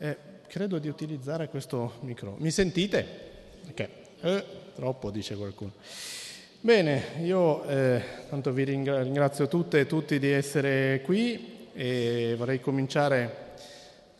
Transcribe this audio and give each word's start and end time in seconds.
Eh, 0.00 0.16
credo 0.46 0.78
di 0.78 0.86
utilizzare 0.86 1.48
questo 1.48 1.94
micro. 2.02 2.36
Mi 2.38 2.52
sentite? 2.52 3.06
Ok. 3.70 3.88
Eh, 4.20 4.44
troppo, 4.76 5.10
dice 5.10 5.34
qualcuno. 5.34 5.72
Bene, 6.60 7.02
io 7.22 7.64
eh, 7.64 8.02
tanto 8.28 8.52
vi 8.52 8.62
ringrazio 8.62 9.48
tutte 9.48 9.80
e 9.80 9.86
tutti 9.86 10.20
di 10.20 10.30
essere 10.30 11.00
qui 11.04 11.68
e 11.72 12.34
vorrei 12.38 12.60
cominciare 12.60 13.54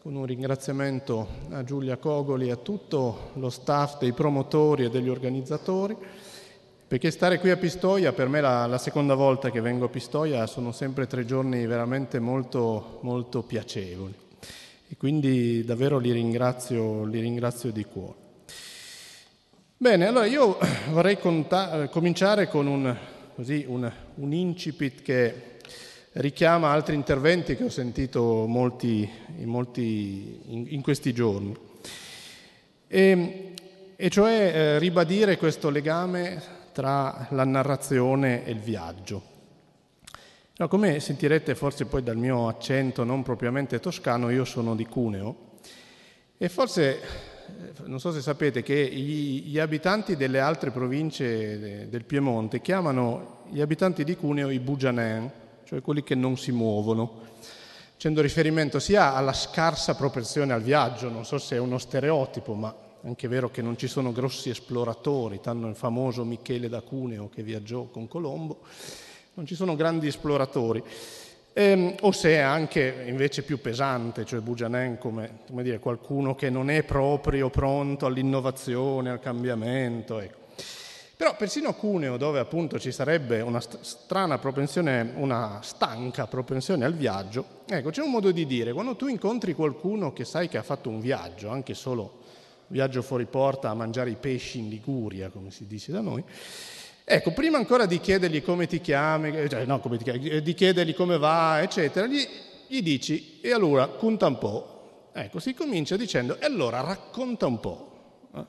con 0.02 0.16
un 0.16 0.26
ringraziamento 0.26 1.26
a 1.50 1.62
Giulia 1.62 1.96
Cogoli 1.96 2.48
e 2.48 2.52
a 2.52 2.56
tutto 2.56 3.30
lo 3.34 3.50
staff 3.50 3.98
dei 3.98 4.12
promotori 4.12 4.84
e 4.84 4.90
degli 4.90 5.08
organizzatori, 5.08 5.96
perché 6.88 7.10
stare 7.12 7.38
qui 7.38 7.50
a 7.50 7.56
Pistoia, 7.56 8.12
per 8.12 8.26
me 8.26 8.38
è 8.38 8.42
la, 8.42 8.66
la 8.66 8.78
seconda 8.78 9.14
volta 9.14 9.50
che 9.50 9.60
vengo 9.60 9.84
a 9.84 9.88
Pistoia, 9.88 10.46
sono 10.46 10.72
sempre 10.72 11.06
tre 11.06 11.24
giorni 11.24 11.66
veramente 11.66 12.18
molto, 12.18 12.98
molto 13.02 13.42
piacevoli 13.42 14.26
e 14.88 14.96
quindi 14.96 15.64
davvero 15.64 15.98
li 15.98 16.12
ringrazio, 16.12 17.04
li 17.04 17.20
ringrazio 17.20 17.70
di 17.70 17.84
cuore. 17.84 18.26
Bene, 19.76 20.06
allora 20.06 20.26
io 20.26 20.58
vorrei 20.90 21.18
conta- 21.18 21.88
cominciare 21.88 22.48
con 22.48 22.66
un, 22.66 22.96
così, 23.34 23.64
un, 23.68 23.90
un, 24.14 24.32
incipit 24.32 25.02
che 25.02 25.34
richiama 26.12 26.70
altri 26.70 26.94
interventi 26.94 27.54
che 27.54 27.64
ho 27.64 27.68
sentito 27.68 28.46
molti, 28.46 29.08
in, 29.36 29.48
molti, 29.48 30.40
in, 30.46 30.66
in 30.70 30.82
questi 30.82 31.12
giorni, 31.12 31.54
e, 32.88 33.54
e 33.94 34.08
cioè 34.08 34.52
eh, 34.54 34.78
ribadire 34.78 35.36
questo 35.36 35.68
legame 35.68 36.42
tra 36.72 37.28
la 37.30 37.44
narrazione 37.44 38.44
e 38.46 38.52
il 38.52 38.60
viaggio. 38.60 39.27
No, 40.60 40.66
come 40.66 40.98
sentirete 40.98 41.54
forse 41.54 41.84
poi 41.84 42.02
dal 42.02 42.16
mio 42.16 42.48
accento 42.48 43.04
non 43.04 43.22
propriamente 43.22 43.78
toscano, 43.78 44.28
io 44.28 44.44
sono 44.44 44.74
di 44.74 44.86
Cuneo. 44.86 45.50
E 46.36 46.48
forse, 46.48 47.00
eh, 47.00 47.72
non 47.84 48.00
so 48.00 48.10
se 48.10 48.20
sapete, 48.20 48.64
che 48.64 48.74
gli, 48.74 49.44
gli 49.44 49.60
abitanti 49.60 50.16
delle 50.16 50.40
altre 50.40 50.72
province 50.72 51.88
del 51.88 52.04
Piemonte 52.04 52.60
chiamano 52.60 53.44
gli 53.50 53.60
abitanti 53.60 54.02
di 54.02 54.16
Cuneo 54.16 54.50
i 54.50 54.58
bugianen, 54.58 55.30
cioè 55.62 55.80
quelli 55.80 56.02
che 56.02 56.16
non 56.16 56.36
si 56.36 56.50
muovono, 56.50 57.20
facendo 57.92 58.20
riferimento 58.20 58.80
sia 58.80 59.14
alla 59.14 59.34
scarsa 59.34 59.94
propensione 59.94 60.52
al 60.52 60.62
viaggio, 60.62 61.08
non 61.08 61.24
so 61.24 61.38
se 61.38 61.54
è 61.54 61.60
uno 61.60 61.78
stereotipo, 61.78 62.54
ma 62.54 62.74
è 63.00 63.06
anche 63.06 63.28
vero 63.28 63.48
che 63.48 63.62
non 63.62 63.78
ci 63.78 63.86
sono 63.86 64.10
grossi 64.10 64.50
esploratori, 64.50 65.38
tanto 65.40 65.68
il 65.68 65.76
famoso 65.76 66.24
Michele 66.24 66.68
da 66.68 66.80
Cuneo 66.80 67.28
che 67.28 67.44
viaggiò 67.44 67.84
con 67.84 68.08
Colombo, 68.08 68.62
non 69.38 69.46
ci 69.46 69.54
sono 69.54 69.76
grandi 69.76 70.08
esploratori. 70.08 70.82
Ehm, 71.52 71.94
o 72.00 72.10
se 72.10 72.30
è 72.30 72.38
anche 72.38 73.04
invece 73.06 73.44
più 73.44 73.60
pesante, 73.60 74.24
cioè 74.24 74.40
Bujanen 74.40 74.98
come, 74.98 75.42
come 75.46 75.62
dire, 75.62 75.78
qualcuno 75.78 76.34
che 76.34 76.50
non 76.50 76.70
è 76.70 76.82
proprio 76.82 77.48
pronto 77.48 78.04
all'innovazione, 78.04 79.10
al 79.10 79.20
cambiamento. 79.20 80.18
Ecco. 80.18 80.38
Però 81.16 81.36
persino 81.36 81.72
Cuneo, 81.74 82.16
dove 82.16 82.40
appunto 82.40 82.80
ci 82.80 82.90
sarebbe 82.90 83.40
una 83.40 83.60
strana 83.60 84.38
propensione, 84.38 85.12
una 85.14 85.60
stanca 85.62 86.26
propensione 86.26 86.84
al 86.84 86.94
viaggio, 86.94 87.62
ecco, 87.68 87.90
c'è 87.90 88.02
un 88.02 88.10
modo 88.10 88.32
di 88.32 88.44
dire, 88.44 88.72
quando 88.72 88.96
tu 88.96 89.06
incontri 89.06 89.54
qualcuno 89.54 90.12
che 90.12 90.24
sai 90.24 90.48
che 90.48 90.58
ha 90.58 90.62
fatto 90.64 90.88
un 90.88 90.98
viaggio, 90.98 91.48
anche 91.48 91.74
solo 91.74 92.24
viaggio 92.68 93.02
fuori 93.02 93.26
porta 93.26 93.70
a 93.70 93.74
mangiare 93.74 94.10
i 94.10 94.16
pesci 94.16 94.58
in 94.58 94.68
Liguria, 94.68 95.30
come 95.30 95.50
si 95.50 95.66
dice 95.66 95.92
da 95.92 96.00
noi, 96.00 96.24
Ecco, 97.10 97.30
prima 97.32 97.56
ancora 97.56 97.86
di 97.86 98.00
chiedergli 98.00 98.42
come 98.42 98.66
ti 98.66 98.82
chiami, 98.82 99.30
eh, 99.34 99.48
cioè, 99.48 99.64
no, 99.64 99.80
come 99.80 99.96
ti 99.96 100.04
chiami, 100.04 100.28
eh, 100.28 100.42
di 100.42 100.52
chiedergli 100.52 100.94
come 100.94 101.16
va, 101.16 101.62
eccetera, 101.62 102.06
gli, 102.06 102.22
gli 102.66 102.82
dici, 102.82 103.40
e 103.40 103.50
allora 103.50 103.86
conta 103.86 104.26
un 104.26 104.36
po'. 104.36 105.08
Ecco, 105.14 105.38
si 105.38 105.54
comincia 105.54 105.96
dicendo, 105.96 106.38
e 106.38 106.44
allora 106.44 106.82
racconta 106.82 107.46
un 107.46 107.60
po'. 107.60 108.20
Eh? 108.34 108.44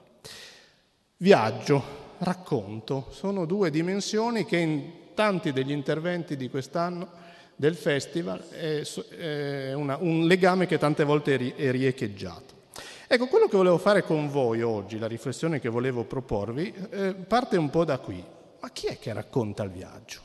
Viaggio, 1.15 1.83
racconto, 2.17 3.07
sono 3.11 3.45
due 3.45 3.69
dimensioni 3.69 4.43
che 4.43 4.57
in 4.57 4.91
tanti 5.13 5.53
degli 5.53 5.71
interventi 5.71 6.35
di 6.35 6.49
quest'anno 6.49 7.07
del 7.55 7.75
festival 7.75 8.45
è, 8.49 8.81
è 8.81 9.71
una, 9.71 9.95
un 10.01 10.27
legame 10.27 10.65
che 10.65 10.77
tante 10.77 11.05
volte 11.05 11.55
è 11.55 11.71
riecheggiato. 11.71 12.57
Ecco, 13.07 13.27
quello 13.27 13.47
che 13.47 13.55
volevo 13.55 13.77
fare 13.77 14.03
con 14.03 14.29
voi 14.29 14.61
oggi, 14.61 14.99
la 14.99 15.07
riflessione 15.07 15.61
che 15.61 15.69
volevo 15.69 16.03
proporvi, 16.03 16.73
eh, 16.89 17.13
parte 17.13 17.55
un 17.55 17.69
po' 17.69 17.85
da 17.85 17.99
qui 17.99 18.21
ma 18.61 18.69
chi 18.71 18.87
è 18.87 18.99
che 18.99 19.13
racconta 19.13 19.63
il 19.63 19.69
viaggio? 19.69 20.19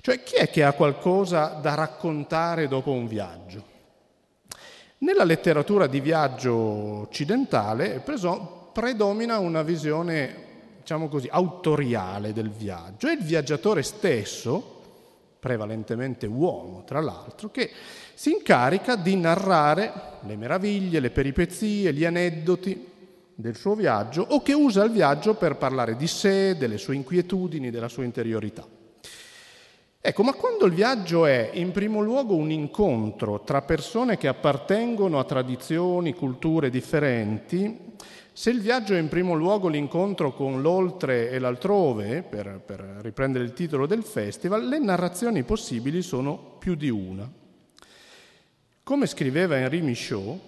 Cioè 0.00 0.22
chi 0.22 0.36
è 0.36 0.48
che 0.48 0.62
ha 0.62 0.72
qualcosa 0.72 1.58
da 1.60 1.74
raccontare 1.74 2.68
dopo 2.68 2.92
un 2.92 3.06
viaggio? 3.06 3.76
Nella 4.98 5.24
letteratura 5.24 5.86
di 5.86 6.00
viaggio 6.00 6.54
occidentale 6.54 8.02
predomina 8.72 9.38
una 9.38 9.62
visione, 9.62 10.34
diciamo 10.78 11.08
così, 11.08 11.28
autoriale 11.30 12.32
del 12.32 12.50
viaggio. 12.50 13.06
È 13.08 13.12
il 13.12 13.22
viaggiatore 13.22 13.82
stesso, 13.82 14.76
prevalentemente 15.38 16.26
uomo 16.26 16.82
tra 16.84 17.00
l'altro, 17.00 17.50
che 17.50 17.70
si 18.14 18.32
incarica 18.32 18.96
di 18.96 19.14
narrare 19.14 19.92
le 20.22 20.36
meraviglie, 20.36 20.98
le 20.98 21.10
peripezie, 21.10 21.92
gli 21.92 22.04
aneddoti 22.04 22.96
del 23.40 23.54
suo 23.54 23.76
viaggio 23.76 24.26
o 24.30 24.42
che 24.42 24.52
usa 24.52 24.82
il 24.82 24.90
viaggio 24.90 25.34
per 25.34 25.58
parlare 25.58 25.94
di 25.94 26.08
sé, 26.08 26.56
delle 26.56 26.76
sue 26.76 26.96
inquietudini, 26.96 27.70
della 27.70 27.86
sua 27.86 28.02
interiorità. 28.02 28.66
Ecco, 30.00 30.22
ma 30.24 30.32
quando 30.32 30.66
il 30.66 30.72
viaggio 30.72 31.24
è 31.24 31.50
in 31.52 31.70
primo 31.70 32.00
luogo 32.00 32.34
un 32.34 32.50
incontro 32.50 33.42
tra 33.42 33.62
persone 33.62 34.18
che 34.18 34.26
appartengono 34.26 35.20
a 35.20 35.24
tradizioni, 35.24 36.14
culture 36.14 36.68
differenti, 36.68 37.94
se 38.32 38.50
il 38.50 38.60
viaggio 38.60 38.94
è 38.94 38.98
in 38.98 39.06
primo 39.06 39.34
luogo 39.34 39.68
l'incontro 39.68 40.32
con 40.32 40.60
l'oltre 40.60 41.30
e 41.30 41.38
l'altrove, 41.38 42.22
per, 42.22 42.60
per 42.66 42.80
riprendere 43.02 43.44
il 43.44 43.52
titolo 43.52 43.86
del 43.86 44.02
festival, 44.02 44.66
le 44.66 44.80
narrazioni 44.80 45.44
possibili 45.44 46.02
sono 46.02 46.56
più 46.58 46.74
di 46.74 46.88
una. 46.88 47.30
Come 48.82 49.06
scriveva 49.06 49.56
Henri 49.56 49.80
Michaud, 49.80 50.47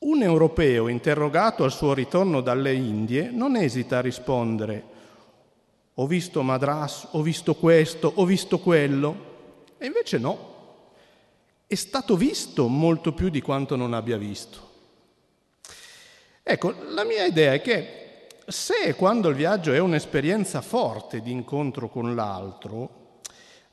un 0.00 0.22
europeo 0.22 0.88
interrogato 0.88 1.64
al 1.64 1.72
suo 1.72 1.94
ritorno 1.94 2.40
dalle 2.40 2.74
Indie 2.74 3.30
non 3.30 3.56
esita 3.56 3.98
a 3.98 4.02
rispondere 4.02 4.98
ho 6.00 6.06
visto 6.06 6.42
Madras, 6.42 7.08
ho 7.10 7.20
visto 7.20 7.54
questo, 7.54 8.10
ho 8.14 8.24
visto 8.24 8.58
quello. 8.58 9.28
E 9.76 9.84
invece 9.84 10.16
no, 10.16 10.48
è 11.66 11.74
stato 11.74 12.16
visto 12.16 12.68
molto 12.68 13.12
più 13.12 13.28
di 13.28 13.42
quanto 13.42 13.76
non 13.76 13.92
abbia 13.92 14.16
visto. 14.16 14.68
Ecco, 16.42 16.74
la 16.88 17.04
mia 17.04 17.26
idea 17.26 17.52
è 17.52 17.60
che 17.60 18.28
se 18.46 18.94
quando 18.94 19.28
il 19.28 19.36
viaggio 19.36 19.74
è 19.74 19.78
un'esperienza 19.78 20.62
forte 20.62 21.20
di 21.20 21.32
incontro 21.32 21.90
con 21.90 22.14
l'altro, 22.14 22.99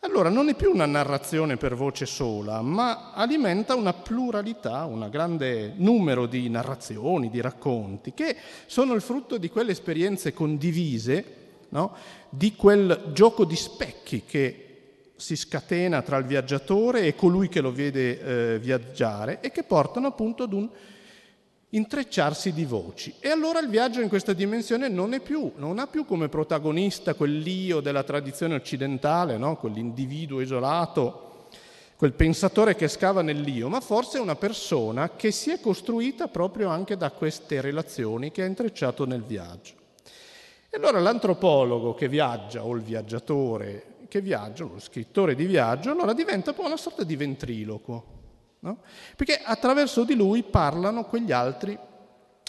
allora 0.02 0.30
non 0.30 0.48
è 0.48 0.56
più 0.56 0.72
una 0.72 0.86
narrazione 0.86 1.58
per 1.58 1.76
voce 1.76 2.06
sola, 2.06 2.62
ma 2.62 3.14
alimenta 3.14 3.76
una 3.76 3.94
pluralità, 3.94 4.86
un 4.86 5.08
grande 5.10 5.74
numero 5.76 6.28
di 6.28 6.50
narrazioni, 6.50 7.30
di 7.30 7.42
racconti, 7.42 8.14
che 8.14 8.36
sono 8.68 8.94
il 8.94 9.02
frutto 9.02 9.38
di 9.38 9.50
quelle 9.50 9.72
esperienze 9.72 10.34
condivise, 10.34 11.26
no? 11.70 11.96
di 12.30 12.56
quel 12.56 13.10
gioco 13.12 13.44
di 13.44 13.56
specchi 13.56 14.24
che 14.24 14.64
si 15.16 15.36
scatena 15.36 16.04
tra 16.04 16.18
il 16.18 16.26
viaggiatore 16.26 17.02
e 17.02 17.16
colui 17.16 17.50
che 17.50 17.60
lo 17.60 17.72
vede 17.72 18.54
eh, 18.54 18.60
viaggiare 18.60 19.40
e 19.42 19.50
che 19.50 19.64
portano 19.64 20.08
appunto 20.08 20.44
ad 20.44 20.54
un 20.54 20.70
intrecciarsi 21.70 22.54
di 22.54 22.64
voci. 22.64 23.14
E 23.20 23.30
allora 23.30 23.60
il 23.60 23.68
viaggio 23.68 24.02
in 24.02 24.08
questa 24.08 24.34
dimensione 24.34 24.88
non, 24.88 25.20
più, 25.24 25.52
non 25.58 25.80
ha 25.80 25.88
più 25.88 26.06
come 26.06 26.30
protagonista 26.30 27.14
quell'io 27.14 27.82
della 27.82 28.04
tradizione 28.04 28.56
occidentale, 28.56 29.38
no? 29.38 29.58
quell'individuo 29.58 30.40
isolato, 30.40 31.50
quel 31.98 32.14
pensatore 32.14 32.76
che 32.76 32.88
scava 32.88 33.22
nell'io, 33.22 33.68
ma 33.70 33.82
forse 33.82 34.20
una 34.20 34.36
persona 34.36 35.12
che 35.16 35.32
si 35.32 35.50
è 35.50 35.60
costruita 35.60 36.28
proprio 36.28 36.70
anche 36.70 36.96
da 36.96 37.12
queste 37.12 37.60
relazioni 37.60 38.32
che 38.32 38.44
ha 38.44 38.46
intrecciato 38.46 39.06
nel 39.06 39.24
viaggio. 39.24 39.74
E 40.70 40.78
allora 40.78 41.00
l'antropologo 41.00 41.96
che 41.96 42.08
viaggia 42.08 42.64
o 42.64 42.76
il 42.76 42.82
viaggiatore 42.82 43.96
che 44.08 44.22
viaggia, 44.22 44.64
lo 44.64 44.80
scrittore 44.80 45.36
di 45.36 45.46
viaggio, 45.46 45.92
allora 45.92 46.14
diventa 46.14 46.54
poi 46.54 46.68
una 46.68 46.78
sorta 46.78 47.04
di 47.04 47.16
ventriloquo 47.18 48.17
No? 48.60 48.80
Perché 49.16 49.40
attraverso 49.44 50.04
di 50.04 50.16
lui 50.16 50.44
parlano 50.44 51.06
quegli 51.06 51.32
altri 51.32 51.78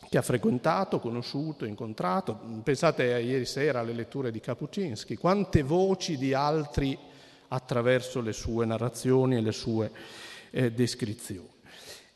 che 0.09 0.17
ha 0.17 0.23
frequentato, 0.23 1.01
conosciuto, 1.01 1.65
incontrato. 1.65 2.39
Pensate 2.63 3.13
a 3.13 3.19
ieri 3.19 3.45
sera 3.45 3.81
alle 3.81 3.93
letture 3.93 4.31
di 4.31 4.41
Kapuczynski, 4.41 5.17
quante 5.17 5.63
voci 5.63 6.17
di 6.17 6.33
altri 6.33 6.99
attraverso 7.49 8.21
le 8.21 8.33
sue 8.33 8.65
narrazioni 8.65 9.37
e 9.37 9.41
le 9.41 9.53
sue 9.53 9.91
eh, 10.51 10.73
descrizioni. 10.73 11.57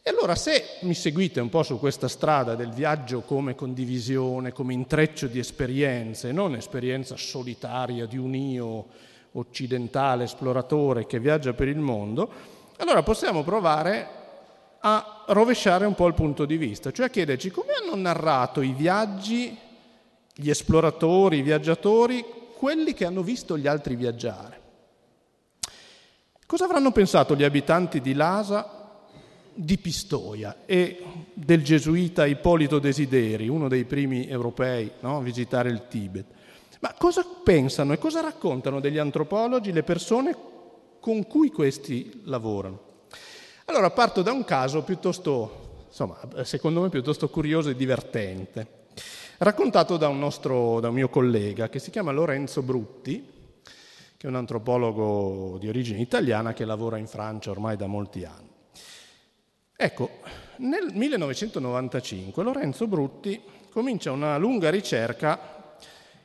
E 0.04 0.10
allora 0.10 0.34
se 0.34 0.78
mi 0.80 0.94
seguite 0.94 1.40
un 1.40 1.48
po' 1.48 1.62
su 1.62 1.78
questa 1.78 2.08
strada 2.08 2.56
del 2.56 2.72
viaggio 2.72 3.20
come 3.20 3.54
condivisione, 3.54 4.52
come 4.52 4.72
intreccio 4.72 5.28
di 5.28 5.38
esperienze, 5.38 6.32
non 6.32 6.54
esperienza 6.54 7.16
solitaria 7.16 8.06
di 8.06 8.16
un 8.16 8.34
io 8.34 8.86
occidentale 9.32 10.24
esploratore 10.24 11.06
che 11.06 11.20
viaggia 11.20 11.52
per 11.52 11.68
il 11.68 11.78
mondo, 11.78 12.30
allora 12.78 13.02
possiamo 13.02 13.42
provare 13.42 14.20
a 14.80 15.24
rovesciare 15.28 15.86
un 15.86 15.94
po' 15.94 16.06
il 16.08 16.14
punto 16.14 16.44
di 16.44 16.56
vista, 16.56 16.90
cioè 16.90 17.06
a 17.06 17.10
chiederci 17.10 17.50
come 17.50 17.72
hanno 17.72 17.94
narrato 17.94 18.60
i 18.62 18.72
viaggi, 18.72 19.56
gli 20.34 20.50
esploratori, 20.50 21.38
i 21.38 21.42
viaggiatori, 21.42 22.24
quelli 22.56 22.92
che 22.94 23.04
hanno 23.04 23.22
visto 23.22 23.56
gli 23.56 23.66
altri 23.66 23.94
viaggiare. 23.94 24.60
Cosa 26.46 26.64
avranno 26.64 26.92
pensato 26.92 27.34
gli 27.34 27.44
abitanti 27.44 28.00
di 28.00 28.12
Lasa 28.12 28.80
di 29.54 29.78
Pistoia 29.78 30.58
e 30.66 31.02
del 31.32 31.62
gesuita 31.62 32.26
Ippolito 32.26 32.78
Desideri, 32.78 33.48
uno 33.48 33.68
dei 33.68 33.84
primi 33.84 34.26
europei 34.26 34.90
no, 35.00 35.18
a 35.18 35.22
visitare 35.22 35.70
il 35.70 35.86
Tibet? 35.88 36.26
Ma 36.80 36.94
cosa 36.98 37.24
pensano 37.44 37.92
e 37.92 37.98
cosa 37.98 38.20
raccontano 38.20 38.80
degli 38.80 38.98
antropologi 38.98 39.72
le 39.72 39.82
persone 39.84 40.36
con 41.02 41.26
cui 41.26 41.50
questi 41.50 42.22
lavorano? 42.26 43.08
Allora 43.64 43.90
parto 43.90 44.22
da 44.22 44.30
un 44.30 44.44
caso 44.44 44.84
piuttosto, 44.84 45.86
insomma, 45.88 46.16
secondo 46.44 46.80
me 46.80 46.90
piuttosto 46.90 47.28
curioso 47.28 47.70
e 47.70 47.74
divertente, 47.74 48.84
raccontato 49.38 49.96
da 49.96 50.06
un, 50.06 50.20
nostro, 50.20 50.78
da 50.78 50.90
un 50.90 50.94
mio 50.94 51.08
collega 51.08 51.68
che 51.68 51.80
si 51.80 51.90
chiama 51.90 52.12
Lorenzo 52.12 52.62
Brutti, 52.62 53.20
che 54.16 54.26
è 54.26 54.30
un 54.30 54.36
antropologo 54.36 55.56
di 55.58 55.68
origine 55.68 56.00
italiana 56.00 56.52
che 56.52 56.64
lavora 56.64 56.98
in 56.98 57.08
Francia 57.08 57.50
ormai 57.50 57.76
da 57.76 57.88
molti 57.88 58.24
anni. 58.24 58.50
Ecco, 59.74 60.08
nel 60.58 60.92
1995 60.92 62.44
Lorenzo 62.44 62.86
Brutti 62.86 63.42
comincia 63.72 64.12
una 64.12 64.36
lunga 64.36 64.70
ricerca 64.70 65.74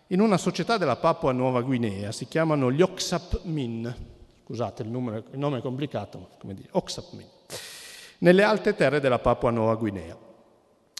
in 0.09 0.19
una 0.19 0.37
società 0.37 0.77
della 0.77 0.97
Papua 0.97 1.31
Nuova 1.31 1.61
Guinea, 1.61 2.11
si 2.11 2.27
chiamano 2.27 2.71
gli 2.71 2.83
Oxap 2.83 3.41
Min, 3.45 4.15
scusate 4.47 4.81
il, 4.81 4.87
numero, 4.87 5.25
il 5.29 5.37
nome 5.37 5.57
è 5.57 5.61
complicato, 5.61 6.19
ma 6.19 6.27
come 6.37 6.53
dire, 6.53 6.69
Oxap 6.71 7.11
Min, 7.11 7.27
nelle 8.19 8.43
alte 8.43 8.75
terre 8.75 9.01
della 9.01 9.19
Papua 9.19 9.51
Nuova 9.51 9.75
Guinea. 9.75 10.17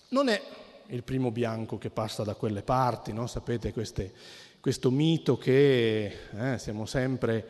Non 0.10 0.28
è 0.28 0.42
il 0.88 1.02
primo 1.04 1.32
bianco 1.32 1.78
che 1.78 1.90
passa 1.90 2.24
da 2.24 2.36
quelle 2.36 2.62
parti, 2.62 3.14
no? 3.14 3.26
sapete 3.26 3.72
queste, 3.72 4.12
questo 4.60 4.92
mito 4.92 5.38
che 5.38 6.14
eh, 6.38 6.58
sempre, 6.58 7.48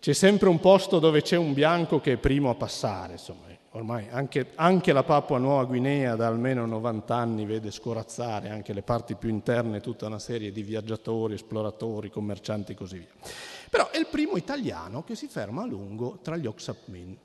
c'è 0.00 0.14
sempre 0.14 0.48
un 0.48 0.58
posto 0.58 0.98
dove 0.98 1.20
c'è 1.20 1.36
un 1.36 1.52
bianco 1.52 2.00
che 2.00 2.14
è 2.14 2.16
primo 2.16 2.48
a 2.48 2.54
passare, 2.54 3.12
insomma, 3.12 3.44
ormai 3.72 4.06
anche, 4.08 4.52
anche, 4.54 4.92
la 4.94 5.02
Papua 5.02 5.36
Nuova 5.36 5.64
Guinea 5.64 6.16
da 6.16 6.28
almeno 6.28 6.64
90 6.64 7.14
anni 7.14 7.44
vede 7.44 7.70
scorazzare 7.70 8.48
anche 8.48 8.72
le 8.72 8.80
parti 8.80 9.16
più 9.16 9.28
interne 9.28 9.80
tutta 9.80 10.06
una 10.06 10.18
serie 10.18 10.50
di 10.50 10.62
viaggiatori, 10.62 11.34
esploratori, 11.34 12.08
commercianti 12.08 12.72
e 12.72 12.74
così 12.74 12.96
via. 12.96 13.08
Però 13.70 13.90
è 13.90 13.98
il 13.98 14.06
primo 14.06 14.36
italiano 14.36 15.04
che 15.04 15.14
si 15.14 15.26
ferma 15.26 15.62
a 15.62 15.66
lungo 15.66 16.18
tra 16.22 16.36
gli 16.36 16.46
Oxapmin. 16.46 17.16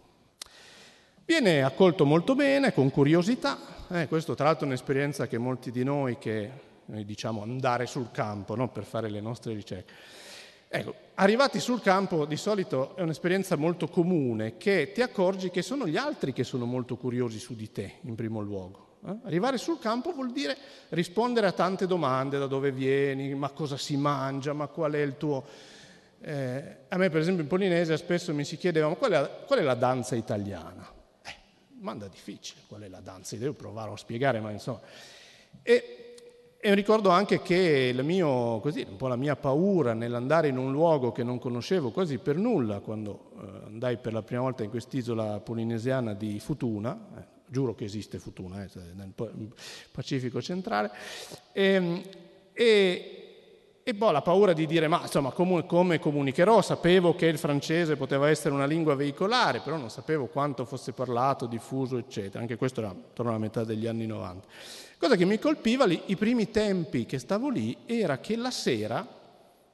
Viene 1.25 1.63
accolto 1.63 2.05
molto 2.05 2.35
bene, 2.35 2.73
con 2.73 2.89
curiosità, 2.89 3.57
eh, 3.89 4.07
questo 4.07 4.35
tra 4.35 4.45
l'altro 4.45 4.65
è 4.65 4.67
un'esperienza 4.67 5.27
che 5.27 5.37
molti 5.37 5.71
di 5.71 5.83
noi 5.83 6.17
che 6.17 6.69
noi 6.85 7.05
diciamo 7.05 7.41
andare 7.41 7.85
sul 7.85 8.11
campo 8.11 8.55
no, 8.55 8.69
per 8.69 8.83
fare 8.83 9.09
le 9.09 9.21
nostre 9.21 9.53
ricerche, 9.53 9.93
Ecco, 10.73 10.95
arrivati 11.15 11.59
sul 11.59 11.81
campo 11.81 12.23
di 12.23 12.37
solito 12.37 12.95
è 12.95 13.01
un'esperienza 13.01 13.57
molto 13.57 13.89
comune 13.89 14.55
che 14.55 14.93
ti 14.93 15.01
accorgi 15.01 15.49
che 15.49 15.61
sono 15.61 15.85
gli 15.85 15.97
altri 15.97 16.31
che 16.31 16.45
sono 16.45 16.63
molto 16.63 16.95
curiosi 16.95 17.39
su 17.39 17.55
di 17.55 17.73
te 17.73 17.95
in 18.03 18.15
primo 18.15 18.39
luogo. 18.39 18.99
Eh? 19.05 19.13
Arrivare 19.23 19.57
sul 19.57 19.79
campo 19.79 20.13
vuol 20.13 20.31
dire 20.31 20.55
rispondere 20.89 21.47
a 21.47 21.51
tante 21.51 21.87
domande, 21.87 22.39
da 22.39 22.47
dove 22.47 22.71
vieni, 22.71 23.35
ma 23.35 23.49
cosa 23.49 23.75
si 23.75 23.97
mangia, 23.97 24.53
ma 24.53 24.67
qual 24.67 24.93
è 24.93 25.01
il 25.01 25.17
tuo... 25.17 25.43
Eh, 26.21 26.77
a 26.87 26.97
me 26.97 27.09
per 27.09 27.19
esempio 27.19 27.43
in 27.43 27.49
Polinesia 27.49 27.97
spesso 27.97 28.33
mi 28.33 28.43
si 28.43 28.57
chiedeva 28.57 28.87
ma 28.87 28.95
qual 28.95 29.11
è, 29.11 29.45
qual 29.45 29.59
è 29.59 29.63
la 29.63 29.73
danza 29.73 30.15
italiana? 30.15 30.87
Eh, 31.23 31.35
domanda 31.69 32.07
difficile, 32.07 32.61
qual 32.67 32.81
è 32.81 32.87
la 32.87 32.99
danza? 32.99 33.35
Devo 33.35 33.53
provare 33.53 33.91
a 33.91 33.97
spiegare, 33.97 34.39
ma 34.39 34.51
insomma... 34.51 34.79
E 35.63 36.01
e 36.63 36.75
ricordo 36.75 37.09
anche 37.09 37.41
che 37.41 37.91
mio, 38.03 38.59
così, 38.59 38.85
un 38.87 38.95
po' 38.95 39.07
la 39.07 39.15
mia 39.15 39.35
paura 39.35 39.95
nell'andare 39.95 40.47
in 40.49 40.59
un 40.59 40.71
luogo 40.71 41.11
che 41.11 41.23
non 41.23 41.39
conoscevo 41.39 41.89
quasi 41.89 42.19
per 42.19 42.35
nulla, 42.35 42.81
quando 42.81 43.31
eh, 43.33 43.65
andai 43.65 43.97
per 43.97 44.13
la 44.13 44.21
prima 44.21 44.43
volta 44.43 44.63
in 44.63 44.69
quest'isola 44.69 45.39
polinesiana 45.39 46.13
di 46.13 46.39
Futuna, 46.39 47.07
eh, 47.17 47.23
giuro 47.47 47.73
che 47.73 47.85
esiste 47.85 48.19
Futuna, 48.19 48.63
eh, 48.63 48.69
nel 48.93 49.11
Pacifico 49.91 50.39
centrale, 50.39 50.91
e, 51.51 51.63
ehm, 51.63 52.01
e, 52.53 53.20
e 53.83 53.93
boh, 53.95 54.11
la 54.11 54.21
paura 54.21 54.53
di 54.53 54.67
dire, 54.67 54.87
ma 54.87 55.01
insomma, 55.01 55.31
come, 55.31 55.65
come 55.65 55.99
comunicherò? 55.99 56.61
Sapevo 56.61 57.15
che 57.15 57.25
il 57.25 57.39
francese 57.39 57.95
poteva 57.95 58.29
essere 58.29 58.53
una 58.53 58.65
lingua 58.65 58.93
veicolare, 58.93 59.59
però 59.59 59.77
non 59.77 59.89
sapevo 59.89 60.27
quanto 60.27 60.65
fosse 60.65 60.91
parlato, 60.91 61.47
diffuso, 61.47 61.97
eccetera. 61.97 62.39
Anche 62.39 62.57
questo 62.57 62.81
era 62.81 62.89
attorno 62.89 63.31
alla 63.31 63.39
metà 63.39 63.63
degli 63.63 63.87
anni 63.87 64.05
90. 64.05 64.47
Cosa 64.99 65.15
che 65.15 65.25
mi 65.25 65.39
colpiva 65.39 65.85
lì, 65.85 65.99
i 66.05 66.15
primi 66.15 66.51
tempi 66.51 67.07
che 67.07 67.17
stavo 67.17 67.49
lì, 67.49 67.75
era 67.87 68.19
che 68.19 68.35
la 68.35 68.51
sera 68.51 69.19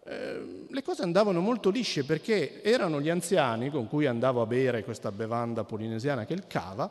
eh, 0.06 0.66
le 0.70 0.82
cose 0.84 1.04
andavano 1.04 1.42
molto 1.42 1.70
lisce 1.70 2.06
perché 2.06 2.64
erano 2.64 3.02
gli 3.02 3.10
anziani 3.10 3.70
con 3.70 3.90
cui 3.90 4.06
andavo 4.06 4.42
a 4.42 4.46
bere 4.46 4.86
questa 4.86 5.12
bevanda 5.12 5.66
polinesiana 5.66 6.26
che 6.26 6.34
è 6.34 6.38
il 6.38 6.48
cava, 6.48 6.90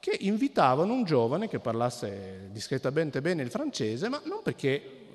che 0.00 0.16
invitavano 0.22 0.92
un 0.92 1.04
giovane 1.04 1.48
che 1.48 1.60
parlasse 1.60 2.48
discretamente 2.50 3.20
bene 3.20 3.42
il 3.42 3.50
francese, 3.50 4.08
ma 4.08 4.20
non 4.24 4.40
perché 4.42 5.06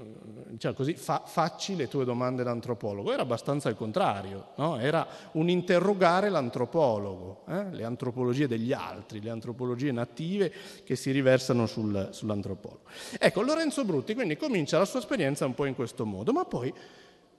cioè 0.57 0.73
così, 0.73 0.93
fa, 0.93 1.23
facci 1.25 1.75
le 1.75 1.87
tue 1.87 2.05
domande 2.05 2.43
d'antropologo. 2.43 3.11
Era 3.11 3.23
abbastanza 3.23 3.69
il 3.69 3.75
contrario, 3.75 4.49
no? 4.57 4.77
era 4.77 5.07
un 5.33 5.49
interrogare 5.49 6.29
l'antropologo, 6.29 7.43
eh? 7.47 7.71
le 7.71 7.83
antropologie 7.83 8.47
degli 8.47 8.73
altri, 8.73 9.21
le 9.21 9.29
antropologie 9.29 9.91
native 9.91 10.51
che 10.83 10.95
si 10.95 11.11
riversano 11.11 11.65
sul, 11.65 12.09
sull'antropologo. 12.11 12.83
Ecco, 13.17 13.41
Lorenzo 13.41 13.83
Brutti 13.85 14.13
quindi 14.13 14.37
comincia 14.37 14.77
la 14.77 14.85
sua 14.85 14.99
esperienza 14.99 15.45
un 15.45 15.55
po' 15.55 15.65
in 15.65 15.75
questo 15.75 16.05
modo, 16.05 16.31
ma 16.31 16.45
poi 16.45 16.73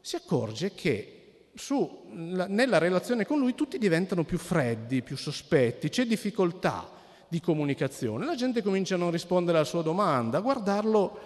si 0.01 0.17
accorge 0.17 0.75
che 0.75 1.51
su, 1.55 2.03
nella 2.11 2.79
relazione 2.79 3.25
con 3.25 3.39
lui 3.39 3.55
tutti 3.55 3.79
diventano 3.79 4.25
più 4.25 4.39
freddi, 4.39 5.03
più 5.03 5.17
sospetti, 5.17 5.89
c'è 5.89 6.05
difficoltà 6.05 6.91
di 7.29 7.41
comunicazione, 7.41 8.27
la 8.27 8.35
gente 8.35 8.63
comincia 8.63 8.97
a 8.97 8.99
non 8.99 9.11
rispondere 9.11 9.59
alla 9.59 9.67
sua 9.67 9.83
domanda, 9.83 10.39
a 10.39 10.41
guardarlo, 10.41 11.19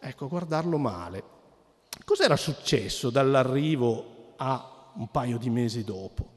ecco, 0.00 0.24
a 0.24 0.28
guardarlo 0.28 0.78
male. 0.78 1.34
Cos'era 2.06 2.36
successo 2.36 3.10
dall'arrivo 3.10 4.34
a 4.36 4.92
un 4.94 5.10
paio 5.10 5.38
di 5.38 5.50
mesi 5.50 5.82
dopo? 5.82 6.34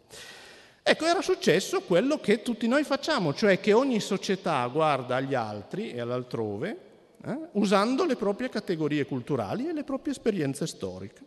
Ecco, 0.81 1.05
era 1.05 1.21
successo 1.21 1.81
quello 1.81 2.19
che 2.19 2.41
tutti 2.41 2.67
noi 2.67 2.83
facciamo, 2.83 3.35
cioè 3.35 3.59
che 3.59 3.71
ogni 3.71 3.99
società 3.99 4.65
guarda 4.65 5.17
agli 5.17 5.35
altri 5.35 5.91
e 5.91 5.99
all'altrove 5.99 6.77
eh, 7.23 7.37
usando 7.51 8.03
le 8.05 8.15
proprie 8.15 8.49
categorie 8.49 9.05
culturali 9.05 9.67
e 9.67 9.73
le 9.73 9.83
proprie 9.83 10.13
esperienze 10.13 10.65
storiche. 10.65 11.21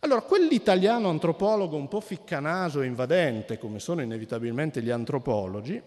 Allora, 0.00 0.22
quell'italiano 0.22 1.08
antropologo 1.08 1.76
un 1.76 1.86
po' 1.86 2.00
ficcanaso 2.00 2.82
e 2.82 2.86
invadente, 2.86 3.58
come 3.58 3.78
sono 3.78 4.02
inevitabilmente 4.02 4.82
gli 4.82 4.90
antropologi, 4.90 5.80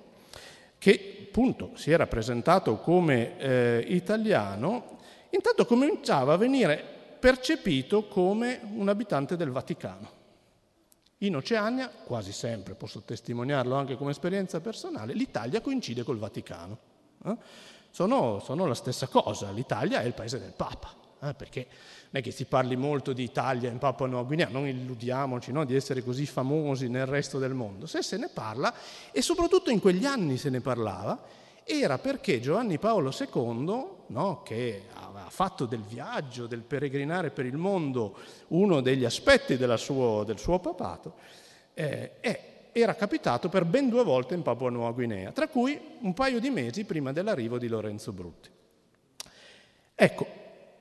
che 0.77 1.25
appunto 1.27 1.72
si 1.74 1.91
era 1.91 2.07
presentato 2.07 2.77
come 2.77 3.38
eh, 3.38 3.83
italiano, 3.89 5.00
intanto 5.31 5.65
cominciava 5.65 6.31
a 6.31 6.38
venire 6.38 6.93
percepito 7.19 8.07
come 8.07 8.59
un 8.73 8.88
abitante 8.88 9.35
del 9.35 9.51
Vaticano. 9.51 10.17
In 11.19 11.35
Oceania, 11.35 11.89
quasi 11.89 12.31
sempre, 12.31 12.75
posso 12.75 13.01
testimoniarlo 13.01 13.75
anche 13.75 13.97
come 13.97 14.11
esperienza 14.11 14.61
personale, 14.61 15.13
l'Italia 15.13 15.59
coincide 15.59 16.03
col 16.03 16.17
Vaticano. 16.17 16.77
Eh? 17.25 17.35
Sono, 17.91 18.39
sono, 18.39 18.65
la 18.65 18.73
stessa 18.73 19.07
cosa, 19.07 19.51
l'Italia 19.51 20.01
è 20.01 20.05
il 20.05 20.13
paese 20.13 20.39
del 20.39 20.53
Papa, 20.53 20.93
eh? 21.21 21.33
perché 21.33 21.67
non 22.11 22.21
è 22.21 22.21
che 22.21 22.31
si 22.31 22.45
parli 22.45 22.77
molto 22.77 23.11
di 23.11 23.23
Italia 23.23 23.69
in 23.69 23.79
Papua 23.79 24.07
Nuova 24.07 24.25
Guinea, 24.25 24.47
non 24.47 24.65
illudiamoci 24.65 25.51
no? 25.51 25.65
di 25.65 25.75
essere 25.75 26.03
così 26.03 26.25
famosi 26.25 26.88
nel 26.88 27.05
resto 27.05 27.38
del 27.38 27.53
mondo. 27.53 27.85
Se 27.85 28.01
se 28.01 28.15
ne 28.15 28.29
parla, 28.29 28.73
e 29.11 29.21
soprattutto 29.21 29.71
in 29.71 29.81
quegli 29.81 30.05
anni 30.05 30.38
se 30.38 30.49
ne 30.49 30.61
parlava, 30.61 31.21
era 31.65 31.97
perché 31.97 32.39
Giovanni 32.39 32.79
Paolo 32.79 33.13
II, 33.13 33.85
no, 34.07 34.41
che 34.43 34.85
fatto 35.29 35.65
del 35.65 35.81
viaggio, 35.81 36.48
del 36.48 36.62
peregrinare 36.62 37.31
per 37.31 37.45
il 37.45 37.57
mondo 37.57 38.17
uno 38.48 38.81
degli 38.81 39.05
aspetti 39.05 39.57
suo, 39.77 40.24
del 40.24 40.39
suo 40.39 40.59
papato, 40.59 41.13
eh, 41.74 42.12
era 42.71 42.95
capitato 42.95 43.50
per 43.50 43.65
ben 43.65 43.89
due 43.89 44.03
volte 44.03 44.36
in 44.36 44.41
Papua 44.41 44.69
Nuova 44.69 44.91
Guinea, 44.91 45.31
tra 45.31 45.48
cui 45.48 45.79
un 46.01 46.13
paio 46.13 46.39
di 46.39 46.50
mesi 46.50 46.83
prima 46.86 47.12
dell'arrivo 47.12 47.57
di 47.57 47.67
Lorenzo 47.67 48.12
Brutti. 48.12 48.50
Ecco, 49.95 50.27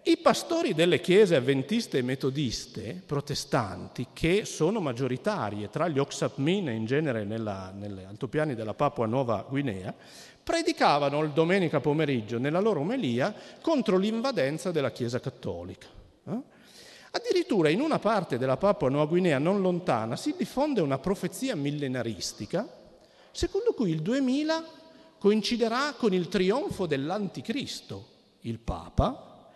i 0.03 0.17
pastori 0.17 0.75
delle 0.75 1.01
chiese 1.01 1.37
avventiste 1.37 1.99
e 1.99 2.03
metodiste 2.03 3.03
protestanti, 3.05 4.09
che 4.13 4.45
sono 4.45 4.81
maggioritarie 4.81 5.69
tra 5.69 5.89
gli 5.89 5.99
Oxapmin 5.99 6.69
e 6.69 6.73
in 6.73 6.87
genere 6.87 7.25
nelle 7.25 8.07
altopiani 8.07 8.55
della 8.55 8.75
Papua 8.75 9.07
Nuova 9.07 9.45
Guinea, 9.47 9.95
predicavano 10.49 11.23
il 11.25 11.33
domenica 11.33 11.79
pomeriggio 11.79 12.39
nella 12.39 12.59
loro 12.59 12.81
omelia 12.81 13.35
contro 13.61 13.99
l'invadenza 13.99 14.71
della 14.71 14.91
Chiesa 14.91 15.21
cattolica. 15.21 15.87
Eh? 16.27 16.41
Addirittura 17.11 17.69
in 17.69 17.83
una 17.83 17.99
parte 17.99 18.39
della 18.39 18.57
Papua 18.57 18.89
Nuova 18.89 19.05
Guinea 19.05 19.39
non 19.39 19.61
lontana 19.61 20.17
si 20.17 20.35
diffonde 20.39 20.81
una 20.81 20.97
profezia 20.97 21.55
millenaristica 21.55 22.67
secondo 23.31 23.75
cui 23.75 23.91
il 23.91 24.01
2000 24.01 24.65
coinciderà 25.19 25.93
con 25.99 26.15
il 26.15 26.29
trionfo 26.29 26.87
dell'anticristo, 26.87 28.07
il 28.41 28.59
Papa, 28.59 29.51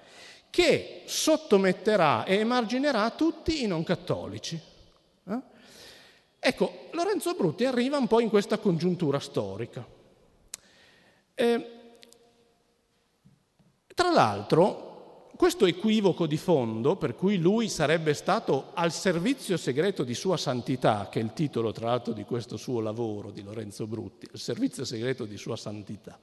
che 0.50 1.04
sottometterà 1.06 2.24
e 2.24 2.34
emarginerà 2.34 3.08
tutti 3.12 3.62
i 3.62 3.66
non 3.66 3.82
cattolici. 3.82 4.60
Eh? 5.26 5.40
Ecco, 6.38 6.88
Lorenzo 6.90 7.32
Brutti 7.32 7.64
arriva 7.64 7.96
un 7.96 8.08
po' 8.08 8.20
in 8.20 8.28
questa 8.28 8.58
congiuntura 8.58 9.20
storica. 9.20 10.00
Eh, 11.42 11.70
tra 13.96 14.12
l'altro, 14.12 15.32
questo 15.34 15.66
equivoco 15.66 16.28
di 16.28 16.36
fondo, 16.36 16.94
per 16.94 17.16
cui 17.16 17.36
lui 17.36 17.68
sarebbe 17.68 18.14
stato 18.14 18.70
al 18.74 18.92
servizio 18.92 19.56
segreto 19.56 20.04
di 20.04 20.14
Sua 20.14 20.36
Santità, 20.36 21.08
che 21.10 21.18
è 21.18 21.22
il 21.24 21.32
titolo 21.32 21.72
tra 21.72 21.86
l'altro 21.86 22.12
di 22.12 22.22
questo 22.22 22.56
suo 22.56 22.78
lavoro 22.78 23.32
di 23.32 23.42
Lorenzo 23.42 23.88
Brutti, 23.88 24.28
il 24.32 24.38
servizio 24.38 24.84
segreto 24.84 25.24
di 25.24 25.36
Sua 25.36 25.56
Santità. 25.56 26.16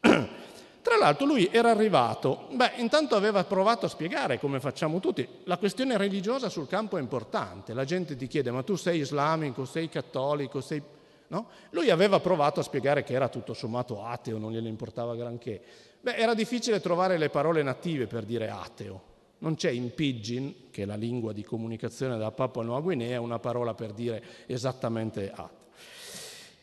Tra 0.80 0.96
l'altro 0.96 1.26
lui 1.26 1.48
era 1.52 1.70
arrivato, 1.70 2.48
beh, 2.50 2.72
intanto 2.76 3.14
aveva 3.14 3.44
provato 3.44 3.86
a 3.86 3.88
spiegare, 3.88 4.40
come 4.40 4.58
facciamo 4.58 5.00
tutti, 5.00 5.26
la 5.44 5.58
questione 5.58 5.96
religiosa 5.96 6.48
sul 6.48 6.66
campo 6.66 6.96
è 6.96 7.00
importante. 7.00 7.74
La 7.74 7.84
gente 7.84 8.16
ti 8.16 8.26
chiede, 8.26 8.50
ma 8.50 8.62
tu 8.62 8.74
sei 8.74 8.98
islamico, 8.98 9.64
sei 9.64 9.88
cattolico, 9.88 10.60
sei... 10.60 10.82
No? 11.28 11.48
Lui 11.70 11.90
aveva 11.90 12.20
provato 12.20 12.60
a 12.60 12.62
spiegare 12.62 13.04
che 13.04 13.12
era 13.12 13.28
tutto 13.28 13.52
sommato 13.54 14.04
ateo, 14.04 14.38
non 14.38 14.52
gliene 14.52 14.68
importava 14.68 15.14
granché. 15.14 15.60
Beh, 16.00 16.16
era 16.16 16.34
difficile 16.34 16.80
trovare 16.80 17.18
le 17.18 17.28
parole 17.28 17.62
native 17.62 18.06
per 18.06 18.24
dire 18.24 18.48
ateo. 18.48 19.02
Non 19.38 19.54
c'è 19.54 19.70
in 19.70 19.94
Pidgin, 19.94 20.70
che 20.70 20.82
è 20.82 20.86
la 20.86 20.96
lingua 20.96 21.32
di 21.32 21.44
comunicazione 21.44 22.16
della 22.16 22.32
Papua 22.32 22.62
Nuova 22.62 22.80
Guinea, 22.80 23.20
una 23.20 23.38
parola 23.38 23.74
per 23.74 23.92
dire 23.92 24.22
esattamente 24.46 25.30
ateo. 25.30 25.56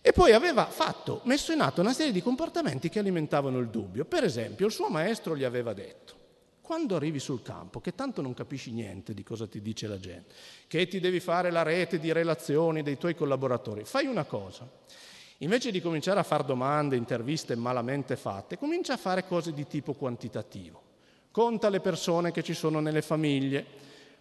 E 0.02 0.12
poi 0.12 0.34
aveva 0.34 0.66
fatto, 0.66 1.22
messo 1.24 1.52
in 1.52 1.62
atto 1.62 1.82
una 1.82 1.94
serie 1.94 2.12
di 2.12 2.22
comportamenti 2.22 2.90
che 2.90 3.00
alimentavano 3.00 3.58
il 3.58 3.70
dubbio. 3.70 4.06
Per 4.06 4.24
esempio, 4.24 4.68
il 4.68 4.72
suo 4.72 4.88
maestro 4.88 5.36
gli 5.36 5.44
aveva 5.44 5.74
detto, 5.74 6.14
quando 6.66 6.96
arrivi 6.96 7.20
sul 7.20 7.42
campo, 7.44 7.80
che 7.80 7.94
tanto 7.94 8.22
non 8.22 8.34
capisci 8.34 8.72
niente 8.72 9.14
di 9.14 9.24
cosa 9.24 9.48
ti 9.48 9.62
dice 9.62 9.88
la 9.88 10.00
gente, 10.00 10.34
che 10.68 10.88
ti 10.88 11.00
devi 11.00 11.20
fare 11.20 11.52
la 11.52 11.62
rete 11.62 12.00
di 12.00 12.12
relazioni 12.12 12.82
dei 12.82 12.98
tuoi 12.98 13.16
collaboratori, 13.16 13.86
fai 13.86 14.08
una 14.08 14.26
cosa, 14.26 14.68
Invece 15.40 15.70
di 15.70 15.82
cominciare 15.82 16.20
a 16.20 16.24
fare 16.24 16.46
domande, 16.46 16.96
interviste 16.96 17.56
malamente 17.56 18.16
fatte, 18.16 18.58
comincia 18.58 18.94
a 18.94 18.98
fare 18.98 19.26
cose 19.26 19.52
di 19.52 19.68
tipo 19.68 19.94
quantitativo. 19.94 20.82
Conta 21.30 21.68
le 21.68 21.82
persone 21.82 22.32
che 22.32 22.42
ci 22.42 22.54
sono 22.54 22.80
nelle 22.80 23.02
famiglie. 23.02 23.66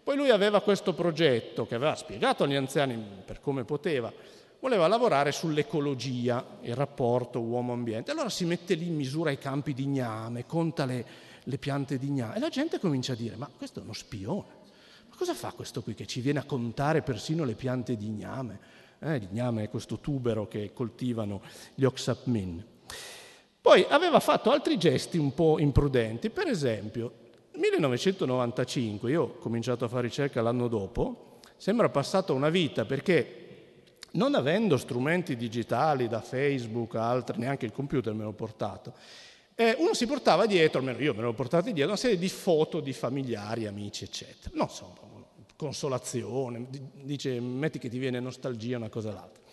Poi 0.03 0.17
lui 0.17 0.29
aveva 0.29 0.61
questo 0.61 0.93
progetto 0.93 1.65
che 1.65 1.75
aveva 1.75 1.95
spiegato 1.95 2.43
agli 2.43 2.55
anziani 2.55 3.01
per 3.25 3.39
come 3.39 3.63
poteva. 3.63 4.11
Voleva 4.59 4.87
lavorare 4.87 5.31
sull'ecologia, 5.31 6.57
il 6.63 6.75
rapporto 6.75 7.39
uomo-ambiente. 7.39 8.11
Allora 8.11 8.29
si 8.29 8.43
mette 8.43 8.73
lì, 8.73 8.89
misura 8.89 9.31
i 9.31 9.37
campi 9.37 9.73
di 9.73 9.85
gname, 9.85 10.45
conta 10.45 10.83
le, 10.83 11.05
le 11.45 11.57
piante 11.57 11.97
di 11.97 12.09
gname. 12.09 12.35
E 12.35 12.39
la 12.39 12.49
gente 12.49 12.79
comincia 12.79 13.13
a 13.13 13.15
dire, 13.15 13.35
ma 13.35 13.49
questo 13.55 13.79
è 13.79 13.83
uno 13.83 13.93
spione. 13.93 14.63
Ma 15.09 15.15
cosa 15.15 15.33
fa 15.33 15.51
questo 15.53 15.81
qui 15.81 15.93
che 15.95 16.05
ci 16.05 16.21
viene 16.21 16.39
a 16.39 16.43
contare 16.43 17.01
persino 17.01 17.43
le 17.43 17.55
piante 17.55 17.97
di 17.97 18.09
gname? 18.09 18.83
eh, 18.99 19.17
l'igname 19.17 19.63
è 19.63 19.69
questo 19.69 19.99
tubero 19.99 20.47
che 20.47 20.71
coltivano 20.73 21.41
gli 21.73 21.83
Oxapmin. 21.83 22.63
Poi 23.61 23.85
aveva 23.89 24.19
fatto 24.19 24.51
altri 24.51 24.77
gesti 24.77 25.17
un 25.17 25.33
po' 25.33 25.59
imprudenti, 25.59 26.29
per 26.29 26.47
esempio 26.47 27.23
nel 27.51 27.71
1995, 27.71 29.09
io 29.09 29.23
ho 29.23 29.37
cominciato 29.37 29.85
a 29.85 29.87
fare 29.87 30.03
ricerca 30.03 30.41
l'anno 30.41 30.67
dopo, 30.67 31.39
sembra 31.55 31.89
passata 31.89 32.33
una 32.33 32.49
vita 32.49 32.85
perché 32.85 33.41
non 34.11 34.35
avendo 34.35 34.77
strumenti 34.77 35.35
digitali 35.35 36.07
da 36.07 36.21
Facebook, 36.21 36.95
altri, 36.95 37.39
neanche 37.39 37.65
il 37.65 37.71
computer 37.71 38.13
me 38.13 38.23
l'ho 38.23 38.33
portato, 38.33 38.93
eh, 39.55 39.75
uno 39.79 39.93
si 39.93 40.05
portava 40.05 40.45
dietro, 40.45 40.79
almeno 40.79 40.99
io 40.99 41.13
me 41.13 41.21
l'ho 41.21 41.33
portato 41.33 41.65
dietro, 41.71 41.87
una 41.87 41.95
serie 41.95 42.17
di 42.17 42.29
foto 42.29 42.81
di 42.81 42.91
familiari, 42.91 43.65
amici, 43.65 44.03
eccetera. 44.03 44.51
Non 44.53 44.69
so, 44.69 44.93
consolazione, 45.55 46.67
dice 47.01 47.39
metti 47.39 47.79
che 47.79 47.89
ti 47.89 47.97
viene 47.97 48.19
nostalgia, 48.19 48.77
una 48.77 48.89
cosa 48.89 49.09
o 49.09 49.13
l'altra. 49.13 49.43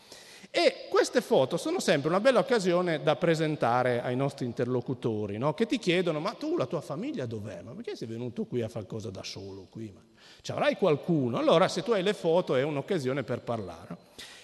E 0.51 0.87
queste 0.91 1.21
foto 1.21 1.57
sono 1.57 1.81
sempre 1.81 2.11
una 2.11 2.21
bella 2.21 2.41
occasione 2.41 3.03
da 3.03 3.17
presentare 3.17 4.03
ai 4.03 4.17
nostri 4.17 4.45
interlocutori, 4.45 5.39
no? 5.39 5.55
che 5.55 5.67
ti 5.67 5.79
chiedono, 5.79 6.21
ma 6.21 6.33
tu 6.33 6.57
la 6.57 6.67
tua 6.67 6.81
famiglia 6.81 7.25
dov'è? 7.25 7.63
Ma 7.63 7.73
perché 7.73 7.97
sei 7.97 8.09
venuto 8.09 8.45
qui 8.45 8.61
a 8.61 8.69
fare 8.69 8.87
cosa 8.87 9.09
da 9.09 9.23
solo 9.23 9.69
qui? 9.71 9.91
Ma 9.95 10.03
ci 10.43 10.51
avrai 10.51 10.77
qualcuno? 10.77 11.39
Allora 11.39 11.69
se 11.69 11.83
tu 11.83 11.93
hai 11.93 12.03
le 12.03 12.13
foto 12.13 12.55
è 12.57 12.63
un'occasione 12.63 13.23
per 13.23 13.41
parlare. 13.41 13.97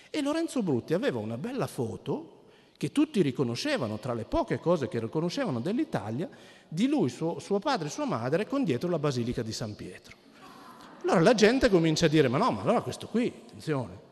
E 0.09 0.23
Lorenzo 0.23 0.62
Brutti 0.62 0.95
aveva 0.95 1.19
una 1.19 1.37
bella 1.37 1.67
foto 1.67 2.38
che 2.78 2.92
tutti 2.92 3.20
riconoscevano, 3.23 3.99
tra 3.99 4.14
le 4.14 4.25
poche 4.25 4.61
cose 4.61 4.87
che 4.87 5.00
riconoscevano 5.00 5.58
dell'Italia, 5.58 6.28
di 6.68 6.87
lui, 6.87 7.08
suo, 7.08 7.40
suo 7.40 7.58
padre 7.58 7.88
e 7.88 7.90
sua 7.90 8.04
madre 8.04 8.47
con 8.47 8.62
dietro 8.62 8.88
la 8.88 9.00
Basilica 9.00 9.42
di 9.42 9.52
San 9.52 9.75
Pietro. 9.75 10.16
Allora 11.02 11.20
la 11.20 11.35
gente 11.35 11.68
comincia 11.70 12.06
a 12.06 12.08
dire, 12.08 12.28
ma 12.28 12.38
no, 12.38 12.52
ma 12.52 12.62
allora 12.62 12.80
questo 12.80 13.08
qui, 13.08 13.32
attenzione. 13.47 14.06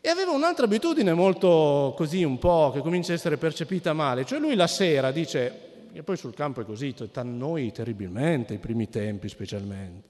E 0.00 0.08
aveva 0.08 0.30
un'altra 0.30 0.66
abitudine 0.66 1.12
molto 1.14 1.92
così, 1.96 2.22
un 2.22 2.38
po', 2.38 2.70
che 2.72 2.80
comincia 2.80 3.10
a 3.10 3.16
essere 3.16 3.36
percepita 3.36 3.92
male, 3.92 4.24
cioè 4.24 4.38
lui 4.38 4.54
la 4.54 4.68
sera 4.68 5.10
dice, 5.10 5.88
e 5.92 6.04
poi 6.04 6.16
sul 6.16 6.32
campo 6.32 6.60
è 6.60 6.64
così, 6.64 6.94
noi 7.24 7.72
terribilmente, 7.72 8.54
i 8.54 8.58
primi 8.58 8.88
tempi 8.88 9.28
specialmente. 9.28 10.08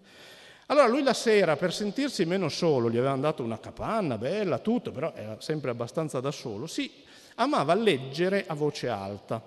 Allora 0.66 0.86
lui 0.86 1.02
la 1.02 1.14
sera, 1.14 1.56
per 1.56 1.72
sentirsi 1.72 2.26
meno 2.26 2.50
solo, 2.50 2.90
gli 2.90 2.98
avevano 2.98 3.22
dato 3.22 3.42
una 3.42 3.58
capanna 3.58 4.18
bella, 4.18 4.58
tutto, 4.58 4.92
però 4.92 5.14
era 5.14 5.40
sempre 5.40 5.70
abbastanza 5.70 6.20
da 6.20 6.30
solo, 6.30 6.66
si 6.66 7.08
amava 7.42 7.74
leggere 7.74 8.44
a 8.46 8.54
voce 8.54 8.88
alta. 8.88 9.42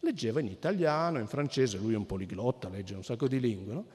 Leggeva 0.00 0.40
in 0.40 0.46
italiano, 0.46 1.18
in 1.18 1.26
francese, 1.26 1.78
lui 1.78 1.94
è 1.94 1.96
un 1.96 2.06
poliglotta, 2.06 2.68
legge 2.68 2.94
un 2.94 3.04
sacco 3.04 3.28
di 3.28 3.40
lingue, 3.40 3.72
no? 3.72 3.86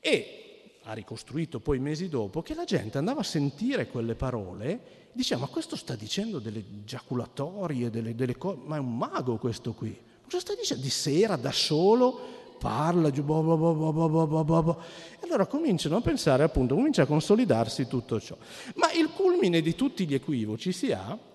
E 0.00 0.38
ha 0.84 0.92
ricostruito 0.94 1.60
poi 1.60 1.78
mesi 1.78 2.08
dopo, 2.08 2.42
che 2.42 2.54
la 2.54 2.64
gente 2.64 2.98
andava 2.98 3.20
a 3.20 3.24
sentire 3.24 3.86
quelle 3.86 4.14
parole 4.14 5.00
diceva 5.12 5.42
ma 5.42 5.46
questo 5.46 5.76
sta 5.76 5.94
dicendo 5.94 6.38
delle 6.38 6.84
giaculatorie, 6.84 7.90
delle, 7.90 8.14
delle 8.14 8.36
cose, 8.36 8.58
ma 8.64 8.76
è 8.76 8.78
un 8.78 8.96
mago 8.96 9.36
questo 9.36 9.74
qui. 9.74 9.96
Cosa 10.24 10.40
sta 10.40 10.54
dicendo? 10.54 10.82
Di 10.82 10.90
sera, 10.90 11.36
da 11.36 11.52
solo, 11.52 12.18
parla, 12.58 13.10
giù, 13.10 13.22
boh, 13.22 13.42
boh, 13.42 14.42
boh, 14.42 14.82
e 15.20 15.24
allora 15.24 15.46
cominciano 15.46 15.96
a 15.96 16.00
pensare 16.00 16.42
appunto, 16.42 16.74
comincia 16.74 17.02
a 17.02 17.06
consolidarsi 17.06 17.86
tutto 17.86 18.18
ciò. 18.20 18.36
Ma 18.76 18.90
il 18.92 19.10
culmine 19.10 19.60
di 19.60 19.74
tutti 19.74 20.06
gli 20.06 20.14
equivoci 20.14 20.72
si 20.72 20.92
ha 20.92 21.30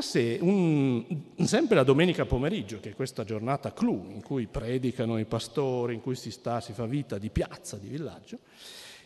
se- 0.00 0.38
un, 0.40 1.04
sempre 1.44 1.76
la 1.76 1.82
domenica 1.82 2.24
pomeriggio, 2.24 2.80
che 2.80 2.90
è 2.90 2.94
questa 2.94 3.24
giornata 3.24 3.72
clou 3.72 4.10
in 4.10 4.22
cui 4.22 4.46
predicano 4.46 5.18
i 5.18 5.24
pastori, 5.24 5.94
in 5.94 6.00
cui 6.00 6.14
si 6.14 6.30
sta, 6.30 6.60
si 6.60 6.72
fa 6.72 6.86
vita 6.86 7.18
di 7.18 7.30
piazza, 7.30 7.76
di 7.76 7.88
villaggio, 7.88 8.38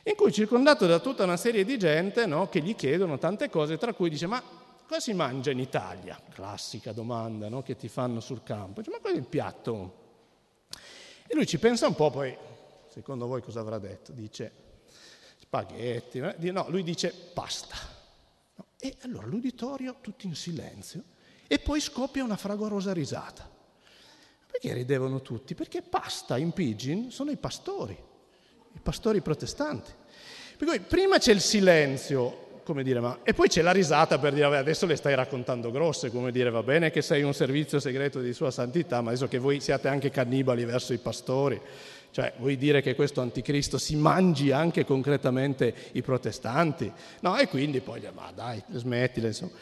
in 0.05 0.15
cui 0.15 0.33
circondato 0.33 0.87
da 0.87 1.01
tutta 1.01 1.25
una 1.25 1.37
serie 1.37 1.65
di 1.65 1.79
gente 1.79 2.27
no, 2.27 2.49
che 2.49 2.61
gli 2.61 2.75
chiedono 2.75 3.19
tante 3.19 3.51
cose, 3.51 3.79
tra 3.79 3.93
cui 3.93 4.11
dice 4.11 4.27
ma 4.27 4.43
cosa 4.87 5.01
si 5.01 5.13
mangia 5.13 5.51
in 5.51 5.59
Italia? 5.59 6.21
Classica 6.33 6.93
domanda 6.93 7.49
no, 7.49 7.63
che 7.63 7.77
ti 7.77 7.89
fanno 7.89 8.21
sul 8.21 8.43
campo. 8.43 8.81
Dice, 8.81 8.93
ma 8.93 8.99
qual 8.99 9.15
è 9.15 9.17
il 9.17 9.27
piatto? 9.27 9.99
E 11.27 11.35
lui 11.35 11.47
ci 11.47 11.59
pensa 11.59 11.87
un 11.87 11.95
po', 11.95 12.11
poi 12.11 12.37
secondo 12.89 13.27
voi 13.27 13.43
cosa 13.43 13.61
avrà 13.61 13.79
detto? 13.79 14.13
Dice 14.13 14.53
spaghetti, 15.39 16.19
eh? 16.19 16.51
no, 16.51 16.67
lui 16.69 16.83
dice 16.83 17.13
pasta. 17.13 17.77
E 18.81 18.97
allora 19.03 19.27
l'uditorio 19.27 19.97
tutti 20.01 20.27
in 20.27 20.35
silenzio 20.35 21.03
e 21.47 21.59
poi 21.59 21.81
scoppia 21.81 22.25
una 22.25 22.37
fragorosa 22.37 22.93
risata. 22.93 23.49
Perché 24.51 24.73
ridevano 24.73 25.21
tutti? 25.21 25.55
Perché 25.55 25.83
pasta 25.83 26.39
in 26.39 26.53
pidgin 26.53 27.11
sono 27.11 27.31
i 27.31 27.37
pastori, 27.37 27.93
i 27.93 28.81
pastori 28.83 29.21
protestanti. 29.21 29.91
Per 30.57 30.67
cui 30.67 30.81
prima 30.81 31.19
c'è 31.19 31.33
il 31.33 31.41
silenzio, 31.41 32.61
come 32.65 32.83
dire, 32.83 33.01
ma... 33.01 33.21
e 33.23 33.35
poi 33.35 33.49
c'è 33.49 33.63
la 33.63 33.73
risata 33.73 34.19
per 34.19 34.33
dire, 34.33 34.45
vabbè, 34.47 34.59
adesso 34.59 34.87
le 34.87 34.97
stai 34.97 35.15
raccontando 35.15 35.71
grosse, 35.71 36.11
come 36.11 36.31
dire, 36.33 36.51
va 36.51 36.63
bene 36.63 36.91
che 36.91 37.03
sei 37.03 37.23
un 37.23 37.35
servizio 37.35 37.81
segreto 37.81 38.21
di 38.21 38.33
Sua 38.33 38.51
Santità, 38.51 39.01
ma 39.01 39.11
adesso 39.11 39.29
che 39.29 39.39
voi 39.39 39.61
siate 39.61 39.89
anche 39.89 40.11
cannibali 40.11 40.65
verso 40.65 40.93
i 40.93 40.99
pastori, 40.99 41.61
cioè, 42.11 42.33
vuoi 42.39 42.57
dire 42.57 42.83
che 42.83 42.95
questo 42.95 43.21
anticristo 43.21 43.79
si 43.79 43.95
mangi 43.95 44.51
anche 44.51 44.85
concretamente 44.85 45.73
i 45.93 46.03
protestanti? 46.03 46.91
No, 47.21 47.37
e 47.37 47.47
quindi 47.47 47.81
poi, 47.81 48.03
ma 48.13 48.33
dai, 48.35 48.63
smettila, 48.73 49.29
insomma. 49.29 49.53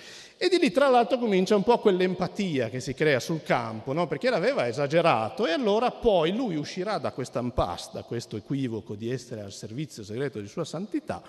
E 0.41 0.49
di 0.49 0.59
lì, 0.59 0.71
tra 0.71 0.89
l'altro, 0.89 1.19
comincia 1.19 1.57
un 1.57 1.65
po' 1.65 1.79
quell'empatia 1.79 2.71
che 2.71 2.79
si 2.79 2.95
crea 2.95 3.19
sul 3.19 3.43
campo, 3.43 3.93
no? 3.93 4.07
perché 4.07 4.31
l'aveva 4.31 4.69
esagerato 4.69 5.47
e 5.47 5.51
allora 5.51 5.91
poi 5.91 6.33
lui 6.33 6.55
uscirà 6.55 6.99
da 6.99 7.11
questa 7.11 7.41
impasse, 7.41 7.91
da 7.93 8.05
questo 8.05 8.37
equivoco 8.37 8.95
di 8.95 9.11
essere 9.11 9.41
al 9.41 9.53
servizio 9.53 10.05
segreto 10.05 10.41
di 10.41 10.47
sua 10.47 10.65
santità, 10.65 11.21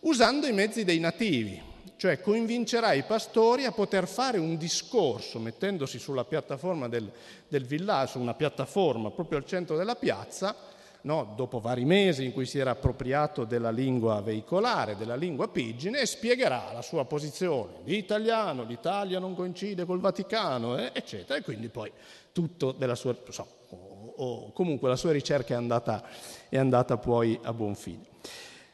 usando 0.00 0.46
i 0.46 0.52
mezzi 0.52 0.84
dei 0.84 0.98
nativi, 0.98 1.71
cioè 1.96 2.20
convincerà 2.20 2.92
i 2.92 3.02
pastori 3.02 3.64
a 3.64 3.72
poter 3.72 4.08
fare 4.08 4.38
un 4.38 4.56
discorso 4.56 5.38
mettendosi 5.38 5.98
sulla 5.98 6.24
piattaforma 6.24 6.88
del, 6.88 7.10
del 7.48 7.64
villaggio, 7.64 8.18
una 8.18 8.34
piattaforma 8.34 9.10
proprio 9.10 9.38
al 9.38 9.46
centro 9.46 9.76
della 9.76 9.94
piazza, 9.94 10.54
no, 11.02 11.32
dopo 11.36 11.60
vari 11.60 11.84
mesi 11.84 12.24
in 12.24 12.32
cui 12.32 12.46
si 12.46 12.58
era 12.58 12.70
appropriato 12.70 13.44
della 13.44 13.70
lingua 13.70 14.20
veicolare, 14.20 14.96
della 14.96 15.16
lingua 15.16 15.48
pigine, 15.48 16.00
e 16.00 16.06
spiegherà 16.06 16.70
la 16.72 16.82
sua 16.82 17.04
posizione. 17.04 17.78
Di 17.84 17.96
italiano, 17.96 18.62
l'Italia 18.64 19.18
non 19.18 19.34
coincide 19.34 19.84
col 19.84 20.00
Vaticano, 20.00 20.78
eh, 20.78 20.90
eccetera, 20.92 21.38
e 21.38 21.42
quindi 21.42 21.68
poi 21.68 21.90
tutto 22.32 22.72
della 22.72 22.94
sua, 22.94 23.16
so, 23.28 23.46
o, 23.68 24.14
o 24.16 24.52
comunque 24.52 24.88
la 24.88 24.96
sua 24.96 25.12
ricerca 25.12 25.54
è 25.54 25.56
andata, 25.56 26.02
è 26.48 26.58
andata 26.58 26.96
poi 26.96 27.38
a 27.42 27.52
buon 27.52 27.74
fine. 27.74 28.04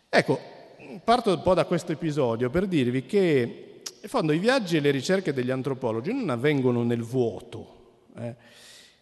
Ecco, 0.09 0.57
parto 1.05 1.35
un 1.35 1.43
po' 1.43 1.55
da 1.55 1.65
questo 1.67 1.93
episodio 1.93 2.49
per 2.51 2.67
dirvi 2.67 3.05
che 3.05 3.83
in 4.01 4.09
fondo 4.09 4.33
i 4.33 4.39
viaggi 4.39 4.77
e 4.77 4.81
le 4.81 4.91
ricerche 4.91 5.33
degli 5.33 5.51
antropologi 5.51 6.13
non 6.13 6.31
avvengono 6.31 6.83
nel 6.83 7.03
vuoto. 7.03 7.77
Eh. 8.17 8.35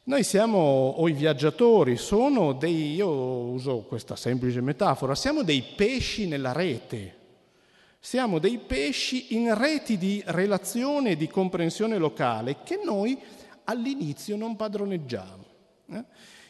Noi 0.05 0.23
siamo, 0.23 0.59
o 0.59 1.09
i 1.09 1.13
viaggiatori, 1.13 1.97
sono 1.97 2.53
dei, 2.53 2.95
io 2.95 3.09
uso 3.09 3.79
questa 3.89 4.17
semplice 4.17 4.61
metafora, 4.61 5.15
siamo 5.15 5.43
dei 5.43 5.63
pesci 5.77 6.27
nella 6.27 6.53
rete. 6.53 7.15
Siamo 7.99 8.39
dei 8.39 8.59
pesci 8.59 9.35
in 9.35 9.53
reti 9.57 9.99
di 9.99 10.23
relazione 10.27 11.11
e 11.11 11.17
di 11.17 11.27
comprensione 11.27 11.99
locale 11.99 12.59
che 12.63 12.81
noi 12.85 13.19
all'inizio 13.65 14.37
non 14.37 14.55
padroneggiamo. 14.55 15.45
Eh? 15.91 16.05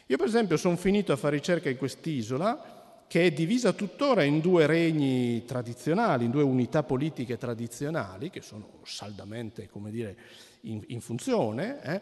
Io 0.05 0.17
per 0.17 0.27
esempio 0.27 0.55
sono 0.55 0.77
finito 0.77 1.11
a 1.11 1.15
fare 1.15 1.37
ricerca 1.37 1.69
in 1.69 1.77
quest'isola 1.77 2.76
che 3.07 3.25
è 3.25 3.31
divisa 3.31 3.73
tuttora 3.73 4.23
in 4.23 4.41
due 4.41 4.65
regni 4.65 5.45
tradizionali, 5.45 6.25
in 6.25 6.31
due 6.31 6.43
unità 6.43 6.83
politiche 6.83 7.37
tradizionali, 7.37 8.29
che 8.29 8.41
sono 8.41 8.79
saldamente, 8.83 9.69
dire, 9.85 10.17
in, 10.61 10.83
in 10.87 11.01
funzione, 11.01 11.81
eh? 11.83 12.01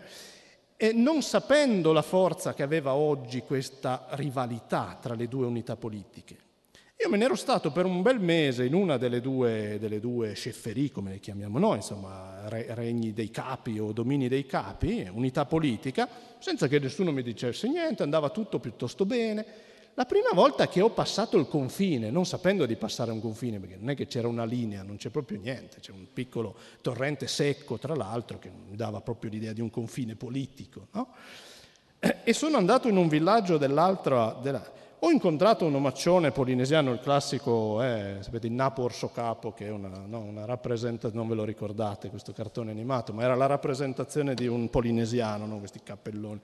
E 0.77 0.91
non 0.91 1.21
sapendo 1.21 1.93
la 1.93 2.01
forza 2.01 2.53
che 2.53 2.61
aveva 2.61 2.95
oggi 2.95 3.41
questa 3.43 4.07
rivalità 4.11 4.97
tra 5.01 5.13
le 5.13 5.29
due 5.29 5.45
unità 5.45 5.77
politiche, 5.77 6.35
io 6.97 7.09
me 7.09 7.17
ne 7.17 7.25
ero 7.25 7.35
stato 7.35 7.71
per 7.71 7.85
un 7.85 8.01
bel 8.01 8.21
mese 8.21 8.63
in 8.63 8.73
una 8.73 8.97
delle 8.97 9.19
due, 9.19 9.77
delle 9.79 9.99
due 9.99 10.33
scefferie, 10.33 10.91
come 10.91 11.11
le 11.11 11.19
chiamiamo 11.19 11.59
noi, 11.59 11.77
insomma, 11.77 12.47
regni 12.47 13.11
dei 13.11 13.29
capi 13.29 13.77
o 13.79 13.91
domini 13.91 14.29
dei 14.29 14.45
capi, 14.45 15.07
unità 15.11 15.45
politica, 15.45 16.07
senza 16.39 16.67
che 16.67 16.79
nessuno 16.79 17.11
mi 17.11 17.21
dicesse 17.21 17.67
niente, 17.67 18.01
andava 18.01 18.29
tutto 18.29 18.59
piuttosto 18.59 19.05
bene. 19.05 19.45
La 19.97 20.03
prima 20.03 20.31
volta 20.33 20.67
che 20.67 20.81
ho 20.81 20.89
passato 20.89 21.37
il 21.37 21.47
confine, 21.47 22.11
non 22.11 22.25
sapendo 22.25 22.65
di 22.65 22.75
passare 22.75 23.11
un 23.11 23.21
confine, 23.21 23.61
perché 23.61 23.77
non 23.77 23.91
è 23.91 23.95
che 23.95 24.07
c'era 24.07 24.27
una 24.27 24.43
linea, 24.43 24.83
non 24.83 24.97
c'è 24.97 25.09
proprio 25.09 25.39
niente, 25.39 25.79
c'è 25.79 25.93
un 25.93 26.07
piccolo 26.11 26.53
torrente 26.81 27.27
secco, 27.27 27.77
tra 27.77 27.95
l'altro, 27.95 28.37
che 28.37 28.49
mi 28.49 28.75
dava 28.75 28.99
proprio 28.99 29.31
l'idea 29.31 29.53
di 29.53 29.61
un 29.61 29.69
confine 29.69 30.15
politico, 30.15 30.87
no? 30.91 31.13
E 31.97 32.33
sono 32.33 32.57
andato 32.57 32.89
in 32.89 32.97
un 32.97 33.07
villaggio 33.07 33.57
dell'altra... 33.57 34.37
Della... 34.41 34.69
Ho 34.99 35.11
incontrato 35.11 35.63
un 35.63 35.75
omaccione 35.75 36.31
polinesiano, 36.31 36.91
il 36.91 36.99
classico, 36.99 37.81
eh, 37.81 38.17
sapete, 38.19 38.47
il 38.47 38.53
Napo 38.53 38.83
Orso 38.83 39.11
Capo, 39.11 39.53
che 39.53 39.67
è 39.67 39.69
una, 39.69 40.03
no, 40.05 40.19
una 40.19 40.43
rappresentazione, 40.43 41.15
non 41.15 41.29
ve 41.29 41.35
lo 41.35 41.45
ricordate 41.45 42.09
questo 42.09 42.33
cartone 42.33 42.71
animato, 42.71 43.13
ma 43.13 43.23
era 43.23 43.35
la 43.35 43.45
rappresentazione 43.45 44.33
di 44.33 44.45
un 44.45 44.69
polinesiano, 44.69 45.45
no? 45.45 45.59
questi 45.59 45.79
cappelloni. 45.81 46.41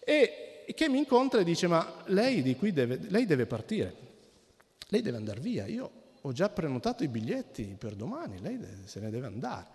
E 0.00 0.51
che 0.74 0.88
mi 0.88 0.98
incontra 0.98 1.40
e 1.40 1.44
dice 1.44 1.66
ma 1.66 2.02
lei 2.06 2.42
di 2.42 2.56
qui 2.56 2.72
deve, 2.72 2.98
lei 3.08 3.26
deve 3.26 3.46
partire, 3.46 3.94
lei 4.88 5.02
deve 5.02 5.16
andare 5.16 5.40
via, 5.40 5.66
io 5.66 5.90
ho 6.20 6.32
già 6.32 6.48
prenotato 6.48 7.02
i 7.02 7.08
biglietti 7.08 7.76
per 7.78 7.94
domani, 7.94 8.40
lei 8.40 8.58
se 8.84 9.00
ne 9.00 9.10
deve 9.10 9.26
andare. 9.26 9.66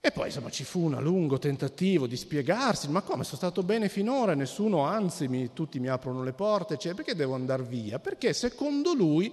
E 0.00 0.12
poi 0.12 0.26
insomma 0.26 0.50
ci 0.50 0.62
fu 0.64 0.84
un 0.84 1.02
lungo 1.02 1.38
tentativo 1.38 2.06
di 2.06 2.16
spiegarsi, 2.16 2.88
ma 2.88 3.02
come? 3.02 3.24
Sono 3.24 3.36
stato 3.36 3.62
bene 3.62 3.88
finora, 3.88 4.34
nessuno, 4.34 4.82
anzi 4.84 5.26
mi, 5.26 5.52
tutti 5.52 5.80
mi 5.80 5.88
aprono 5.88 6.22
le 6.22 6.32
porte, 6.32 6.78
cioè, 6.78 6.94
perché 6.94 7.16
devo 7.16 7.34
andare 7.34 7.64
via? 7.64 7.98
Perché 7.98 8.32
secondo 8.32 8.94
lui 8.94 9.32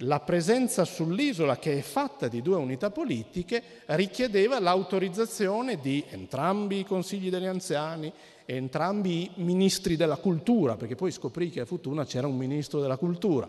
la 0.00 0.20
presenza 0.20 0.84
sull'isola 0.84 1.58
che 1.58 1.78
è 1.78 1.80
fatta 1.80 2.28
di 2.28 2.42
due 2.42 2.56
unità 2.56 2.90
politiche 2.90 3.62
richiedeva 3.86 4.60
l'autorizzazione 4.60 5.78
di 5.80 6.04
entrambi 6.10 6.80
i 6.80 6.84
consigli 6.84 7.30
degli 7.30 7.46
anziani, 7.46 8.12
entrambi 8.44 9.22
i 9.22 9.30
ministri 9.36 9.96
della 9.96 10.16
cultura, 10.16 10.76
perché 10.76 10.96
poi 10.96 11.10
scoprì 11.10 11.48
che 11.48 11.60
a 11.60 11.64
Futuna 11.64 12.04
c'era 12.04 12.26
un 12.26 12.36
ministro 12.36 12.80
della 12.80 12.98
cultura. 12.98 13.48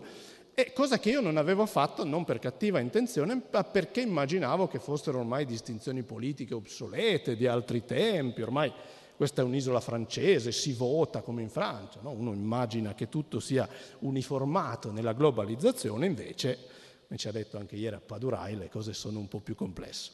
E 0.54 0.72
cosa 0.72 0.98
che 0.98 1.10
io 1.10 1.20
non 1.20 1.36
avevo 1.36 1.66
fatto 1.66 2.04
non 2.04 2.24
per 2.24 2.38
cattiva 2.38 2.80
intenzione, 2.80 3.42
ma 3.52 3.64
perché 3.64 4.00
immaginavo 4.00 4.66
che 4.68 4.78
fossero 4.78 5.18
ormai 5.18 5.44
distinzioni 5.44 6.02
politiche 6.02 6.54
obsolete 6.54 7.36
di 7.36 7.46
altri 7.46 7.84
tempi, 7.84 8.42
ormai 8.42 8.72
questa 9.18 9.42
è 9.42 9.44
un'isola 9.44 9.80
francese, 9.80 10.52
si 10.52 10.72
vota 10.74 11.22
come 11.22 11.42
in 11.42 11.50
Francia, 11.50 11.98
no? 12.02 12.10
uno 12.10 12.32
immagina 12.32 12.94
che 12.94 13.08
tutto 13.08 13.40
sia 13.40 13.68
uniformato 13.98 14.92
nella 14.92 15.12
globalizzazione, 15.12 16.06
invece, 16.06 16.56
come 17.04 17.18
ci 17.18 17.26
ha 17.26 17.32
detto 17.32 17.58
anche 17.58 17.74
ieri 17.74 17.96
a 17.96 18.00
Padurai, 18.00 18.54
le 18.56 18.68
cose 18.68 18.92
sono 18.92 19.18
un 19.18 19.26
po' 19.26 19.40
più 19.40 19.56
complesse. 19.56 20.12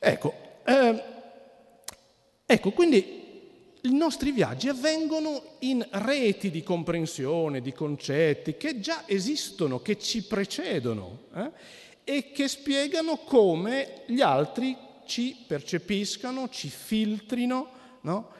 Ecco, 0.00 0.34
eh, 0.64 1.02
ecco 2.44 2.70
quindi 2.72 3.26
i 3.82 3.94
nostri 3.94 4.32
viaggi 4.32 4.68
avvengono 4.68 5.40
in 5.60 5.86
reti 5.88 6.50
di 6.50 6.64
comprensione, 6.64 7.60
di 7.60 7.72
concetti 7.72 8.56
che 8.56 8.80
già 8.80 9.04
esistono, 9.06 9.80
che 9.80 9.96
ci 9.96 10.24
precedono 10.24 11.20
eh? 11.36 11.50
e 12.02 12.32
che 12.32 12.48
spiegano 12.48 13.18
come 13.18 14.02
gli 14.06 14.22
altri 14.22 14.76
ci 15.06 15.36
percepiscano, 15.46 16.48
ci 16.48 16.68
filtrino. 16.68 17.76
No? 18.02 18.30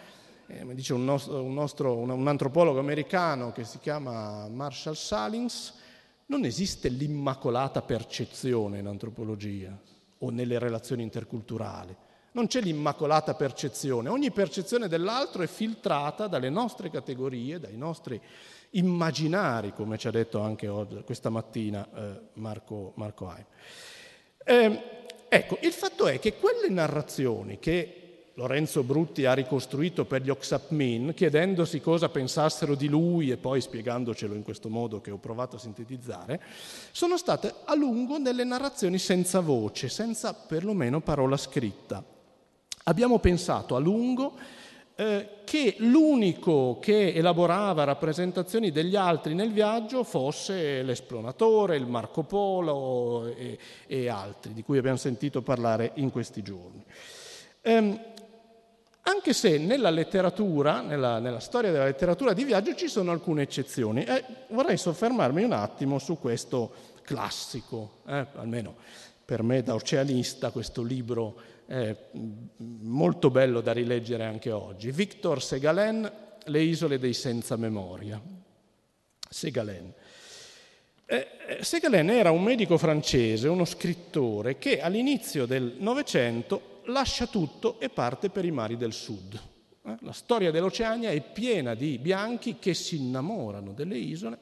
Eh, 0.47 0.64
mi 0.64 0.75
dice 0.75 0.94
un, 0.94 1.05
nostro, 1.05 1.42
un, 1.42 1.53
nostro, 1.53 1.97
un, 1.97 2.27
antropologo 2.27 2.79
americano 2.79 3.53
che 3.53 3.64
si 3.64 3.79
chiama 3.79 4.49
Marshall 4.49 4.94
Salins, 4.94 5.75
non 6.27 6.44
esiste 6.44 6.88
l'immacolata 6.88 7.83
percezione 7.83 8.79
in 8.79 8.87
antropologia 8.87 9.79
o 10.18 10.31
nelle 10.31 10.59
relazioni 10.59 11.03
interculturali 11.03 11.97
non 12.38 12.47
c'è 12.47 12.61
l'immacolata 12.61 13.35
percezione, 13.35 14.09
ogni 14.09 14.31
percezione 14.31 14.87
dell'altro 14.87 15.42
è 15.42 15.49
filtrata 15.49 16.29
dalle 16.29 16.51
nostre 16.51 16.88
categorie, 16.88 17.59
dai 17.59 17.77
nostri 17.77 18.21
immaginari, 18.71 19.73
come 19.73 19.99
ci 19.99 20.07
ha 20.07 20.12
detto 20.12 20.40
anche 20.40 20.68
oggi, 20.68 21.03
questa 21.05 21.31
mattina 21.31 21.88
eh, 21.92 22.21
Marco, 22.35 22.92
Marco 22.94 23.29
Haim. 23.29 23.44
Eh, 24.44 24.83
ecco, 25.29 25.59
il 25.62 25.73
fatto 25.73 26.07
è 26.07 26.21
che 26.21 26.35
quelle 26.37 26.68
narrazioni 26.68 27.59
che 27.59 28.08
Lorenzo 28.38 28.85
Brutti 28.85 29.24
ha 29.24 29.33
ricostruito 29.33 30.05
per 30.05 30.22
gli 30.22 30.31
Oxapmin, 30.31 31.12
chiedendosi 31.12 31.81
cosa 31.81 32.09
pensassero 32.09 32.77
di 32.77 32.87
lui 32.87 33.33
e 33.33 33.37
poi 33.37 33.61
spiegandocelo 33.61 34.33
in 34.33 34.44
questo 34.44 34.68
modo 34.68 35.01
che 35.01 35.11
ho 35.11 35.16
provato 35.16 35.57
a 35.57 35.59
sintetizzare, 35.59 36.40
sono 36.92 37.16
state 37.16 37.53
a 37.64 37.74
lungo 37.74 38.16
nelle 38.18 38.44
narrazioni 38.44 38.98
senza 38.98 39.40
voce, 39.40 39.88
senza 39.88 40.35
perlomeno 40.35 41.01
parola 41.01 41.37
scritta 41.37 42.16
abbiamo 42.85 43.18
pensato 43.18 43.74
a 43.74 43.81
lungo 43.81 44.35
eh, 44.94 45.29
che 45.42 45.74
l'unico 45.79 46.79
che 46.81 47.12
elaborava 47.14 47.83
rappresentazioni 47.83 48.70
degli 48.70 48.94
altri 48.94 49.35
nel 49.35 49.53
viaggio 49.53 50.05
fosse 50.05 50.85
l'esploratore, 50.85 51.77
il 51.77 51.87
Marco 51.87 52.22
Polo 52.22 53.27
e, 53.27 53.59
e, 53.88 54.09
altri, 54.09 54.55
di 54.55 54.62
cui 54.62 54.79
abbiamo 54.79 54.96
sentito 54.96 55.42
parlare 55.42 55.90
in 55.96 56.11
questi 56.11 56.42
giorni. 56.42 56.85
Ehm, 57.62 58.01
anche 59.09 59.33
se 59.33 59.57
nella 59.57 59.90
letteratura, 59.90 60.83
nella, 60.83 61.18
nella, 61.18 61.40
storia 61.40 61.71
della 61.71 61.85
letteratura 61.85 62.35
di 62.35 62.44
viaggio 62.44 62.75
ci 62.75 62.88
sono 62.88 63.11
alcune 63.11 63.42
eccezioni. 63.42 64.05
Eh, 64.05 64.23
vorrei 64.49 64.77
soffermarmi 64.77 65.42
un 65.42 65.53
attimo 65.53 65.99
su 65.99 66.18
questo 66.18 66.73
classico, 67.03 68.01
eh, 68.07 68.27
almeno 68.35 68.77
per 69.25 69.42
me 69.42 69.62
da 69.62 69.75
oceanista, 69.75 70.51
questo 70.51 70.83
libro 70.83 71.40
eh, 71.66 71.97
molto 72.57 73.31
bello 73.31 73.61
da 73.61 73.73
rileggere 73.73 74.25
anche 74.25 74.51
oggi. 74.51 74.90
Victor 74.90 75.42
Segalen, 75.42 76.11
Le 76.44 76.62
isole 76.62 76.99
dei 76.99 77.14
senza 77.14 77.57
memoria. 77.57 78.21
Segalen. 79.29 79.92
Eh, 81.05 81.27
eh, 81.47 81.64
Segalen 81.64 82.11
era 82.11 82.31
un 82.31 82.42
medico 82.42 82.77
francese, 82.77 83.49
uno 83.49 83.64
scrittore 83.64 84.59
che 84.59 84.81
all'inizio 84.81 85.47
del 85.47 85.77
Novecento 85.79 86.78
lascia 86.88 87.27
tutto 87.27 87.81
e 87.81 87.88
parte 87.88 88.31
per 88.31 88.44
i 88.44 88.51
mari 88.51 88.77
del 88.77 88.92
sud. 88.92 89.40
Eh, 89.83 89.96
la 90.01 90.12
storia 90.12 90.51
dell'Oceania 90.51 91.11
è 91.11 91.20
piena 91.20 91.74
di 91.74 91.98
bianchi 91.98 92.59
che 92.59 92.74
si 92.74 92.96
innamorano 92.96 93.72
delle 93.72 93.96
isole, 93.96 94.38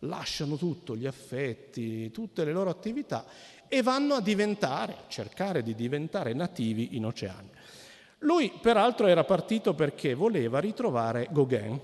lasciano 0.00 0.56
tutto, 0.56 0.96
gli 0.96 1.06
affetti, 1.06 2.10
tutte 2.10 2.44
le 2.44 2.52
loro 2.52 2.70
attività 2.70 3.24
e 3.68 3.82
vanno 3.82 4.14
a 4.14 4.20
diventare, 4.20 4.92
a 4.92 5.04
cercare 5.08 5.62
di 5.62 5.74
diventare 5.74 6.32
nativi 6.32 6.96
in 6.96 7.04
Oceania. 7.06 7.54
Lui 8.20 8.52
peraltro 8.60 9.06
era 9.06 9.24
partito 9.24 9.74
perché 9.74 10.14
voleva 10.14 10.58
ritrovare 10.58 11.28
Gauguin. 11.30 11.80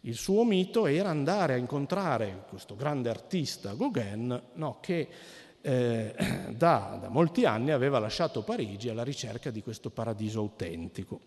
Il 0.00 0.16
suo 0.16 0.44
mito 0.44 0.84
era 0.84 1.08
andare 1.08 1.54
a 1.54 1.56
incontrare 1.56 2.44
questo 2.50 2.76
grande 2.76 3.08
artista 3.08 3.72
Gauguin 3.72 4.42
no, 4.52 4.78
che 4.80 5.08
eh, 5.64 6.14
da, 6.54 6.98
da 7.00 7.08
molti 7.08 7.46
anni 7.46 7.70
aveva 7.70 7.98
lasciato 7.98 8.42
Parigi 8.42 8.90
alla 8.90 9.02
ricerca 9.02 9.50
di 9.50 9.62
questo 9.62 9.88
paradiso 9.88 10.40
autentico. 10.40 11.20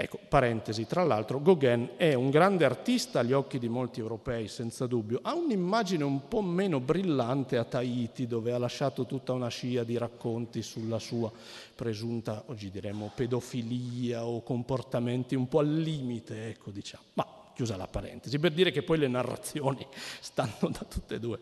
Ecco, 0.00 0.20
parentesi, 0.28 0.86
tra 0.86 1.02
l'altro 1.02 1.42
Gauguin 1.42 1.94
è 1.96 2.14
un 2.14 2.30
grande 2.30 2.64
artista 2.64 3.18
agli 3.18 3.32
occhi 3.32 3.58
di 3.58 3.68
molti 3.68 3.98
europei, 3.98 4.46
senza 4.46 4.86
dubbio. 4.86 5.18
Ha 5.22 5.34
un'immagine 5.34 6.04
un 6.04 6.28
po' 6.28 6.40
meno 6.40 6.78
brillante 6.78 7.56
a 7.56 7.64
Tahiti, 7.64 8.28
dove 8.28 8.52
ha 8.52 8.58
lasciato 8.58 9.06
tutta 9.06 9.32
una 9.32 9.48
scia 9.48 9.82
di 9.82 9.98
racconti 9.98 10.62
sulla 10.62 11.00
sua 11.00 11.32
presunta, 11.74 12.44
oggi 12.46 12.70
diremmo, 12.70 13.10
pedofilia 13.12 14.24
o 14.24 14.40
comportamenti 14.44 15.34
un 15.34 15.48
po' 15.48 15.58
al 15.58 15.74
limite, 15.74 16.50
ecco, 16.50 16.70
diciamo. 16.70 17.02
Ma 17.14 17.26
chiusa 17.52 17.76
la 17.76 17.88
parentesi, 17.88 18.38
per 18.38 18.52
dire 18.52 18.70
che 18.70 18.84
poi 18.84 18.98
le 18.98 19.08
narrazioni 19.08 19.84
stanno 20.22 20.70
da 20.70 20.86
tutte 20.88 21.16
e 21.16 21.18
due. 21.18 21.40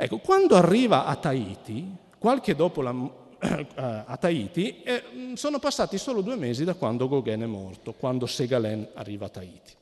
Ecco, 0.00 0.18
quando 0.18 0.54
arriva 0.54 1.06
a 1.06 1.16
Tahiti, 1.16 1.92
qualche 2.18 2.54
dopo 2.54 2.82
la 2.82 2.92
a 3.40 4.16
Tahiti 4.16 4.82
e 4.82 5.02
mm, 5.12 5.34
sono 5.34 5.58
passati 5.58 5.98
solo 5.98 6.22
due 6.22 6.36
mesi 6.36 6.64
da 6.64 6.74
quando 6.74 7.08
Gauguin 7.08 7.40
è 7.40 7.46
morto, 7.46 7.92
quando 7.92 8.26
Segalen 8.26 8.90
arriva 8.94 9.26
a 9.26 9.28
Tahiti. 9.28 9.72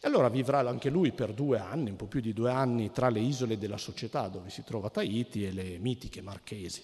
E 0.00 0.06
allora 0.06 0.28
vivrà 0.28 0.60
anche 0.60 0.90
lui 0.90 1.12
per 1.12 1.32
due 1.32 1.58
anni, 1.58 1.90
un 1.90 1.96
po' 1.96 2.06
più 2.06 2.20
di 2.20 2.32
due 2.34 2.50
anni, 2.50 2.92
tra 2.92 3.08
le 3.08 3.20
isole 3.20 3.56
della 3.56 3.78
società 3.78 4.28
dove 4.28 4.50
si 4.50 4.62
trova 4.64 4.90
Tahiti 4.90 5.46
e 5.46 5.52
le 5.52 5.78
mitiche 5.78 6.20
Marchesi. 6.20 6.82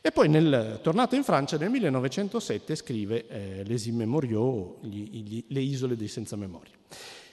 E 0.00 0.12
poi, 0.12 0.28
nel, 0.28 0.78
tornato 0.82 1.14
in 1.14 1.24
Francia, 1.24 1.56
nel 1.56 1.70
1907 1.70 2.74
scrive 2.74 3.26
eh, 3.26 3.64
Les 3.64 3.86
gli, 3.86 5.44
le 5.46 5.60
isole 5.60 5.96
dei 5.96 6.08
senza 6.08 6.36
memoria. 6.36 6.72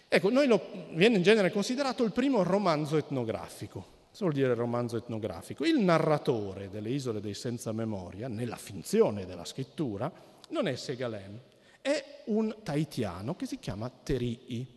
Ecco, 0.09 0.29
noi 0.29 0.47
lo, 0.47 0.61
viene 0.93 1.17
in 1.17 1.23
genere 1.23 1.51
considerato 1.51 2.03
il 2.03 2.11
primo 2.11 2.43
romanzo 2.43 2.97
etnografico, 2.97 3.96
vuol 4.23 4.33
dire 4.33 4.53
romanzo 4.53 4.97
etnografico. 4.97 5.65
Il 5.65 5.79
narratore 5.79 6.69
delle 6.69 6.89
isole 6.89 7.19
dei 7.19 7.33
senza 7.33 7.71
memoria, 7.71 8.27
nella 8.27 8.55
finzione 8.55 9.25
della 9.25 9.45
scrittura, 9.45 10.11
non 10.49 10.67
è 10.67 10.75
Segalen, 10.75 11.39
è 11.81 12.21
un 12.25 12.55
taitiano 12.63 13.35
che 13.35 13.45
si 13.45 13.59
chiama 13.59 13.89
Terii. 13.89 14.75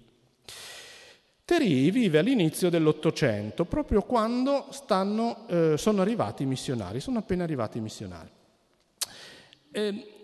Terii 1.44 1.90
vive 1.90 2.18
all'inizio 2.18 2.70
dell'Ottocento, 2.70 3.64
proprio 3.64 4.02
quando 4.02 4.66
stanno, 4.70 5.48
eh, 5.48 5.76
sono 5.76 6.00
arrivati 6.02 6.44
i 6.44 6.46
missionari, 6.46 7.00
sono 7.00 7.18
appena 7.18 7.42
arrivati 7.42 7.78
i 7.78 7.80
missionari. 7.80 8.30
Eh, 9.72 10.19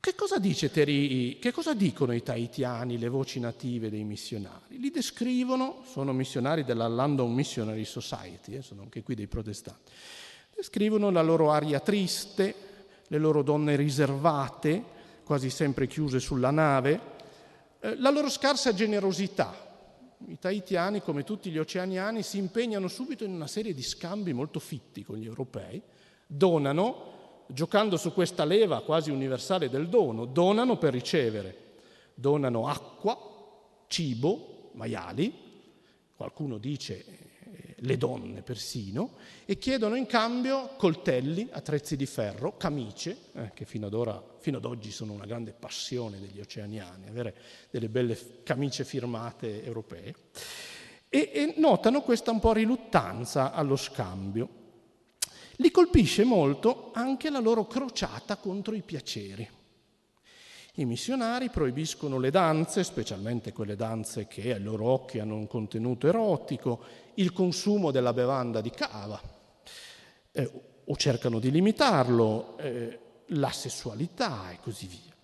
che 0.00 0.14
cosa 0.14 0.38
dice 0.38 0.70
Terii? 0.70 1.38
Che 1.38 1.52
cosa 1.52 1.74
dicono 1.74 2.14
i 2.14 2.22
tahitiani, 2.22 2.98
le 2.98 3.08
voci 3.08 3.38
native 3.38 3.90
dei 3.90 4.02
missionari? 4.02 4.78
Li 4.78 4.90
descrivono, 4.90 5.82
sono 5.84 6.14
missionari 6.14 6.64
della 6.64 6.88
London 6.88 7.30
Missionary 7.30 7.84
Society, 7.84 8.54
eh, 8.54 8.62
sono 8.62 8.80
anche 8.80 9.02
qui 9.02 9.14
dei 9.14 9.26
protestanti. 9.26 9.92
Descrivono 10.56 11.10
la 11.10 11.20
loro 11.20 11.50
aria 11.50 11.80
triste, 11.80 12.54
le 13.08 13.18
loro 13.18 13.42
donne 13.42 13.76
riservate, 13.76 14.82
quasi 15.22 15.50
sempre 15.50 15.86
chiuse 15.86 16.18
sulla 16.18 16.50
nave, 16.50 17.00
eh, 17.80 17.94
la 17.96 18.08
loro 18.08 18.30
scarsa 18.30 18.72
generosità. 18.72 19.54
I 20.28 20.38
tahitiani, 20.38 21.02
come 21.02 21.24
tutti 21.24 21.50
gli 21.50 21.58
oceaniani, 21.58 22.22
si 22.22 22.38
impegnano 22.38 22.88
subito 22.88 23.24
in 23.24 23.34
una 23.34 23.46
serie 23.46 23.74
di 23.74 23.82
scambi 23.82 24.32
molto 24.32 24.60
fitti 24.60 25.04
con 25.04 25.18
gli 25.18 25.26
europei, 25.26 25.82
donano 26.26 27.18
giocando 27.52 27.96
su 27.96 28.12
questa 28.12 28.44
leva 28.44 28.82
quasi 28.82 29.10
universale 29.10 29.68
del 29.68 29.88
dono, 29.88 30.24
donano 30.24 30.78
per 30.78 30.92
ricevere. 30.92 31.68
Donano 32.14 32.66
acqua, 32.66 33.18
cibo, 33.86 34.70
maiali, 34.72 35.32
qualcuno 36.14 36.58
dice 36.58 37.04
eh, 37.06 37.74
le 37.78 37.96
donne 37.96 38.42
persino, 38.42 39.14
e 39.46 39.56
chiedono 39.56 39.94
in 39.94 40.06
cambio 40.06 40.74
coltelli, 40.76 41.48
attrezzi 41.50 41.96
di 41.96 42.06
ferro, 42.06 42.56
camicie, 42.56 43.16
eh, 43.32 43.50
che 43.54 43.64
fino 43.64 43.86
ad, 43.86 43.94
ora, 43.94 44.22
fino 44.38 44.58
ad 44.58 44.66
oggi 44.66 44.90
sono 44.90 45.12
una 45.12 45.24
grande 45.24 45.52
passione 45.52 46.20
degli 46.20 46.40
oceaniani, 46.40 47.08
avere 47.08 47.34
delle 47.70 47.88
belle 47.88 48.42
camicie 48.42 48.84
firmate 48.84 49.64
europee, 49.64 50.14
e, 51.08 51.30
e 51.32 51.54
notano 51.56 52.02
questa 52.02 52.30
un 52.30 52.38
po' 52.38 52.52
riluttanza 52.52 53.52
allo 53.52 53.76
scambio. 53.76 54.59
Li 55.60 55.70
colpisce 55.70 56.24
molto 56.24 56.90
anche 56.94 57.28
la 57.28 57.38
loro 57.38 57.66
crociata 57.66 58.36
contro 58.36 58.74
i 58.74 58.80
piaceri. 58.80 59.46
I 60.76 60.84
missionari 60.86 61.50
proibiscono 61.50 62.18
le 62.18 62.30
danze, 62.30 62.82
specialmente 62.82 63.52
quelle 63.52 63.76
danze 63.76 64.26
che 64.26 64.54
ai 64.54 64.62
loro 64.62 64.86
occhi 64.86 65.18
hanno 65.18 65.34
un 65.34 65.46
contenuto 65.46 66.08
erotico, 66.08 66.82
il 67.14 67.34
consumo 67.34 67.90
della 67.90 68.14
bevanda 68.14 68.62
di 68.62 68.70
cava, 68.70 69.20
eh, 70.32 70.50
o 70.86 70.96
cercano 70.96 71.38
di 71.38 71.50
limitarlo, 71.50 72.56
eh, 72.56 72.98
la 73.26 73.50
sessualità 73.50 74.50
e 74.52 74.60
così 74.62 74.86
via. 74.86 75.14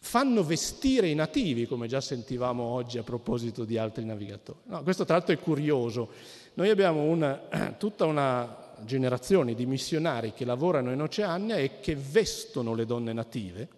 Fanno 0.00 0.42
vestire 0.42 1.06
i 1.06 1.14
nativi, 1.14 1.66
come 1.66 1.86
già 1.86 2.00
sentivamo 2.00 2.64
oggi 2.64 2.98
a 2.98 3.04
proposito 3.04 3.64
di 3.64 3.78
altri 3.78 4.04
navigatori. 4.04 4.58
No, 4.64 4.82
questo 4.82 5.04
tra 5.04 5.14
l'altro 5.14 5.34
è 5.34 5.38
curioso. 5.38 6.10
Noi 6.54 6.68
abbiamo 6.68 7.02
una, 7.02 7.34
tutta 7.78 8.06
una 8.06 8.59
generazioni 8.84 9.54
di 9.54 9.66
missionari 9.66 10.32
che 10.32 10.44
lavorano 10.44 10.92
in 10.92 11.00
Oceania 11.00 11.56
e 11.56 11.80
che 11.80 11.96
vestono 11.96 12.74
le 12.74 12.86
donne 12.86 13.12
native, 13.12 13.68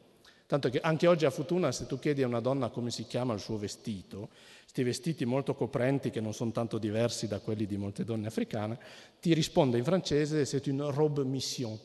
tanto 0.46 0.68
che 0.68 0.80
anche 0.80 1.06
oggi 1.06 1.24
a 1.24 1.30
Futuna 1.30 1.72
se 1.72 1.86
tu 1.86 1.98
chiedi 1.98 2.22
a 2.22 2.26
una 2.26 2.40
donna 2.40 2.68
come 2.68 2.90
si 2.90 3.06
chiama 3.06 3.34
il 3.34 3.40
suo 3.40 3.56
vestito, 3.56 4.28
questi 4.62 4.82
vestiti 4.82 5.24
molto 5.24 5.54
coprenti 5.54 6.10
che 6.10 6.20
non 6.20 6.32
sono 6.32 6.50
tanto 6.50 6.78
diversi 6.78 7.28
da 7.28 7.40
quelli 7.40 7.66
di 7.66 7.76
molte 7.76 8.04
donne 8.04 8.26
africane, 8.26 8.78
ti 9.20 9.34
risponde 9.34 9.78
in 9.78 9.84
francese 9.84 10.44
c'est 10.44 10.66
une 10.66 10.90
robe 10.90 11.24
mission, 11.24 11.78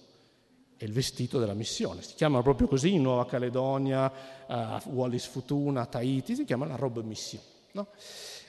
è 0.78 0.84
il 0.84 0.94
vestito 0.94 1.40
della 1.40 1.54
missione, 1.54 2.02
si 2.02 2.14
chiama 2.16 2.42
proprio 2.42 2.68
così 2.68 2.94
in 2.94 3.02
Nuova 3.02 3.26
Caledonia, 3.26 4.12
a 4.48 4.82
Wallis 4.86 5.26
Futuna, 5.26 5.82
a 5.82 5.86
Tahiti, 5.86 6.36
si 6.36 6.46
chiama 6.46 6.66
la 6.66 6.76
robe 6.76 7.02
mission. 7.04 7.42
No? 7.72 7.88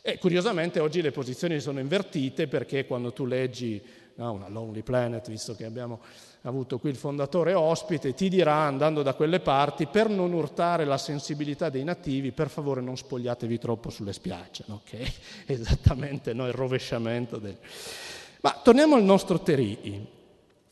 E 0.02 0.18
curiosamente 0.18 0.78
oggi 0.80 1.02
le 1.02 1.10
posizioni 1.10 1.60
sono 1.60 1.80
invertite 1.80 2.46
perché 2.46 2.86
quando 2.86 3.12
tu 3.12 3.26
leggi 3.26 3.82
no, 4.18 4.32
una 4.32 4.48
Lonely 4.48 4.82
Planet, 4.82 5.28
visto 5.28 5.54
che 5.54 5.64
abbiamo 5.64 6.00
avuto 6.42 6.78
qui 6.78 6.90
il 6.90 6.96
fondatore 6.96 7.54
ospite, 7.54 8.14
ti 8.14 8.28
dirà 8.28 8.54
andando 8.54 9.02
da 9.02 9.14
quelle 9.14 9.40
parti, 9.40 9.86
per 9.86 10.08
non 10.08 10.32
urtare 10.32 10.84
la 10.84 10.98
sensibilità 10.98 11.68
dei 11.68 11.84
nativi, 11.84 12.32
per 12.32 12.48
favore 12.48 12.80
non 12.80 12.96
spogliatevi 12.96 13.58
troppo 13.58 13.90
sulle 13.90 14.12
spiagge, 14.12 14.64
no? 14.66 14.80
che 14.84 14.98
è 15.46 15.52
esattamente 15.52 16.32
no, 16.32 16.46
il 16.46 16.52
rovesciamento 16.52 17.38
del... 17.38 17.56
Ma 18.40 18.60
torniamo 18.62 18.96
al 18.96 19.02
nostro 19.02 19.40
Terii. 19.40 20.06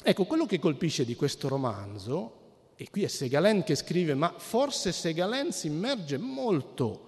Ecco, 0.02 0.24
quello 0.24 0.46
che 0.46 0.58
colpisce 0.58 1.04
di 1.04 1.16
questo 1.16 1.48
romanzo, 1.48 2.32
e 2.76 2.88
qui 2.90 3.04
è 3.04 3.08
Segalen 3.08 3.64
che 3.64 3.74
scrive, 3.74 4.14
ma 4.14 4.32
forse 4.36 4.92
Segalen 4.92 5.52
si 5.52 5.68
immerge 5.68 6.18
molto 6.18 7.04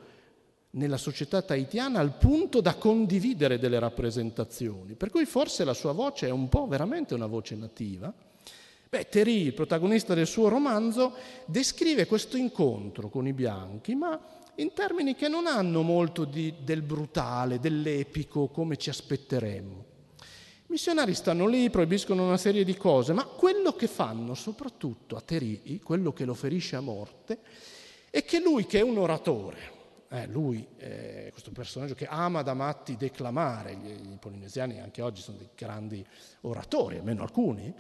nella 0.71 0.99
società 0.99 1.41
tahitiana 1.43 1.99
al 1.99 2.17
punto 2.17 2.61
da 2.61 2.75
condividere 2.75 3.59
delle 3.59 3.79
rappresentazioni, 3.79 4.95
per 4.95 5.11
cui 5.11 5.25
forse 5.25 5.65
la 5.65 5.75
sua 5.75 5.93
voce 5.93 6.27
è 6.27 6.31
un 6.31 6.49
po' 6.49 6.67
veramente 6.67 7.15
una 7.15 7.27
voce 7.27 7.55
nativa. 7.55 8.13
Beh, 8.91 9.09
Terry, 9.09 9.43
il 9.47 9.55
protagonista 9.55 10.15
del 10.15 10.27
suo 10.27 10.49
romanzo, 10.49 11.15
descrive 11.47 12.07
questo 12.07 12.37
incontro 12.37 13.09
con 13.09 13.27
i 13.27 13.33
bianchi, 13.33 13.95
ma 13.95 14.19
in 14.57 14.73
termini 14.73 15.15
che 15.15 15.29
non 15.29 15.47
hanno 15.47 15.83
molto 15.83 16.25
di, 16.25 16.55
del 16.63 16.83
brutale, 16.83 17.61
dell'epico, 17.61 18.49
come 18.49 18.77
ci 18.77 18.89
aspetteremmo. 18.89 19.85
I 20.21 20.73
missionari 20.73 21.15
stanno 21.15 21.47
lì, 21.47 21.71
proibiscono 21.71 22.27
una 22.27 22.37
serie 22.37 22.65
di 22.65 22.77
cose, 22.77 23.13
ma 23.13 23.25
quello 23.25 23.73
che 23.73 23.87
fanno 23.87 24.35
soprattutto 24.35 25.17
a 25.17 25.21
Terì, 25.21 25.81
quello 25.83 26.13
che 26.13 26.25
lo 26.25 26.35
ferisce 26.35 26.77
a 26.77 26.81
morte, 26.81 27.39
è 28.11 28.25
che 28.25 28.41
lui, 28.41 28.67
che 28.67 28.79
è 28.79 28.83
un 28.83 28.99
oratore, 28.99 29.78
eh, 30.11 30.27
lui, 30.27 30.67
eh, 30.79 31.29
questo 31.33 31.51
personaggio 31.51 31.95
che 31.95 32.07
ama 32.07 32.43
da 32.43 32.55
matti 32.55 32.97
declamare, 32.97 33.73
i 33.73 34.17
polinesiani 34.19 34.81
anche 34.81 35.03
oggi 35.03 35.21
sono 35.21 35.37
dei 35.37 35.51
grandi 35.55 36.05
oratori, 36.43 36.97
almeno 36.97 37.23
alcuni, 37.23 37.75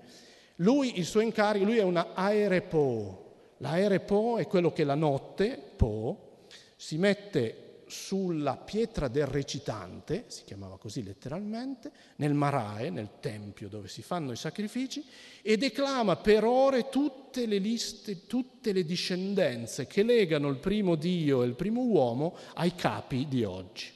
lui, 0.57 0.99
il 0.99 1.05
suo 1.05 1.21
incarico, 1.21 1.64
lui 1.64 1.79
è 1.79 1.83
una 1.83 2.14
aerepo. 2.14 3.27
L'aerepo 3.59 4.38
è 4.38 4.47
quello 4.47 4.73
che 4.73 4.85
la 4.85 4.95
notte, 4.95 5.57
po, 5.77 6.47
si 6.77 6.97
mette 6.97 7.67
sulla 7.88 8.57
pietra 8.57 9.09
del 9.09 9.27
recitante, 9.27 10.24
si 10.29 10.44
chiamava 10.44 10.79
così 10.79 11.03
letteralmente, 11.03 11.90
nel 12.16 12.35
Marae, 12.35 12.90
nel 12.90 13.11
tempio 13.20 13.68
dove 13.68 13.88
si 13.88 14.03
fanno 14.03 14.33
i 14.33 14.37
sacrifici, 14.37 15.05
e 15.42 15.57
declama 15.57 16.16
per 16.16 16.44
ore 16.44 16.88
tutte 16.88 17.46
le 17.46 17.59
liste, 17.59 18.27
tutte 18.27 18.72
le 18.72 18.85
discendenze 18.85 19.87
che 19.87 20.03
legano 20.03 20.48
il 20.48 20.59
primo 20.59 20.94
Dio 20.94 21.42
e 21.42 21.46
il 21.46 21.55
primo 21.55 21.83
uomo 21.83 22.37
ai 22.55 22.74
capi 22.74 23.27
di 23.29 23.44
oggi. 23.44 23.90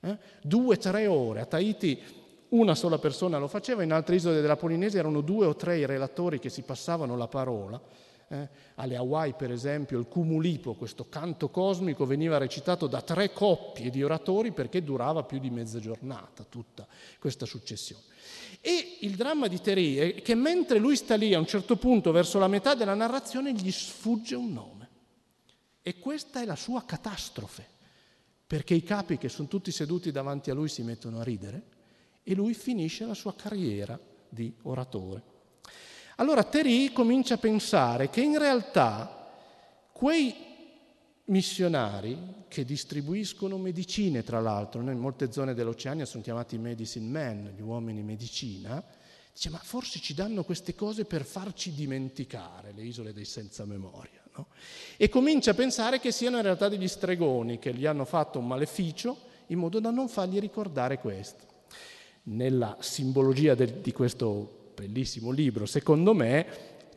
Eh? 0.00 0.18
Due, 0.42 0.76
tre 0.76 1.06
ore. 1.06 1.40
A 1.40 1.46
Tahiti 1.46 2.00
una 2.48 2.74
sola 2.74 2.98
persona 2.98 3.38
lo 3.38 3.48
faceva, 3.48 3.82
in 3.82 3.92
altre 3.92 4.14
isole 4.16 4.40
della 4.40 4.56
Polinesia 4.56 5.00
erano 5.00 5.22
due 5.22 5.46
o 5.46 5.56
tre 5.56 5.78
i 5.78 5.86
relatori 5.86 6.38
che 6.38 6.50
si 6.50 6.62
passavano 6.62 7.16
la 7.16 7.26
parola 7.26 7.80
eh? 8.34 8.48
Alle 8.76 8.96
Hawaii, 8.96 9.34
per 9.34 9.50
esempio, 9.50 9.98
il 9.98 10.06
Cumulipo, 10.08 10.74
questo 10.74 11.08
canto 11.08 11.48
cosmico, 11.50 12.04
veniva 12.06 12.38
recitato 12.38 12.86
da 12.86 13.00
tre 13.00 13.32
coppie 13.32 13.90
di 13.90 14.02
oratori 14.02 14.52
perché 14.52 14.82
durava 14.82 15.22
più 15.22 15.38
di 15.38 15.50
mezza 15.50 15.78
giornata 15.78 16.44
tutta 16.44 16.86
questa 17.18 17.46
successione. 17.46 18.02
E 18.60 18.98
il 19.00 19.14
dramma 19.14 19.46
di 19.46 19.60
Terry 19.60 19.96
è 19.96 20.22
che 20.22 20.34
mentre 20.34 20.78
lui 20.78 20.96
sta 20.96 21.14
lì, 21.14 21.34
a 21.34 21.38
un 21.38 21.46
certo 21.46 21.76
punto, 21.76 22.12
verso 22.12 22.38
la 22.38 22.48
metà 22.48 22.74
della 22.74 22.94
narrazione, 22.94 23.52
gli 23.52 23.70
sfugge 23.70 24.34
un 24.34 24.52
nome. 24.52 24.88
E 25.82 25.98
questa 25.98 26.40
è 26.40 26.46
la 26.46 26.56
sua 26.56 26.84
catastrofe, 26.84 27.66
perché 28.46 28.74
i 28.74 28.82
capi 28.82 29.18
che 29.18 29.28
sono 29.28 29.48
tutti 29.48 29.70
seduti 29.70 30.10
davanti 30.10 30.50
a 30.50 30.54
lui 30.54 30.68
si 30.68 30.82
mettono 30.82 31.20
a 31.20 31.22
ridere 31.22 31.62
e 32.22 32.34
lui 32.34 32.54
finisce 32.54 33.04
la 33.04 33.14
sua 33.14 33.34
carriera 33.34 34.00
di 34.28 34.52
oratore. 34.62 35.33
Allora 36.16 36.44
Terry 36.44 36.92
comincia 36.92 37.34
a 37.34 37.38
pensare 37.38 38.08
che 38.08 38.20
in 38.20 38.38
realtà 38.38 39.32
quei 39.92 40.34
missionari 41.26 42.44
che 42.48 42.64
distribuiscono 42.64 43.58
medicine, 43.58 44.22
tra 44.22 44.40
l'altro, 44.40 44.80
in 44.80 44.98
molte 44.98 45.32
zone 45.32 45.54
dell'Oceania 45.54 46.04
sono 46.04 46.22
chiamati 46.22 46.56
medicine 46.58 47.06
men, 47.06 47.54
gli 47.56 47.62
uomini 47.62 48.02
medicina, 48.02 48.82
dice 49.32 49.50
ma 49.50 49.58
forse 49.58 49.98
ci 49.98 50.14
danno 50.14 50.44
queste 50.44 50.76
cose 50.76 51.04
per 51.04 51.24
farci 51.24 51.72
dimenticare 51.74 52.72
le 52.72 52.82
isole 52.82 53.12
dei 53.12 53.24
senza 53.24 53.64
memoria. 53.64 54.22
No? 54.36 54.48
E 54.96 55.08
comincia 55.08 55.50
a 55.50 55.54
pensare 55.54 55.98
che 55.98 56.12
siano 56.12 56.36
in 56.36 56.42
realtà 56.42 56.68
degli 56.68 56.88
stregoni 56.88 57.58
che 57.58 57.74
gli 57.74 57.86
hanno 57.86 58.04
fatto 58.04 58.38
un 58.38 58.46
maleficio 58.46 59.32
in 59.48 59.58
modo 59.58 59.80
da 59.80 59.90
non 59.90 60.08
fargli 60.08 60.38
ricordare 60.38 60.98
questo. 60.98 61.42
Nella 62.24 62.76
simbologia 62.80 63.54
del, 63.54 63.72
di 63.80 63.92
questo 63.92 64.63
bellissimo 64.74 65.30
libro, 65.30 65.66
secondo 65.66 66.14
me 66.14 66.46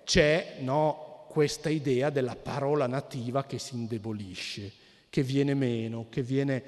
c'è 0.03 0.57
no, 0.59 1.25
questa 1.29 1.69
idea 1.69 2.09
della 2.09 2.35
parola 2.35 2.87
nativa 2.87 3.45
che 3.45 3.59
si 3.59 3.75
indebolisce, 3.75 4.71
che 5.09 5.23
viene 5.23 5.53
meno, 5.53 6.07
che 6.09 6.23
viene 6.23 6.63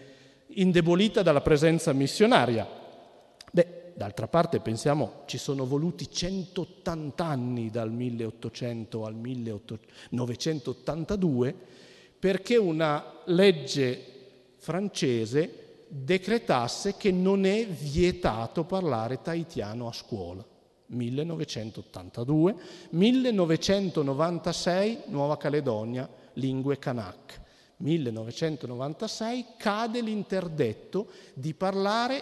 indebolita 0.47 1.21
dalla 1.21 1.41
presenza 1.41 1.93
missionaria. 1.93 2.67
Beh, 3.51 3.93
d'altra 3.95 4.27
parte 4.27 4.59
pensiamo 4.59 5.21
ci 5.25 5.37
sono 5.37 5.65
voluti 5.65 6.11
180 6.11 7.25
anni 7.25 7.69
dal 7.69 7.91
1800 7.91 9.05
al 9.05 9.15
1982 9.15 11.55
perché 12.19 12.57
una 12.57 13.21
legge 13.25 14.05
francese 14.57 15.85
decretasse 15.87 16.97
che 16.97 17.11
non 17.11 17.45
è 17.45 17.65
vietato 17.65 18.65
parlare 18.65 19.21
tahitiano 19.21 19.87
a 19.87 19.93
scuola. 19.93 20.45
1982, 20.89 22.55
1996 22.89 25.03
Nuova 25.07 25.37
Caledonia, 25.37 26.07
lingue 26.33 26.77
Kanak. 26.77 27.47
1996 27.77 29.45
cade 29.57 30.01
l'interdetto 30.01 31.07
di 31.33 31.53
parlare 31.53 32.21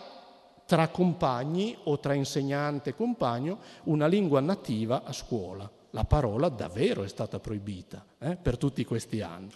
tra 0.65 0.89
compagni 0.89 1.75
o 1.83 1.99
tra 1.99 2.13
insegnante 2.13 2.91
e 2.91 2.95
compagno 2.95 3.59
una 3.85 4.05
lingua 4.05 4.39
nativa 4.39 5.03
a 5.03 5.13
scuola. 5.13 5.69
La 5.91 6.03
parola 6.03 6.49
davvero 6.49 7.03
è 7.03 7.07
stata 7.07 7.39
proibita 7.39 8.05
eh, 8.19 8.35
per 8.35 8.57
tutti 8.57 8.85
questi 8.85 9.21
anni. 9.21 9.51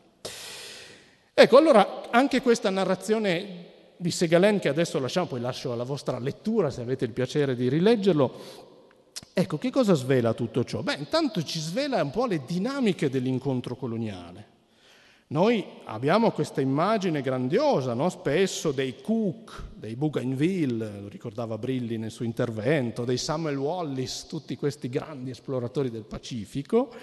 Ecco, 1.34 1.58
allora 1.58 2.10
anche 2.10 2.42
questa 2.42 2.70
narrazione 2.70 3.70
di 3.98 4.10
Segalen, 4.10 4.60
che 4.60 4.70
adesso 4.70 5.00
lasciamo, 5.00 5.28
poi 5.28 5.42
lascio 5.42 5.72
alla 5.72 5.84
vostra 5.84 6.18
lettura 6.18 6.72
se 6.72 6.82
avete 6.82 7.06
il 7.06 7.12
piacere 7.12 7.56
di 7.56 7.70
rileggerlo, 7.70 8.70
Ecco, 9.34 9.58
che 9.58 9.70
cosa 9.70 9.94
svela 9.94 10.34
tutto 10.34 10.64
ciò? 10.64 10.82
Beh, 10.82 10.96
intanto 10.96 11.42
ci 11.44 11.60
svela 11.60 12.02
un 12.04 12.12
po' 12.12 12.26
le 12.26 12.44
dinamiche 12.46 13.10
dell'incontro 13.10 13.76
coloniale. 13.76 14.50
Noi 15.28 15.66
abbiamo 15.86 16.32
questa 16.32 16.60
immagine 16.60 17.22
grandiosa, 17.22 17.94
no? 17.94 18.10
spesso 18.10 18.74
dei 18.74 19.02
Cook, 19.02 19.64
dei 19.76 19.96
Bougainville, 19.96 21.00
lo 21.00 21.08
ricordava 21.08 21.58
Brilli 21.58 21.98
nel 21.98 22.12
suo 22.12 22.26
intervento, 22.26 23.06
dei 23.06 23.18
Samuel 23.18 23.56
Wallis, 23.56 24.26
tutti 24.28 24.58
questi 24.58 24.90
grandi 24.90 25.30
esploratori 25.30 25.90
del 25.90 26.04
Pacifico. 26.04 26.94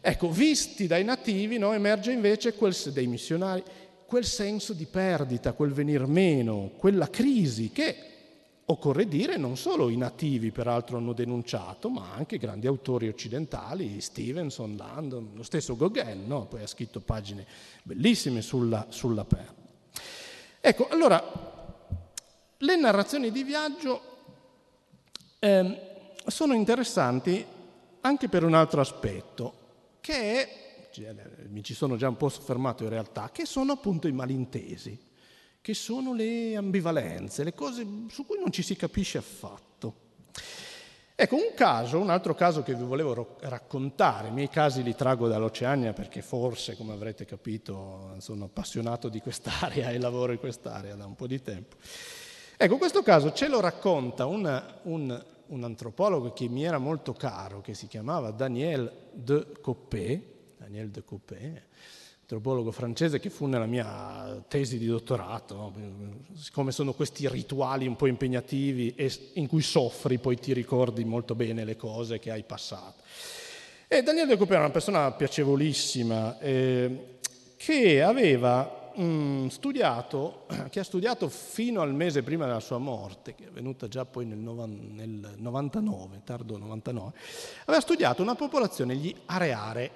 Ecco, 0.00 0.30
visti 0.30 0.86
dai 0.86 1.04
nativi 1.04 1.58
no? 1.58 1.74
emerge 1.74 2.12
invece 2.12 2.54
quel, 2.54 2.74
dei 2.94 3.06
missionari 3.06 3.62
quel 4.06 4.24
senso 4.24 4.72
di 4.72 4.86
perdita, 4.86 5.52
quel 5.52 5.70
venir 5.70 6.06
meno, 6.06 6.72
quella 6.78 7.08
crisi 7.08 7.70
che 7.70 8.09
Occorre 8.70 9.08
dire 9.08 9.36
non 9.36 9.56
solo 9.56 9.88
i 9.88 9.96
nativi 9.96 10.52
peraltro 10.52 10.96
hanno 10.96 11.12
denunciato, 11.12 11.90
ma 11.90 12.12
anche 12.14 12.38
grandi 12.38 12.68
autori 12.68 13.08
occidentali, 13.08 14.00
Stevenson, 14.00 14.76
Landon, 14.76 15.30
lo 15.34 15.42
stesso 15.42 15.76
Gauguin, 15.76 16.24
no? 16.28 16.46
poi 16.46 16.62
ha 16.62 16.68
scritto 16.68 17.00
pagine 17.00 17.44
bellissime 17.82 18.42
sulla, 18.42 18.86
sulla 18.90 19.24
perla. 19.24 19.56
Ecco, 20.60 20.86
allora, 20.88 21.20
le 22.58 22.76
narrazioni 22.76 23.32
di 23.32 23.42
viaggio 23.42 24.00
eh, 25.40 26.12
sono 26.24 26.54
interessanti 26.54 27.44
anche 28.02 28.28
per 28.28 28.44
un 28.44 28.54
altro 28.54 28.82
aspetto, 28.82 29.52
che 30.00 30.14
è, 30.14 30.88
cioè, 30.92 31.12
mi 31.48 31.64
ci 31.64 31.74
sono 31.74 31.96
già 31.96 32.08
un 32.08 32.16
po' 32.16 32.28
soffermato 32.28 32.84
in 32.84 32.90
realtà, 32.90 33.30
che 33.32 33.46
sono 33.46 33.72
appunto 33.72 34.06
i 34.06 34.12
malintesi 34.12 35.08
che 35.60 35.74
sono 35.74 36.14
le 36.14 36.56
ambivalenze, 36.56 37.44
le 37.44 37.54
cose 37.54 37.86
su 38.08 38.24
cui 38.24 38.38
non 38.38 38.50
ci 38.50 38.62
si 38.62 38.76
capisce 38.76 39.18
affatto. 39.18 40.08
Ecco, 41.14 41.34
un 41.34 41.52
caso, 41.54 41.98
un 41.98 42.08
altro 42.08 42.34
caso 42.34 42.62
che 42.62 42.74
vi 42.74 42.82
volevo 42.82 43.36
raccontare, 43.40 44.28
i 44.28 44.32
miei 44.32 44.48
casi 44.48 44.82
li 44.82 44.94
trago 44.94 45.28
dall'Oceania 45.28 45.92
perché 45.92 46.22
forse, 46.22 46.76
come 46.76 46.94
avrete 46.94 47.26
capito, 47.26 48.14
sono 48.20 48.46
appassionato 48.46 49.10
di 49.10 49.20
quest'area 49.20 49.90
e 49.90 49.98
lavoro 49.98 50.32
in 50.32 50.38
quest'area 50.38 50.94
da 50.94 51.04
un 51.04 51.14
po' 51.16 51.26
di 51.26 51.42
tempo. 51.42 51.76
Ecco, 52.56 52.78
questo 52.78 53.02
caso 53.02 53.34
ce 53.34 53.48
lo 53.48 53.60
racconta 53.60 54.24
una, 54.24 54.80
un, 54.84 55.24
un, 55.48 55.64
antropologo 55.64 56.32
che 56.32 56.48
mi 56.48 56.64
era 56.64 56.78
molto 56.78 57.12
caro, 57.12 57.60
che 57.60 57.74
si 57.74 57.86
chiamava 57.86 58.30
Daniel 58.30 58.90
de 59.12 59.60
Coppet, 59.60 60.22
Daniel 60.56 60.88
de 60.88 61.04
Coppet 61.04 61.62
antropologo 62.30 62.70
francese 62.70 63.18
che 63.18 63.28
fu 63.28 63.46
nella 63.46 63.66
mia 63.66 64.40
tesi 64.46 64.78
di 64.78 64.86
dottorato, 64.86 65.72
siccome 66.36 66.70
sono 66.70 66.92
questi 66.92 67.28
rituali 67.28 67.88
un 67.88 67.96
po' 67.96 68.06
impegnativi 68.06 68.94
e 68.94 69.12
in 69.34 69.48
cui 69.48 69.62
soffri, 69.62 70.18
poi 70.18 70.38
ti 70.38 70.52
ricordi 70.52 71.04
molto 71.04 71.34
bene 71.34 71.64
le 71.64 71.76
cose 71.76 72.20
che 72.20 72.30
hai 72.30 72.44
passato. 72.44 73.02
E 73.88 74.02
Daniele 74.02 74.28
De 74.28 74.36
Cooper 74.36 74.54
era 74.54 74.64
una 74.64 74.72
persona 74.72 75.10
piacevolissima 75.10 76.38
eh, 76.38 77.18
che 77.56 78.00
aveva 78.00 78.92
mh, 78.94 79.02
mm, 79.02 79.46
studiato, 79.48 80.46
che 80.70 80.78
ha 80.78 80.84
studiato 80.84 81.28
fino 81.28 81.80
al 81.80 81.92
mese 81.92 82.22
prima 82.22 82.46
della 82.46 82.60
sua 82.60 82.78
morte, 82.78 83.34
che 83.34 83.46
è 83.46 83.50
venuta 83.50 83.88
già 83.88 84.04
poi 84.04 84.24
nel, 84.24 84.38
nel 84.38 85.34
99, 85.36 86.20
tardo 86.22 86.58
99, 86.58 87.12
aveva 87.64 87.82
studiato 87.82 88.22
una 88.22 88.36
popolazione, 88.36 88.94
gli 88.94 89.12
areare 89.26 89.90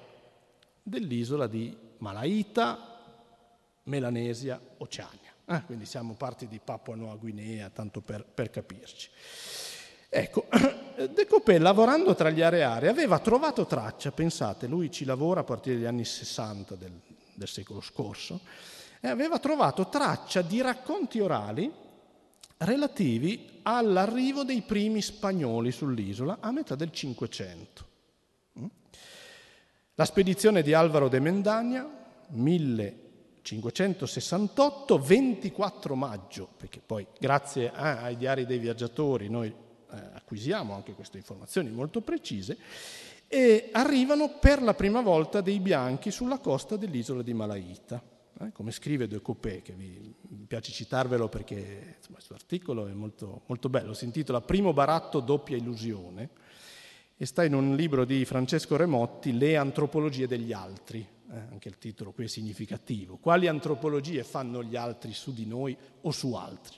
dell'isola 0.82 1.46
di 1.46 1.83
Malaita, 1.98 3.00
Melanesia, 3.84 4.60
Oceania. 4.78 5.32
Eh, 5.46 5.62
quindi 5.66 5.84
siamo 5.84 6.14
parti 6.14 6.46
di 6.46 6.60
Papua 6.62 6.94
Nuova 6.94 7.16
Guinea, 7.16 7.68
tanto 7.70 8.00
per, 8.00 8.24
per 8.24 8.50
capirci. 8.50 9.10
Ecco, 10.08 10.46
De 11.10 11.26
Copè 11.26 11.58
lavorando 11.58 12.14
tra 12.14 12.30
gli 12.30 12.40
areari 12.40 12.86
aveva 12.86 13.18
trovato 13.18 13.66
traccia, 13.66 14.12
pensate, 14.12 14.68
lui 14.68 14.90
ci 14.90 15.04
lavora 15.04 15.40
a 15.40 15.44
partire 15.44 15.76
dagli 15.76 15.86
anni 15.86 16.04
60 16.04 16.76
del, 16.76 16.92
del 17.34 17.48
secolo 17.48 17.80
scorso, 17.80 18.40
e 19.00 19.08
aveva 19.08 19.38
trovato 19.38 19.88
traccia 19.88 20.40
di 20.40 20.62
racconti 20.62 21.20
orali 21.20 21.70
relativi 22.58 23.60
all'arrivo 23.62 24.44
dei 24.44 24.62
primi 24.62 25.02
spagnoli 25.02 25.72
sull'isola 25.72 26.38
a 26.40 26.52
metà 26.52 26.74
del 26.74 26.92
Cinquecento. 26.92 27.92
La 29.96 30.04
spedizione 30.04 30.62
di 30.62 30.72
Alvaro 30.72 31.08
de 31.08 31.20
Mendagna, 31.20 31.88
1568, 32.30 34.98
24 34.98 35.94
maggio, 35.94 36.48
perché 36.56 36.82
poi 36.84 37.06
grazie 37.16 37.70
ai 37.70 38.16
diari 38.16 38.44
dei 38.44 38.58
viaggiatori 38.58 39.28
noi 39.28 39.46
eh, 39.46 39.54
acquisiamo 40.14 40.74
anche 40.74 40.94
queste 40.94 41.18
informazioni 41.18 41.70
molto 41.70 42.00
precise, 42.00 42.58
e 43.28 43.68
arrivano 43.70 44.36
per 44.40 44.62
la 44.62 44.74
prima 44.74 45.00
volta 45.00 45.40
dei 45.40 45.60
bianchi 45.60 46.10
sulla 46.10 46.38
costa 46.38 46.76
dell'isola 46.76 47.22
di 47.22 47.32
Malaita. 47.32 48.02
Eh, 48.40 48.50
come 48.50 48.72
scrive 48.72 49.06
De 49.06 49.22
Coupé, 49.22 49.62
che 49.62 49.74
vi, 49.74 50.12
mi 50.22 50.46
piace 50.48 50.72
citarvelo 50.72 51.28
perché 51.28 51.98
questo 52.10 52.34
articolo 52.34 52.88
è 52.88 52.92
molto, 52.92 53.42
molto 53.46 53.68
bello, 53.68 53.94
si 53.94 54.06
intitola 54.06 54.40
Primo 54.40 54.72
baratto 54.72 55.20
doppia 55.20 55.56
illusione, 55.56 56.30
e 57.16 57.26
sta 57.26 57.44
in 57.44 57.54
un 57.54 57.76
libro 57.76 58.04
di 58.04 58.24
Francesco 58.24 58.76
Remotti, 58.76 59.36
Le 59.36 59.56
antropologie 59.56 60.26
degli 60.26 60.52
altri, 60.52 61.06
eh, 61.30 61.38
anche 61.50 61.68
il 61.68 61.78
titolo 61.78 62.12
qui 62.12 62.24
è 62.24 62.28
significativo, 62.28 63.18
quali 63.18 63.46
antropologie 63.46 64.24
fanno 64.24 64.62
gli 64.64 64.74
altri 64.74 65.12
su 65.12 65.32
di 65.32 65.46
noi 65.46 65.76
o 66.02 66.10
su 66.10 66.34
altri. 66.34 66.76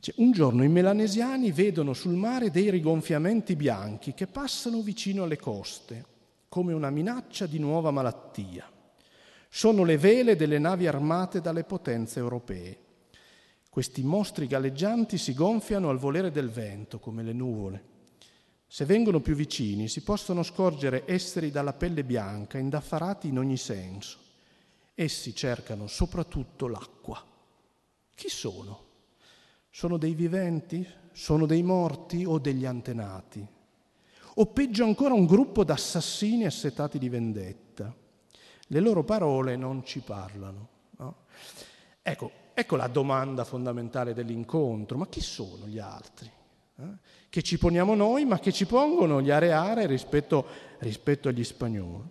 Cioè, 0.00 0.14
un 0.18 0.32
giorno 0.32 0.64
i 0.64 0.68
melanesiani 0.68 1.52
vedono 1.52 1.92
sul 1.92 2.14
mare 2.14 2.50
dei 2.50 2.70
rigonfiamenti 2.70 3.54
bianchi 3.54 4.14
che 4.14 4.26
passano 4.26 4.80
vicino 4.80 5.22
alle 5.22 5.38
coste, 5.38 6.04
come 6.48 6.72
una 6.72 6.90
minaccia 6.90 7.46
di 7.46 7.58
nuova 7.58 7.90
malattia. 7.90 8.70
Sono 9.48 9.84
le 9.84 9.96
vele 9.96 10.36
delle 10.36 10.58
navi 10.58 10.86
armate 10.86 11.40
dalle 11.40 11.64
potenze 11.64 12.18
europee. 12.18 12.78
Questi 13.70 14.02
mostri 14.02 14.46
galleggianti 14.46 15.18
si 15.18 15.34
gonfiano 15.34 15.88
al 15.88 15.98
volere 15.98 16.30
del 16.30 16.50
vento, 16.50 16.98
come 16.98 17.22
le 17.22 17.32
nuvole 17.32 17.94
Se 18.68 18.84
vengono 18.84 19.20
più 19.20 19.34
vicini 19.34 19.88
si 19.88 20.02
possono 20.02 20.42
scorgere 20.42 21.04
esseri 21.06 21.50
dalla 21.50 21.72
pelle 21.72 22.04
bianca, 22.04 22.58
indaffarati 22.58 23.28
in 23.28 23.38
ogni 23.38 23.56
senso. 23.56 24.18
Essi 24.94 25.34
cercano 25.34 25.86
soprattutto 25.86 26.66
l'acqua. 26.66 27.22
Chi 28.14 28.28
sono? 28.28 28.84
Sono 29.70 29.98
dei 29.98 30.14
viventi? 30.14 30.86
Sono 31.12 31.46
dei 31.46 31.62
morti 31.62 32.24
o 32.24 32.38
degli 32.38 32.64
antenati? 32.64 33.46
O 34.38 34.46
peggio 34.46 34.84
ancora 34.84 35.14
un 35.14 35.26
gruppo 35.26 35.64
d'assassini 35.64 36.44
assetati 36.44 36.98
di 36.98 37.08
vendetta? 37.08 37.94
Le 38.68 38.80
loro 38.80 39.04
parole 39.04 39.56
non 39.56 39.84
ci 39.84 40.00
parlano. 40.00 40.68
No? 40.98 41.14
Ecco, 42.02 42.30
ecco 42.52 42.76
la 42.76 42.88
domanda 42.88 43.44
fondamentale 43.44 44.12
dell'incontro. 44.12 44.98
Ma 44.98 45.06
chi 45.06 45.20
sono 45.20 45.66
gli 45.66 45.78
altri? 45.78 46.30
Eh? 46.78 46.84
Che 47.36 47.42
ci 47.42 47.58
poniamo 47.58 47.94
noi, 47.94 48.24
ma 48.24 48.38
che 48.38 48.50
ci 48.50 48.64
pongono 48.64 49.20
gli 49.20 49.30
areare 49.30 49.86
rispetto, 49.86 50.46
rispetto 50.78 51.28
agli 51.28 51.44
spagnoli. 51.44 52.08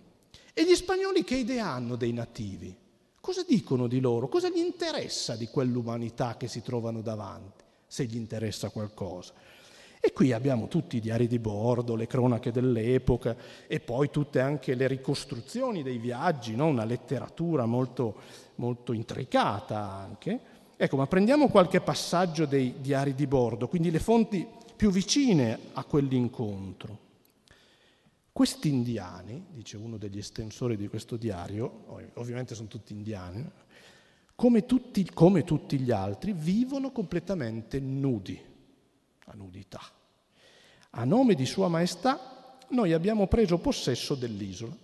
E 0.53 0.63
gli 0.63 0.75
spagnoli 0.75 1.23
che 1.23 1.38
idee 1.38 1.57
hanno 1.57 1.95
dei 1.95 2.13
nativi? 2.13 2.77
Cosa 3.19 3.41
dicono 3.41 3.88
di 3.88 3.99
loro? 3.99 4.27
Cosa 4.27 4.49
gli 4.49 4.59
interessa 4.59 5.35
di 5.35 5.47
quell'umanità 5.47 6.38
che 6.38 6.47
si 6.47 6.61
trovano 6.61 7.01
davanti, 7.01 7.63
se 7.88 8.05
gli 8.05 8.15
interessa 8.15 8.69
qualcosa? 8.69 9.33
E 9.99 10.13
qui 10.13 10.31
abbiamo 10.31 10.67
tutti 10.67 10.97
i 10.97 10.99
diari 10.99 11.25
di 11.25 11.39
bordo, 11.39 11.95
le 11.95 12.05
cronache 12.05 12.51
dell'epoca 12.51 13.35
e 13.65 13.79
poi 13.79 14.11
tutte 14.11 14.39
anche 14.39 14.75
le 14.75 14.85
ricostruzioni 14.85 15.81
dei 15.81 15.97
viaggi, 15.97 16.55
no? 16.55 16.67
una 16.67 16.85
letteratura 16.85 17.65
molto, 17.65 18.13
molto 18.57 18.93
intricata 18.93 19.89
anche. 19.89 20.39
Ecco, 20.77 20.97
ma 20.97 21.07
prendiamo 21.07 21.47
qualche 21.47 21.81
passaggio 21.81 22.45
dei 22.45 22.75
diari 22.79 23.15
di 23.15 23.25
bordo, 23.25 23.67
quindi 23.67 23.89
le 23.89 23.97
fonti 23.97 24.63
più 24.75 24.91
vicine 24.91 25.57
a 25.73 25.83
quell'incontro. 25.83 27.03
Questi 28.31 28.67
indiani, 28.67 29.45
dice 29.51 29.77
uno 29.77 29.97
degli 29.97 30.17
estensori 30.17 30.75
di 30.75 30.89
questo 30.89 31.15
diario, 31.15 32.11
ovviamente 32.15 32.53
sono 32.53 32.67
tutti 32.67 32.91
indiani, 32.91 33.49
come 34.35 34.65
tutti, 34.65 35.09
come 35.11 35.45
tutti 35.45 35.79
gli 35.79 35.91
altri, 35.91 36.33
vivono 36.33 36.91
completamente 36.91 37.79
nudi, 37.79 38.38
la 39.23 39.33
nudità. 39.33 39.81
A 40.89 41.05
nome 41.05 41.33
di 41.35 41.45
Sua 41.45 41.69
Maestà 41.69 42.57
noi 42.69 42.91
abbiamo 42.91 43.27
preso 43.27 43.57
possesso 43.59 44.15
dell'isola, 44.15 44.75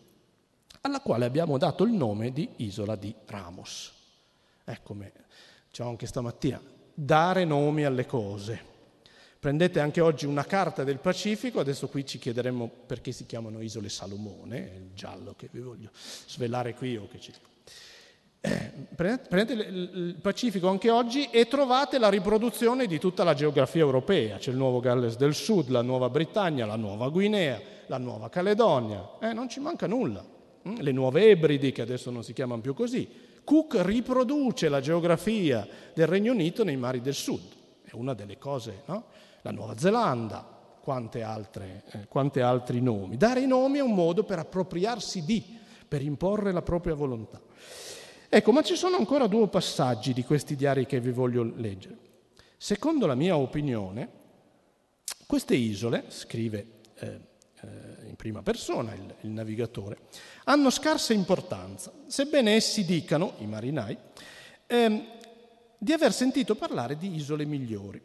alla 0.82 1.02
quale 1.02 1.26
abbiamo 1.26 1.58
dato 1.58 1.84
il 1.84 1.92
nome 1.92 2.32
di 2.32 2.48
Isola 2.58 2.96
di 2.96 3.14
Ramos. 3.26 3.92
Ecco, 4.64 4.96
diciamo 5.68 5.90
anche 5.90 6.08
stamattina, 6.08 6.62
dare 6.94 7.44
nomi 7.44 7.84
alle 7.84 8.06
cose. 8.06 8.71
Prendete 9.42 9.80
anche 9.80 10.02
oggi 10.02 10.28
una 10.28 10.46
carta 10.46 10.84
del 10.84 11.00
Pacifico, 11.00 11.60
adesso 11.60 11.88
qui 11.88 12.06
ci 12.06 12.20
chiederemo 12.20 12.70
perché 12.86 13.12
si 13.12 13.26
chiamano 13.26 13.60
isole 13.60 13.90
Salomone, 13.90 14.58
il 14.76 14.90
giallo 14.94 15.34
che 15.36 15.50
vi 15.50 15.62
voglio 15.62 15.90
svelare 16.28 16.76
qui 16.76 16.96
o 16.96 17.08
che 17.08 17.20
ci... 17.20 17.34
Eh, 18.40 18.72
prendete 18.96 19.54
il 19.54 20.20
Pacifico 20.22 20.68
anche 20.68 20.92
oggi 20.92 21.28
e 21.32 21.48
trovate 21.48 21.98
la 21.98 22.10
riproduzione 22.10 22.86
di 22.86 23.00
tutta 23.00 23.24
la 23.24 23.34
geografia 23.34 23.82
europea. 23.82 24.38
C'è 24.38 24.52
il 24.52 24.58
nuovo 24.58 24.80
Galles 24.80 25.18
del 25.18 25.34
Sud, 25.34 25.70
la 25.70 25.82
Nuova 25.82 26.12
Britannia, 26.12 26.68
la 26.68 26.76
Nuova 26.76 27.10
Guinea, 27.10 27.60
la 27.88 27.98
Nuova 27.98 28.30
Caledonia. 28.30 29.18
Eh, 29.20 29.34
non 29.34 29.50
ci 29.50 29.60
manca 29.60 29.88
nulla. 29.88 30.24
Mm, 30.70 30.76
le 30.82 30.92
nuove 30.92 31.32
Ebridi, 31.32 31.72
che 31.72 31.82
adesso 31.82 32.12
non 32.12 32.24
si 32.24 32.34
chiamano 32.34 32.62
più 32.62 32.76
così. 32.76 33.10
Cook 33.44 33.80
riproduce 33.80 34.70
la 34.70 34.82
geografia 34.82 35.68
del 35.96 36.06
Regno 36.06 36.32
Unito 36.32 36.64
nei 36.64 36.78
mari 36.78 37.02
del 37.02 37.16
Sud. 37.16 37.42
È 37.84 37.96
una 37.96 38.14
delle 38.14 38.38
cose, 38.38 38.84
no? 38.86 39.06
La 39.42 39.52
Nuova 39.52 39.78
Zelanda, 39.78 40.46
quante 40.82 41.22
altre, 41.22 41.84
eh, 41.92 42.08
quante 42.08 42.42
altri 42.42 42.82
nomi. 42.82 43.18
Dare 43.18 43.42
i 43.42 43.48
nomi 43.48 43.78
è 43.78 43.82
un 43.82 43.94
modo 43.94 44.24
per 44.24 44.40
appropriarsi 44.40 45.24
di, 45.24 45.60
per 45.88 46.02
imporre 46.02 46.52
la 46.52 46.62
propria 46.62 46.96
volontà. 46.96 47.40
Ecco, 48.30 48.52
ma 48.52 48.62
ci 48.62 48.76
sono 48.76 48.96
ancora 48.96 49.28
due 49.28 49.48
passaggi 49.48 50.14
di 50.14 50.24
questi 50.24 50.56
diari 50.56 50.86
che 50.86 51.00
vi 51.00 51.12
voglio 51.12 51.44
leggere. 51.44 51.98
Secondo 52.58 53.06
la 53.06 53.16
mia 53.16 53.36
opinione, 53.36 54.10
queste 55.26 55.56
isole, 55.56 56.06
scrive 56.08 56.68
eh, 56.96 57.08
eh, 57.62 58.08
in 58.08 58.16
prima 58.16 58.42
persona 58.42 58.94
il, 58.94 59.16
il, 59.22 59.30
navigatore, 59.30 59.98
hanno 60.46 60.70
scarsa 60.70 61.14
importanza, 61.14 61.92
sebbene 62.08 62.54
essi 62.54 62.86
dicano, 62.86 63.34
i 63.40 63.46
marinai, 63.48 63.98
eh, 64.66 65.06
di 65.78 65.92
aver 65.92 66.14
sentito 66.14 66.56
parlare 66.56 66.98
di 66.98 67.16
isole 67.16 67.46
migliori. 67.46 68.02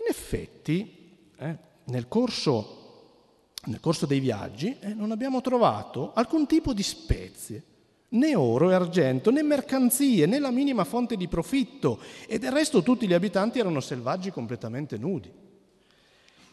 In 0.00 0.06
effetti, 0.08 1.18
eh, 1.36 1.56
nel, 1.84 2.08
corso, 2.08 3.50
nel, 3.66 3.80
corso, 3.80 4.06
dei 4.06 4.20
viaggi 4.20 4.76
eh, 4.80 4.94
non 4.94 5.10
abbiamo 5.10 5.42
trovato 5.42 6.12
alcun 6.14 6.46
tipo 6.46 6.72
di 6.72 6.82
spezie, 6.82 7.62
né 8.08 8.34
oro 8.34 8.70
e 8.70 8.74
argento, 8.74 9.30
né 9.30 9.42
mercanzie, 9.42 10.24
né 10.24 10.38
la 10.38 10.50
minima 10.50 10.84
fonte 10.84 11.16
di 11.16 11.28
profitto 11.28 12.00
e 12.26 12.38
del 12.38 12.50
resto 12.50 12.82
tutti 12.82 13.06
gli 13.06 13.12
abitanti 13.12 13.58
erano 13.58 13.80
selvaggi 13.80 14.30
completamente 14.30 14.96
nudi. 14.96 15.30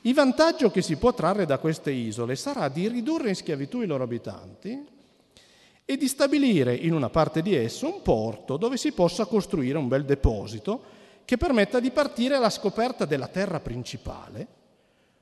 Il 0.02 0.14
vantaggio 0.14 0.70
che 0.70 0.82
si 0.82 0.98
può 0.98 1.14
trarre 1.14 1.46
da 1.46 1.58
queste 1.58 1.92
isole 1.92 2.36
sarà 2.36 2.68
di 2.68 2.88
ridurre 2.88 3.30
in 3.30 3.36
schiavitù 3.36 3.82
i 3.82 3.88
loro 3.88 4.04
abitanti 4.04 4.86
e 5.84 5.98
di 5.98 6.08
stabilire 6.08 6.76
in 6.76 6.94
una 6.94 7.10
parte 7.10 7.42
di 7.42 7.56
esso 7.56 7.88
un 7.88 8.02
porto 8.02 8.58
dove 8.58 8.76
si 8.76 8.92
possa 8.92 9.26
costruire 9.26 9.78
un 9.78 9.88
bel 9.88 10.04
deposito 10.04 10.96
che 11.28 11.36
permetta 11.36 11.82
di 11.82 11.92
partire 11.92 12.36
alla 12.36 12.50
scoperta 12.50 13.04
della 13.04 13.28
terra 13.28 13.60
principale, 13.60 14.48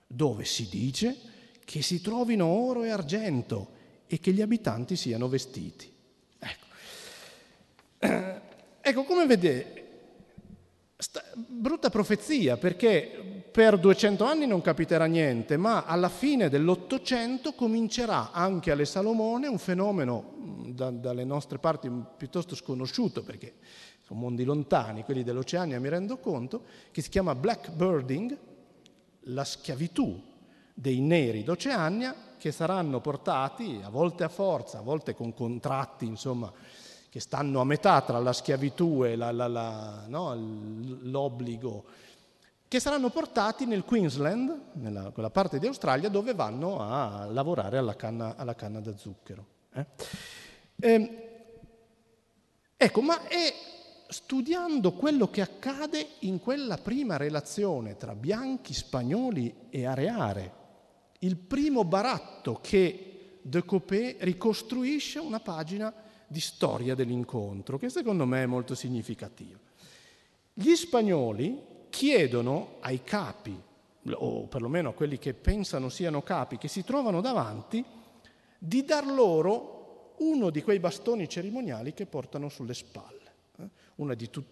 dove 0.06 0.46
si 0.46 0.70
dice 0.70 1.18
che 1.66 1.82
si 1.82 2.00
trovino 2.00 2.46
oro 2.46 2.84
e 2.84 2.92
argento 2.92 3.70
e 4.06 4.20
che 4.20 4.32
gli 4.32 4.42
abitanti 4.42 4.96
siano 4.96 5.28
vestiti. 5.28 5.92
Ecco, 6.38 6.66
ecco 8.82 9.04
come 9.04 9.26
vedete, 9.26 9.88
sta, 10.96 11.24
brutta 11.34 11.90
profezia 11.90 12.56
perché 12.56 13.48
per 13.52 13.80
200 13.80 14.24
anni 14.26 14.46
non 14.46 14.62
capiterà 14.62 15.06
niente, 15.06 15.58
ma 15.58 15.86
alla 15.86 16.10
fine 16.10 16.50
dell'Ottocento 16.50 17.54
comincerà 17.54 18.32
anche 18.32 18.70
alle 18.70 18.86
Salomone 18.86 19.48
un 19.48 19.58
fenomeno 19.58 20.36
da, 20.68 20.92
dalle 20.92 21.24
nostre 21.24 21.58
parti 21.58 21.90
piuttosto 22.16 22.54
sconosciuto 22.54 23.24
perché 23.24 23.56
sono 24.06 24.20
mondi 24.20 24.44
lontani, 24.44 25.04
quelli 25.04 25.24
dell'Oceania 25.24 25.80
mi 25.80 25.90
rendo 25.90 26.18
conto, 26.18 26.64
che 26.92 27.02
si 27.02 27.10
chiama 27.10 27.34
blackbirding, 27.34 28.38
la 29.28 29.44
schiavitù 29.44 30.22
dei 30.74 31.00
neri 31.00 31.44
d'Oceania 31.44 32.14
che 32.38 32.52
saranno 32.52 33.00
portati 33.00 33.80
a 33.84 33.90
volte 33.90 34.24
a 34.24 34.30
forza, 34.30 34.78
a 34.78 34.82
volte 34.82 35.16
con 35.16 35.34
contratti 35.34 36.06
insomma, 36.06 36.52
che 37.10 37.20
stanno 37.20 37.62
a 37.62 37.64
metà 37.64 38.02
tra 38.02 38.20
la 38.20 38.34
schiavitù 38.34 39.04
e 39.04 39.16
la, 39.16 39.32
la, 39.32 39.48
la, 39.48 40.04
no, 40.08 40.36
l'obbligo, 40.36 41.86
che 42.68 42.80
saranno 42.80 43.10
portati 43.10 43.66
nel 43.66 43.84
Queensland, 43.84 44.74
nella, 44.74 45.10
quella 45.10 45.32
parte 45.32 45.58
di 45.58 45.66
Australia 45.66 46.10
dove 46.10 46.36
vanno 46.36 46.80
a 46.80 47.26
lavorare 47.26 47.80
alla 47.80 47.96
canna, 47.96 48.36
alla 48.36 48.54
canna 48.54 48.82
da 48.82 48.96
zucchero. 48.96 49.46
Eh? 49.74 49.86
Eh, 50.80 51.58
ecco, 52.78 53.02
ma 53.02 53.28
è 53.28 53.74
studiando 54.16 54.94
quello 54.94 55.30
che 55.30 55.42
accade 55.42 56.08
in 56.20 56.40
quella 56.40 56.78
prima 56.78 57.18
relazione 57.18 57.98
tra 57.98 58.16
bianchi, 58.16 58.74
spagnoli 58.74 59.54
e 59.70 59.86
areare, 59.86 60.54
il 61.20 61.36
primo 61.36 61.84
baratto 61.84 62.60
che 62.62 63.40
De 63.42 63.66
Copé 63.66 64.16
ricostruisce 64.22 65.20
una 65.20 65.42
pagina 65.42 65.94
di 66.28 66.40
storia 66.40 66.96
dell'incontro, 66.96 67.78
che 67.78 67.90
secondo 67.90 68.26
me 68.26 68.44
è 68.44 68.46
molto 68.46 68.74
significativa. 68.74 69.60
Gli 70.54 70.74
spagnoli 70.76 71.62
chiedono 71.90 72.78
ai 72.80 73.04
capi, 73.04 73.62
o 74.14 74.48
perlomeno 74.48 74.90
a 74.90 74.94
quelli 74.94 75.20
che 75.20 75.34
pensano 75.34 75.90
siano 75.90 76.22
capi, 76.22 76.58
che 76.58 76.70
si 76.70 76.86
trovano 76.86 77.20
davanti, 77.20 77.84
di 78.58 78.86
dar 78.86 79.06
loro 79.08 80.14
uno 80.20 80.50
di 80.52 80.64
quei 80.64 80.80
bastoni 80.80 81.28
cerimoniali 81.28 81.94
che 81.94 82.06
portano 82.06 82.48
sulle 82.48 82.74
spalle 82.74 83.15
una 83.96 84.14
di, 84.14 84.30
tu, 84.30 84.44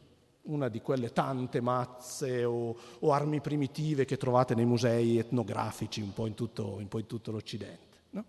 una 0.44 0.70
di 0.70 0.82
quelle 0.82 1.12
tante 1.12 1.62
mazze 1.62 2.44
o, 2.44 2.76
o, 3.00 3.12
armi 3.12 3.42
primitive 3.42 4.06
che 4.06 4.18
trovate 4.18 4.56
nei 4.56 4.66
musei 4.66 5.18
etnografici 5.18 6.02
un 6.02 6.14
po' 6.14 6.28
in 6.28 6.34
tutto, 6.34 6.76
un 6.76 6.88
po 6.88 7.00
in 7.00 7.08
tutto 7.08 7.32
l'Occidente. 7.32 7.98
No? 8.12 8.26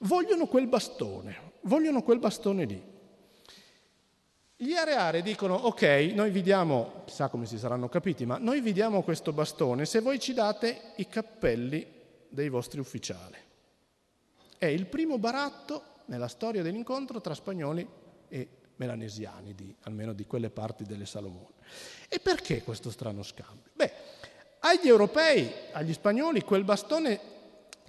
Vogliono 0.00 0.46
quel 0.46 0.66
bastone, 0.66 1.52
vogliono 1.62 2.02
quel 2.02 2.18
bastone 2.18 2.64
lì. 2.64 2.90
Gli 4.56 4.74
areare 4.74 5.22
dicono, 5.22 5.54
ok, 5.54 6.12
noi 6.14 6.30
vi 6.30 6.40
diamo, 6.40 7.02
chissà 7.04 7.28
come 7.28 7.46
si 7.46 7.58
saranno 7.58 7.88
capiti, 7.88 8.24
ma 8.24 8.38
noi 8.38 8.60
vi 8.60 8.72
diamo 8.72 9.02
questo 9.02 9.32
bastone 9.32 9.86
se 9.86 10.00
voi 10.00 10.20
ci 10.20 10.34
date 10.34 10.92
i 10.96 11.08
cappelli 11.08 11.84
dei 12.28 12.48
vostri 12.48 12.78
ufficiali. 12.78 13.36
È 14.56 14.66
il 14.66 14.86
primo 14.86 15.18
baratto 15.18 15.82
nella 16.06 16.28
storia 16.28 16.62
dell'incontro 16.62 17.20
tra 17.20 17.34
spagnoli 17.34 17.86
e 18.28 18.48
melanesiani, 18.82 19.54
di, 19.54 19.74
almeno 19.82 20.12
di 20.12 20.26
quelle 20.26 20.50
parti 20.50 20.84
delle 20.84 21.06
Salomone. 21.06 21.54
E 22.08 22.18
perché 22.18 22.62
questo 22.62 22.90
strano 22.90 23.22
scambio? 23.22 23.70
Beh, 23.72 23.92
agli 24.60 24.88
europei, 24.88 25.50
agli 25.72 25.92
spagnoli, 25.92 26.42
quel 26.42 26.64
bastone 26.64 27.20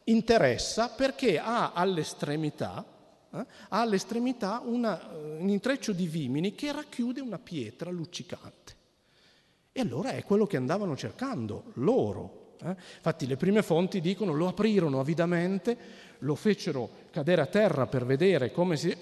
interessa 0.05 0.89
perché 0.89 1.39
ha 1.39 1.73
all'estremità, 1.73 2.85
eh, 3.31 3.37
ha 3.37 3.81
all'estremità 3.81 4.61
una, 4.63 4.99
eh, 4.99 5.37
un 5.37 5.49
intreccio 5.49 5.93
di 5.93 6.07
vimini 6.07 6.53
che 6.53 6.71
racchiude 6.71 7.21
una 7.21 7.39
pietra 7.39 7.89
luccicante. 7.89 8.75
E 9.71 9.81
allora 9.81 10.11
è 10.11 10.23
quello 10.23 10.45
che 10.45 10.57
andavano 10.57 10.95
cercando 10.95 11.71
loro. 11.75 12.55
Eh? 12.61 12.75
Infatti 12.95 13.25
le 13.25 13.37
prime 13.37 13.63
fonti 13.63 13.99
dicono 13.99 14.33
lo 14.33 14.47
aprirono 14.47 14.99
avidamente, 14.99 15.75
lo 16.19 16.35
fecero 16.35 16.89
cadere 17.11 17.41
a 17.41 17.47
terra 17.47 17.87
per 17.87 18.05
vedere 18.05 18.51
come 18.51 18.77
si... 18.77 18.95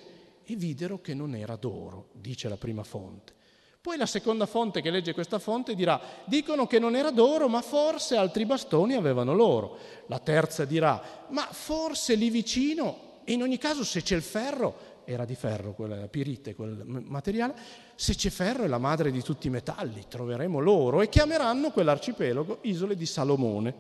e 0.44 0.56
videro 0.56 1.02
che 1.02 1.14
non 1.14 1.36
era 1.36 1.56
d'oro, 1.56 2.10
dice 2.14 2.50
la 2.50 2.58
prima 2.58 2.84
fonte. 2.84 3.34
Poi 3.82 3.98
la 3.98 4.06
seconda 4.06 4.46
fonte 4.46 4.80
che 4.82 4.92
legge 4.92 5.14
questa 5.14 5.40
fonte 5.40 5.74
dirà, 5.74 6.00
dicono 6.26 6.68
che 6.68 6.78
non 6.78 6.96
era 6.96 7.10
d'oro, 7.10 7.48
ma 7.48 7.62
forse 7.62 8.16
altri 8.16 8.46
bastoni 8.46 8.94
avevano 8.94 9.34
l'oro. 9.34 9.78
La 10.06 10.20
terza 10.20 10.66
dirà, 10.66 11.26
ma 11.30 11.48
forse 11.50 12.14
lì 12.14 12.30
vicino, 12.30 13.22
e 13.24 13.34
in 13.34 13.42
ogni 13.42 13.58
caso 13.58 13.84
se 13.84 14.04
c'è 14.04 14.16
il 14.16 14.22
ferro, 14.22 14.90
era 15.04 15.26
di 15.26 15.34
ferro, 15.34 15.74
quella 15.74 16.08
pirite, 16.08 16.54
quel 16.54 16.84
materiale, 16.86 17.56
se 17.96 18.14
c'è 18.14 18.30
ferro 18.30 18.64
è 18.64 18.68
la 18.68 18.78
madre 18.78 19.10
di 19.10 19.24
tutti 19.24 19.48
i 19.48 19.50
metalli, 19.50 20.06
troveremo 20.08 20.60
l'oro 20.60 21.02
e 21.02 21.10
chiameranno 21.10 21.72
quell'arcipelago 21.72 22.60
isole 22.62 22.96
di 22.96 23.08
Salomone. 23.08 23.76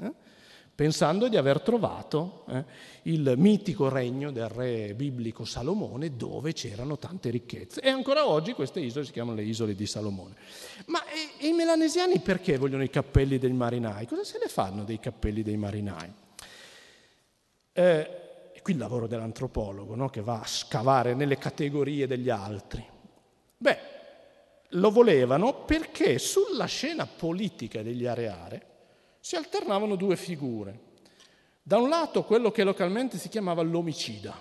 Eh? 0.00 0.12
Pensando 0.78 1.26
di 1.26 1.36
aver 1.36 1.60
trovato 1.60 2.44
eh, 2.50 2.64
il 3.10 3.34
mitico 3.36 3.88
regno 3.88 4.30
del 4.30 4.48
re 4.48 4.94
biblico 4.94 5.44
Salomone 5.44 6.16
dove 6.16 6.52
c'erano 6.52 6.96
tante 6.98 7.30
ricchezze. 7.30 7.80
E 7.80 7.88
ancora 7.88 8.28
oggi 8.28 8.52
queste 8.52 8.78
isole 8.78 9.04
si 9.04 9.10
chiamano 9.10 9.38
le 9.38 9.42
isole 9.42 9.74
di 9.74 9.86
Salomone. 9.86 10.36
Ma 10.86 11.04
e, 11.06 11.44
e 11.44 11.48
i 11.48 11.52
melanesiani 11.52 12.20
perché 12.20 12.58
vogliono 12.58 12.84
i 12.84 12.90
cappelli 12.90 13.38
dei 13.38 13.50
marinai? 13.50 14.06
Cosa 14.06 14.22
se 14.22 14.38
ne 14.40 14.46
fanno 14.46 14.84
dei 14.84 15.00
cappelli 15.00 15.42
dei 15.42 15.56
marinai? 15.56 16.12
Eh, 17.72 18.10
qui 18.62 18.72
il 18.72 18.78
lavoro 18.78 19.08
dell'antropologo 19.08 19.96
no? 19.96 20.08
che 20.10 20.20
va 20.20 20.38
a 20.42 20.46
scavare 20.46 21.12
nelle 21.12 21.38
categorie 21.38 22.06
degli 22.06 22.30
altri. 22.30 22.86
Beh, 23.56 23.78
lo 24.68 24.90
volevano 24.92 25.64
perché 25.64 26.20
sulla 26.20 26.66
scena 26.66 27.04
politica 27.04 27.82
degli 27.82 28.06
areare 28.06 28.67
si 29.28 29.36
alternavano 29.36 29.94
due 29.94 30.16
figure. 30.16 30.78
Da 31.62 31.76
un 31.76 31.90
lato 31.90 32.24
quello 32.24 32.50
che 32.50 32.64
localmente 32.64 33.18
si 33.18 33.28
chiamava 33.28 33.60
l'omicida. 33.60 34.40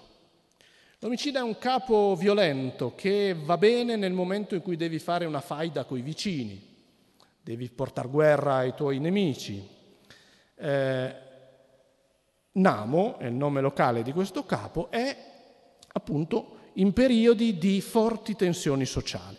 L'omicida 0.99 1.39
è 1.39 1.43
un 1.43 1.57
capo 1.57 2.15
violento 2.15 2.95
che 2.95 3.35
va 3.37 3.57
bene 3.57 3.97
nel 3.97 4.13
momento 4.13 4.55
in 4.55 4.61
cui 4.61 4.77
devi 4.77 4.97
fare 4.97 5.25
una 5.25 5.41
faida 5.41 5.83
coi 5.83 5.99
vicini, 5.99 6.65
devi 7.41 7.69
portare 7.69 8.07
guerra 8.07 8.55
ai 8.55 8.73
tuoi 8.75 8.99
nemici. 8.99 9.61
Eh, 10.55 11.15
Namo, 12.53 13.17
è 13.17 13.25
il 13.25 13.33
nome 13.33 13.59
locale 13.59 14.03
di 14.03 14.13
questo 14.13 14.45
capo, 14.45 14.89
è 14.89 15.17
appunto 15.91 16.59
in 16.75 16.93
periodi 16.93 17.57
di 17.57 17.81
forti 17.81 18.37
tensioni 18.37 18.85
sociali. 18.85 19.37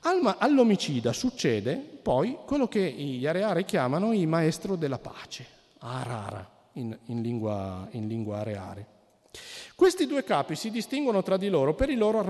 All'omicida 0.00 1.12
succede 1.12 1.76
poi 1.76 2.38
quello 2.46 2.68
che 2.68 2.90
gli 2.90 3.26
areari 3.26 3.64
chiamano 3.64 4.12
i 4.12 4.26
maestro 4.26 4.76
della 4.76 4.98
pace, 4.98 5.46
arara 5.78 6.48
in, 6.74 6.96
in, 7.06 7.20
lingua, 7.20 7.88
in 7.92 8.06
lingua 8.06 8.38
areare. 8.38 8.86
Questi 9.74 10.06
due 10.06 10.24
capi 10.24 10.54
si 10.54 10.70
distinguono 10.70 11.22
tra 11.22 11.36
di 11.36 11.48
loro 11.48 11.74
per 11.74 11.90
i 11.90 11.96
loro, 11.96 12.22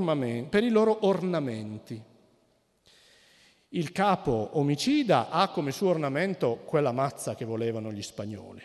per 0.48 0.64
i 0.64 0.70
loro 0.70 1.06
ornamenti. 1.06 2.00
Il 3.72 3.92
capo 3.92 4.50
omicida 4.52 5.28
ha 5.28 5.48
come 5.48 5.72
suo 5.72 5.90
ornamento 5.90 6.62
quella 6.64 6.92
mazza 6.92 7.34
che 7.34 7.44
volevano 7.44 7.92
gli 7.92 8.02
spagnoli, 8.02 8.62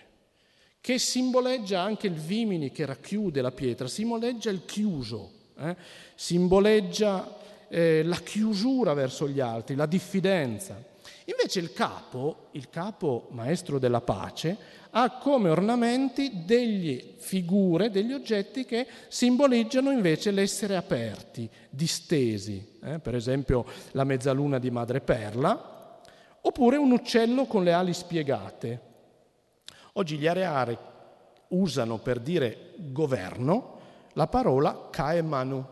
che 0.80 0.98
simboleggia 0.98 1.82
anche 1.82 2.08
il 2.08 2.14
vimini 2.14 2.72
che 2.72 2.86
racchiude 2.86 3.42
la 3.42 3.52
pietra, 3.52 3.88
simboleggia 3.88 4.50
il 4.50 4.64
chiuso, 4.64 5.32
eh? 5.58 5.76
simboleggia 6.16 7.42
eh, 7.70 8.04
la 8.04 8.18
chiusura 8.18 8.94
verso 8.94 9.28
gli 9.28 9.40
altri, 9.40 9.76
la 9.76 9.86
diffidenza. 9.86 10.92
Invece 11.26 11.60
il 11.60 11.72
capo, 11.74 12.48
il 12.52 12.70
capo 12.70 13.28
maestro 13.32 13.80
della 13.80 14.02
pace, 14.02 14.58
ha 14.92 15.18
come 15.18 15.50
ornamenti 15.50 16.44
delle 16.46 17.16
figure, 17.18 17.90
degli 17.90 18.12
oggetti 18.12 18.66
che 18.66 18.86
simboleggiano 19.08 19.90
invece 19.90 20.32
l'essere 20.32 20.76
aperti, 20.76 21.50
distesi. 21.70 22.78
Eh? 22.84 23.00
Per 23.00 23.16
esempio 23.16 23.66
la 23.92 24.04
mezzaluna 24.04 24.60
di 24.60 24.70
madreperla, 24.70 26.02
oppure 26.42 26.78
un 26.78 26.92
uccello 26.92 27.46
con 27.46 27.64
le 27.64 27.74
ali 27.74 27.94
spiegate. 27.94 28.92
Oggi 29.94 30.18
gli 30.18 30.28
areari 30.28 30.78
usano 31.50 31.98
per 32.00 32.20
dire 32.20 32.74
governo 32.78 33.80
la 34.14 34.28
parola 34.28 34.90
kaemanu, 34.92 35.66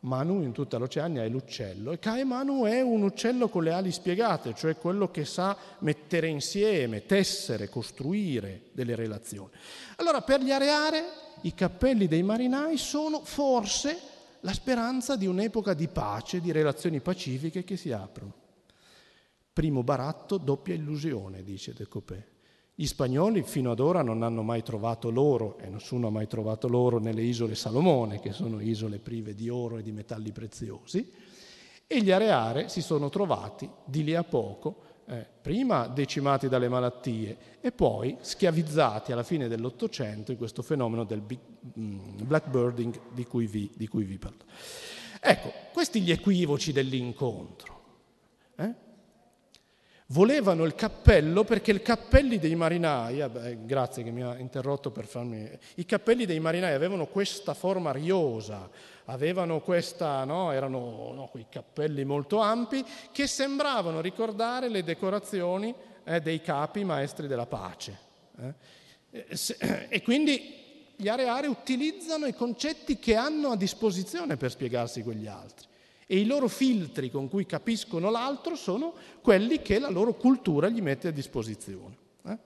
Manu 0.00 0.42
in 0.42 0.52
tutta 0.52 0.78
l'Oceania 0.78 1.24
è 1.24 1.28
l'uccello 1.28 1.90
e 1.90 1.98
Caemanu 1.98 2.64
è 2.64 2.80
un 2.80 3.02
uccello 3.02 3.48
con 3.48 3.64
le 3.64 3.72
ali 3.72 3.90
spiegate, 3.90 4.54
cioè 4.54 4.76
quello 4.76 5.10
che 5.10 5.24
sa 5.24 5.56
mettere 5.80 6.28
insieme, 6.28 7.04
tessere, 7.04 7.68
costruire 7.68 8.66
delle 8.72 8.94
relazioni. 8.94 9.50
Allora 9.96 10.22
per 10.22 10.40
gli 10.40 10.52
areare 10.52 11.02
i 11.42 11.54
cappelli 11.54 12.06
dei 12.06 12.22
marinai 12.22 12.76
sono 12.76 13.24
forse 13.24 13.98
la 14.40 14.52
speranza 14.52 15.16
di 15.16 15.26
un'epoca 15.26 15.74
di 15.74 15.88
pace, 15.88 16.40
di 16.40 16.52
relazioni 16.52 17.00
pacifiche 17.00 17.64
che 17.64 17.76
si 17.76 17.90
aprono. 17.90 18.32
Primo 19.52 19.82
baratto, 19.82 20.38
doppia 20.38 20.74
illusione, 20.74 21.42
dice 21.42 21.72
De 21.72 21.88
Copé. 21.88 22.37
Gli 22.80 22.86
spagnoli 22.86 23.42
fino 23.42 23.72
ad 23.72 23.80
ora 23.80 24.02
non 24.02 24.22
hanno 24.22 24.44
mai 24.44 24.62
trovato 24.62 25.10
l'oro, 25.10 25.58
e 25.58 25.68
nessuno 25.68 26.06
ha 26.06 26.10
mai 26.10 26.28
trovato 26.28 26.68
l'oro 26.68 27.00
nelle 27.00 27.22
isole 27.22 27.56
Salomone, 27.56 28.20
che 28.20 28.30
sono 28.30 28.60
isole 28.60 29.00
prive 29.00 29.34
di 29.34 29.48
oro 29.48 29.78
e 29.78 29.82
di 29.82 29.90
metalli 29.90 30.30
preziosi, 30.30 31.12
e 31.88 32.00
gli 32.00 32.12
areare 32.12 32.68
si 32.68 32.80
sono 32.80 33.08
trovati 33.08 33.68
di 33.84 34.04
lì 34.04 34.14
a 34.14 34.22
poco, 34.22 34.82
eh, 35.06 35.26
prima 35.42 35.88
decimati 35.88 36.48
dalle 36.48 36.68
malattie 36.68 37.36
e 37.60 37.72
poi 37.72 38.16
schiavizzati 38.20 39.10
alla 39.10 39.24
fine 39.24 39.48
dell'Ottocento 39.48 40.30
in 40.30 40.38
questo 40.38 40.62
fenomeno 40.62 41.02
del 41.02 41.20
big, 41.20 41.40
mm, 41.76 41.98
blackbirding 42.22 43.00
di 43.12 43.24
cui, 43.24 43.48
vi, 43.48 43.68
di 43.74 43.88
cui 43.88 44.04
vi 44.04 44.18
parlo. 44.18 44.44
Ecco, 45.20 45.52
questi 45.72 46.00
gli 46.00 46.12
equivoci 46.12 46.70
dell'incontro. 46.70 47.77
Volevano 50.10 50.64
il 50.64 50.74
cappello 50.74 51.44
perché 51.44 51.72
i 51.72 51.82
cappelli 51.82 52.38
dei 52.38 52.54
marinai, 52.54 53.20
eh 53.20 53.58
grazie 53.66 54.02
che 54.02 54.10
mi 54.10 54.22
ha 54.22 54.38
interrotto 54.38 54.90
per 54.90 55.04
farmi... 55.04 55.46
I 55.74 55.84
cappelli 55.84 56.24
dei 56.24 56.40
marinai 56.40 56.72
avevano 56.72 57.08
questa 57.08 57.52
forma 57.52 57.92
riosa, 57.92 58.70
avevano 59.04 59.60
questa, 59.60 60.24
no, 60.24 60.50
erano 60.50 61.12
no, 61.12 61.28
quei 61.30 61.44
cappelli 61.50 62.06
molto 62.06 62.38
ampi 62.38 62.82
che 63.12 63.26
sembravano 63.26 64.00
ricordare 64.00 64.70
le 64.70 64.82
decorazioni 64.82 65.74
eh, 66.04 66.20
dei 66.20 66.40
capi 66.40 66.84
maestri 66.84 67.26
della 67.26 67.46
pace. 67.46 67.98
Eh. 69.10 69.26
E 69.90 70.00
quindi 70.02 70.94
gli 70.96 71.08
areari 71.08 71.48
utilizzano 71.48 72.24
i 72.24 72.32
concetti 72.32 72.98
che 72.98 73.14
hanno 73.14 73.50
a 73.50 73.56
disposizione 73.56 74.38
per 74.38 74.50
spiegarsi 74.50 75.02
quegli 75.02 75.26
altri 75.26 75.67
e 76.10 76.16
i 76.16 76.24
loro 76.24 76.48
filtri 76.48 77.10
con 77.10 77.28
cui 77.28 77.44
capiscono 77.44 78.08
l'altro 78.08 78.56
sono 78.56 78.94
quelli 79.20 79.60
che 79.60 79.78
la 79.78 79.90
loro 79.90 80.14
cultura 80.14 80.70
gli 80.70 80.80
mette 80.80 81.08
a 81.08 81.10
disposizione. 81.10 81.96
Eh? 82.24 82.38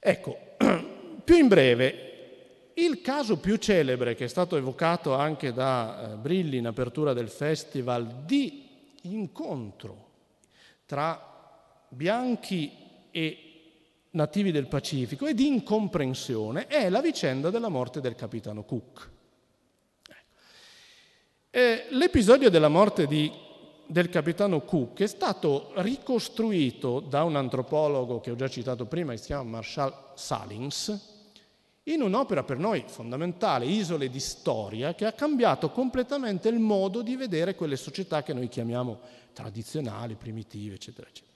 Ecco, 0.00 0.38
più 1.22 1.36
in 1.36 1.48
breve, 1.48 2.72
il 2.72 3.02
caso 3.02 3.36
più 3.36 3.56
celebre 3.56 4.14
che 4.14 4.24
è 4.24 4.28
stato 4.28 4.56
evocato 4.56 5.14
anche 5.14 5.52
da 5.52 6.12
eh, 6.12 6.16
Brilli 6.16 6.56
in 6.56 6.66
apertura 6.66 7.12
del 7.12 7.28
festival 7.28 8.22
di 8.24 8.66
incontro 9.02 10.06
tra 10.86 11.22
bianchi 11.90 12.72
e 13.10 13.42
nativi 14.12 14.50
del 14.50 14.66
Pacifico 14.66 15.26
e 15.26 15.34
di 15.34 15.46
incomprensione 15.46 16.68
è 16.68 16.88
la 16.88 17.02
vicenda 17.02 17.50
della 17.50 17.68
morte 17.68 18.00
del 18.00 18.14
capitano 18.14 18.64
Cook. 18.64 19.10
Eh, 21.58 21.86
l'episodio 21.88 22.50
della 22.50 22.68
morte 22.68 23.08
di, 23.08 23.28
del 23.84 24.08
capitano 24.10 24.60
Cook 24.60 25.00
è 25.00 25.08
stato 25.08 25.72
ricostruito 25.78 27.00
da 27.00 27.24
un 27.24 27.34
antropologo 27.34 28.20
che 28.20 28.30
ho 28.30 28.36
già 28.36 28.48
citato 28.48 28.86
prima, 28.86 29.10
che 29.10 29.18
si 29.18 29.26
chiama 29.26 29.50
Marshall 29.50 29.92
Salins, 30.14 31.16
in 31.82 32.02
un'opera 32.02 32.44
per 32.44 32.58
noi 32.58 32.84
fondamentale, 32.86 33.66
Isole 33.66 34.08
di 34.08 34.20
storia, 34.20 34.94
che 34.94 35.04
ha 35.04 35.10
cambiato 35.10 35.72
completamente 35.72 36.48
il 36.48 36.60
modo 36.60 37.02
di 37.02 37.16
vedere 37.16 37.56
quelle 37.56 37.74
società 37.74 38.22
che 38.22 38.32
noi 38.32 38.46
chiamiamo 38.46 39.00
tradizionali, 39.32 40.14
primitive, 40.14 40.76
eccetera, 40.76 41.08
eccetera. 41.08 41.27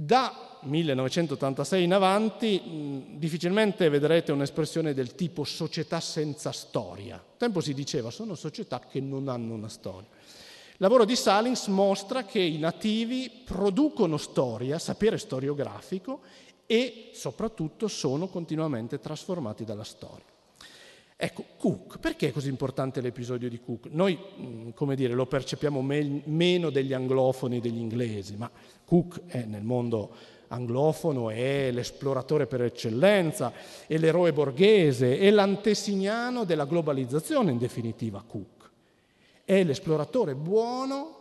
Da 0.00 0.60
1986 0.60 1.82
in 1.82 1.92
avanti 1.92 3.16
difficilmente 3.16 3.88
vedrete 3.88 4.30
un'espressione 4.30 4.94
del 4.94 5.16
tipo 5.16 5.42
società 5.42 5.98
senza 5.98 6.52
storia. 6.52 7.16
Un 7.16 7.36
tempo 7.36 7.60
si 7.60 7.74
diceva 7.74 8.08
sono 8.10 8.36
società 8.36 8.78
che 8.78 9.00
non 9.00 9.26
hanno 9.26 9.54
una 9.54 9.68
storia. 9.68 10.06
Il 10.12 10.76
lavoro 10.76 11.04
di 11.04 11.16
Salins 11.16 11.66
mostra 11.66 12.22
che 12.22 12.38
i 12.38 12.58
nativi 12.58 13.28
producono 13.44 14.18
storia, 14.18 14.78
sapere 14.78 15.18
storiografico, 15.18 16.20
e 16.64 17.10
soprattutto 17.12 17.88
sono 17.88 18.28
continuamente 18.28 19.00
trasformati 19.00 19.64
dalla 19.64 19.82
storia. 19.82 20.37
Ecco, 21.20 21.44
Cook, 21.56 21.98
perché 21.98 22.28
è 22.28 22.32
così 22.32 22.48
importante 22.48 23.00
l'episodio 23.00 23.48
di 23.48 23.58
Cook? 23.58 23.86
Noi, 23.90 24.72
come 24.72 24.94
dire, 24.94 25.14
lo 25.14 25.26
percepiamo 25.26 25.82
me- 25.82 26.22
meno 26.26 26.70
degli 26.70 26.92
anglofoni 26.92 27.58
degli 27.58 27.80
inglesi, 27.80 28.36
ma 28.36 28.48
Cook 28.84 29.22
è 29.26 29.42
nel 29.42 29.64
mondo 29.64 30.14
anglofono, 30.46 31.30
è 31.30 31.72
l'esploratore 31.72 32.46
per 32.46 32.62
eccellenza, 32.62 33.52
è 33.88 33.98
l'eroe 33.98 34.32
borghese, 34.32 35.18
è 35.18 35.28
l'antesignano 35.30 36.44
della 36.44 36.66
globalizzazione 36.66 37.50
in 37.50 37.58
definitiva 37.58 38.22
Cook. 38.24 38.70
È 39.42 39.64
l'esploratore 39.64 40.36
buono 40.36 41.16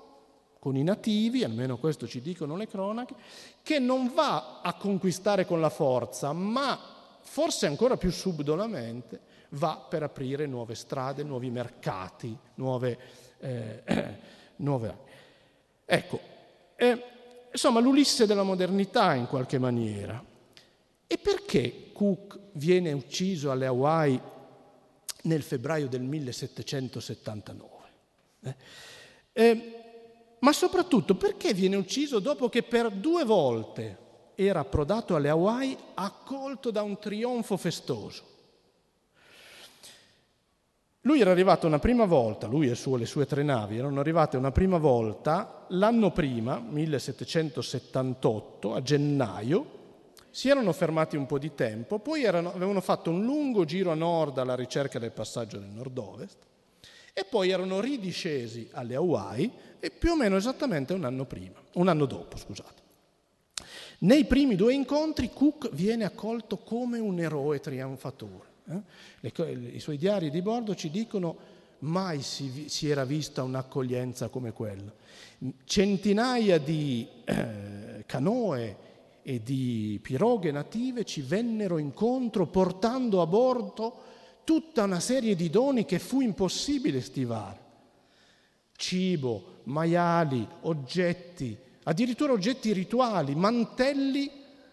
con 0.60 0.76
i 0.76 0.84
nativi, 0.84 1.43
almeno 1.43 1.80
questo 1.80 2.06
ci 2.06 2.22
dicono 2.22 2.56
le 2.56 2.68
cronache, 2.68 3.16
che 3.64 3.80
non 3.80 4.12
va 4.14 4.62
a 4.62 4.76
conquistare 4.76 5.48
con 5.48 5.60
la 5.60 5.72
forza, 5.72 6.34
ma 6.34 6.80
forse 7.20 7.66
ancora 7.66 7.98
più 7.98 8.12
subdolamente 8.12 9.36
va 9.50 9.86
per 9.89 10.04
aprire 10.04 10.45
nuove 10.45 10.76
strade, 10.76 11.24
nuovi 11.24 11.50
mercati, 11.50 12.36
nuove... 12.56 12.98
Eh, 13.39 13.84
nuove... 14.58 14.98
Ecco, 15.86 16.20
eh, 16.76 17.04
insomma 17.52 17.80
l'Ulisse 17.80 18.26
della 18.26 18.43
modernità 18.43 19.14
in 19.14 19.28
qualche 19.28 19.58
maniera. 19.58 20.24
E 21.08 21.18
perché 21.18 21.91
Cook 21.93 22.38
viene 22.54 22.91
ucciso 22.91 23.52
alle 23.52 23.66
Hawaii 23.66 24.20
nel 25.24 25.41
febbraio 25.41 25.88
del 25.88 26.02
1779? 26.02 27.72
Eh? 28.41 28.56
Eh, 29.32 29.84
ma 30.39 30.52
soprattutto 30.52 31.16
perché 31.16 31.54
viene 31.54 31.78
ucciso 31.78 32.20
dopo 32.20 32.50
che 32.50 32.64
per 32.64 32.91
due 32.91 33.24
volte 33.24 34.06
era 34.36 34.60
approdato 34.60 35.16
alle 35.16 35.30
Hawaii 35.30 35.78
accolto 35.95 36.70
da 36.70 36.82
un 36.84 37.00
trionfo 37.00 37.56
festoso? 37.58 38.36
Lui 41.08 41.22
era 41.22 41.32
arrivato 41.32 41.66
una 41.68 41.80
prima 41.80 42.03
volta, 42.03 42.47
lui 42.47 42.68
e 42.68 42.78
le 42.97 43.05
sue 43.05 43.26
tre 43.26 43.41
navi 43.41 43.78
erano 43.78 44.01
arrivate 44.01 44.36
una 44.36 44.51
prima 44.51 44.78
volta 44.78 45.64
l'anno 45.70 46.12
prima, 46.12 46.60
1778, 46.60 48.74
a 48.74 48.82
gennaio, 48.82 49.76
si 50.30 50.49
erano 50.49 50.74
fermati 50.74 51.16
un 51.16 51.26
po' 51.26 51.39
di 51.39 51.55
tempo, 51.55 51.99
poi 51.99 52.26
erano, 52.26 52.53
avevano 52.53 52.82
fatto 52.82 53.10
un 53.10 53.24
lungo 53.24 53.64
giro 53.64 53.91
a 53.91 53.95
nord 53.95 54.38
alla 54.38 54.55
ricerca 54.55 54.99
del 54.99 55.14
passaggio 55.14 55.60
del 55.60 55.70
nord-ovest 55.70 56.39
e 57.14 57.24
poi 57.24 57.51
erano 57.51 57.80
ridiscesi 57.80 58.68
alle 58.74 58.95
Hawaii 58.95 59.49
e 59.80 59.89
più 59.89 60.12
o 60.12 60.18
meno 60.18 60.36
esattamente 60.36 60.91
un 60.91 61.05
anno 61.05 61.24
prima, 61.24 61.62
un 61.76 61.88
anno 61.88 62.05
dopo, 62.05 62.36
scusate. 62.36 62.82
Nei 63.99 64.26
primi 64.26 64.58
due 64.58 64.74
incontri 64.74 65.32
Cook 65.32 65.70
viene 65.72 66.03
accolto 66.03 66.58
come 66.58 66.99
un 66.99 67.18
eroe 67.18 67.62
trionfatore. 67.62 68.55
Eh? 68.70 68.82
Le, 69.20 69.51
I 69.74 69.80
suoi 69.80 69.97
diari 69.97 70.30
di 70.30 70.41
bordo 70.41 70.76
ci 70.76 70.89
dicono 70.89 71.55
mai 71.80 72.22
si, 72.22 72.70
si 72.70 72.89
era 72.89 73.05
vista 73.05 73.43
un'accoglienza 73.43 74.30
come 74.30 74.51
quella. 74.51 74.91
Centinaia 75.65 76.57
di 76.57 77.07
eh, 77.24 78.03
canoe 78.05 78.86
e 79.22 79.41
di 79.43 79.99
piroghe 80.01 80.51
native 80.51 81.03
ci 81.03 81.22
vennero 81.22 81.78
incontro 81.78 82.47
portando 82.47 83.22
a 83.22 83.28
bordo 83.28 84.03
tutta 84.43 84.84
una 84.84 85.01
serie 85.01 85.36
di 85.36 85.49
doni 85.49 85.86
che 85.86 85.99
fu 85.99 86.22
impossibile 86.22 87.01
stivare. 87.01 87.65
Cibo, 88.76 89.59
maiali, 89.63 90.47
oggetti, 90.61 91.57
addirittura 91.84 92.32
oggetti 92.32 92.72
rituali, 92.72 93.36
mantelli 93.36 94.32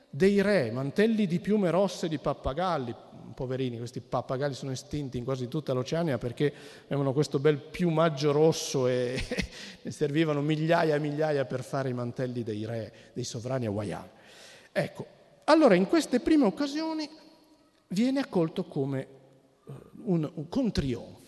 dei 0.09 0.41
re, 0.41 0.71
mantelli 0.71 1.27
di 1.27 1.41
piume 1.41 1.71
rosse 1.71 2.09
di 2.09 2.19
pappagalli, 2.19 2.95
poverini, 3.35 3.79
questi 3.79 4.01
pappagalli 4.01 4.55
sono 4.55 4.73
estinti 4.73 5.19
in 5.19 5.25
quasi 5.25 5.49
tutta 5.49 5.73
l'Oceania 5.73 6.19
perché 6.19 6.53
avevano 6.87 7.13
questo 7.13 7.39
bel 7.39 7.59
piumaggio 7.59 8.33
rosso 8.33 8.87
e 8.87 9.21
ne 9.83 9.91
servivano 9.91 10.41
migliaia 10.41 10.97
e 10.97 10.99
migliaia 10.99 11.45
per 11.45 11.63
fare 11.63 11.89
i 11.89 11.95
mantelli 11.95 12.43
dei 12.43 12.65
re, 12.65 12.93
dei 13.13 13.25
sovrani 13.25 13.67
hawaiani. 13.67 14.11
Ecco, 14.73 15.07
allora 15.45 15.75
in 15.75 15.87
queste 15.87 16.21
prime 16.21 16.45
occasioni 16.45 17.09
viene 17.89 18.21
accolto 18.21 18.65
come 18.65 19.01
eh, 19.01 19.73
un, 20.05 20.31
un, 20.35 20.49
con 20.49 20.73
trionfo. 20.73 21.23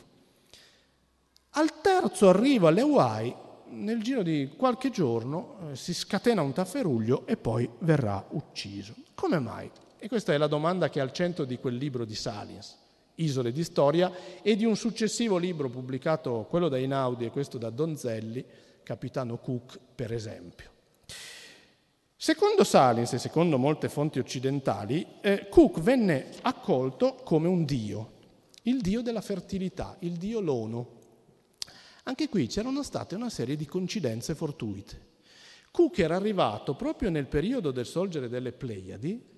Al 1.51 1.81
terzo 1.81 2.29
arrivo 2.29 2.67
alle 2.67 2.83
Hawaii, 2.83 3.35
nel 3.69 4.03
giro 4.03 4.23
di 4.23 4.53
qualche 4.57 4.91
giorno 4.91 5.71
eh, 5.71 5.77
si 5.77 5.95
scatena 5.95 6.43
un 6.43 6.53
tafferuglio 6.53 7.27
e 7.27 7.37
poi 7.37 7.69
verrà 7.79 8.25
ucciso. 8.31 8.95
Come 9.15 9.39
mai? 9.39 9.71
E 10.07 10.09
questa 10.09 10.33
è 10.33 10.39
la 10.39 10.47
domanda 10.47 10.89
che 10.89 11.01
è 11.01 11.03
al 11.03 11.11
centro 11.11 11.45
di 11.45 11.59
quel 11.59 11.75
libro 11.75 12.05
di 12.05 12.15
Salins, 12.15 12.79
Isole 13.17 13.51
di 13.51 13.65
storia, 13.65 14.13
e 14.41 14.55
di 14.55 14.65
un 14.65 14.77
successivo 14.77 15.37
libro 15.37 15.69
pubblicato, 15.69 16.47
quello 16.49 16.69
da 16.69 16.79
Inaudi 16.79 17.25
e 17.25 17.31
questo 17.31 17.59
da 17.59 17.71
Donzelli, 17.71 18.45
Capitano 18.85 19.39
Cook, 19.39 19.81
per 19.97 20.13
esempio. 20.13 20.71
Secondo 22.15 22.63
Salins 22.63 23.15
e 23.15 23.19
secondo 23.19 23.59
molte 23.59 23.89
fonti 23.89 24.21
occidentali, 24.21 25.05
eh, 25.23 25.49
Cook 25.49 25.81
venne 25.81 26.29
accolto 26.43 27.15
come 27.25 27.49
un 27.49 27.65
dio, 27.65 28.13
il 28.63 28.81
dio 28.83 29.03
della 29.03 29.21
fertilità, 29.21 29.97
il 30.03 30.13
dio 30.13 30.39
Lono. 30.39 31.01
Anche 32.05 32.29
qui 32.29 32.47
c'erano 32.47 32.85
state 32.85 33.17
una 33.17 33.29
serie 33.29 33.57
di 33.57 33.67
coincidenze 33.67 34.37
fortuite. 34.37 35.15
Cook 35.73 35.99
era 35.99 36.15
arrivato 36.15 36.77
proprio 36.77 37.11
nel 37.11 37.27
periodo 37.27 37.73
del 37.73 37.87
sorgere 37.87 38.29
delle 38.29 38.53
Pleiadi, 38.53 39.35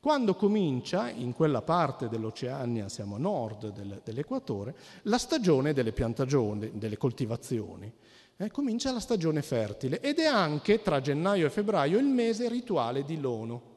quando 0.00 0.36
comincia, 0.36 1.10
in 1.10 1.32
quella 1.32 1.62
parte 1.62 2.08
dell'Oceania, 2.08 2.88
siamo 2.88 3.16
a 3.16 3.18
nord 3.18 3.72
del, 3.72 4.00
dell'equatore, 4.04 4.74
la 5.02 5.18
stagione 5.18 5.72
delle 5.72 5.92
piantagioni, 5.92 6.78
delle 6.78 6.96
coltivazioni. 6.96 7.92
Eh, 8.36 8.50
comincia 8.52 8.92
la 8.92 9.00
stagione 9.00 9.42
fertile 9.42 10.00
ed 10.00 10.20
è 10.20 10.26
anche 10.26 10.80
tra 10.80 11.00
gennaio 11.00 11.46
e 11.46 11.50
febbraio 11.50 11.98
il 11.98 12.06
mese 12.06 12.48
rituale 12.48 13.04
di 13.04 13.20
Lono. 13.20 13.76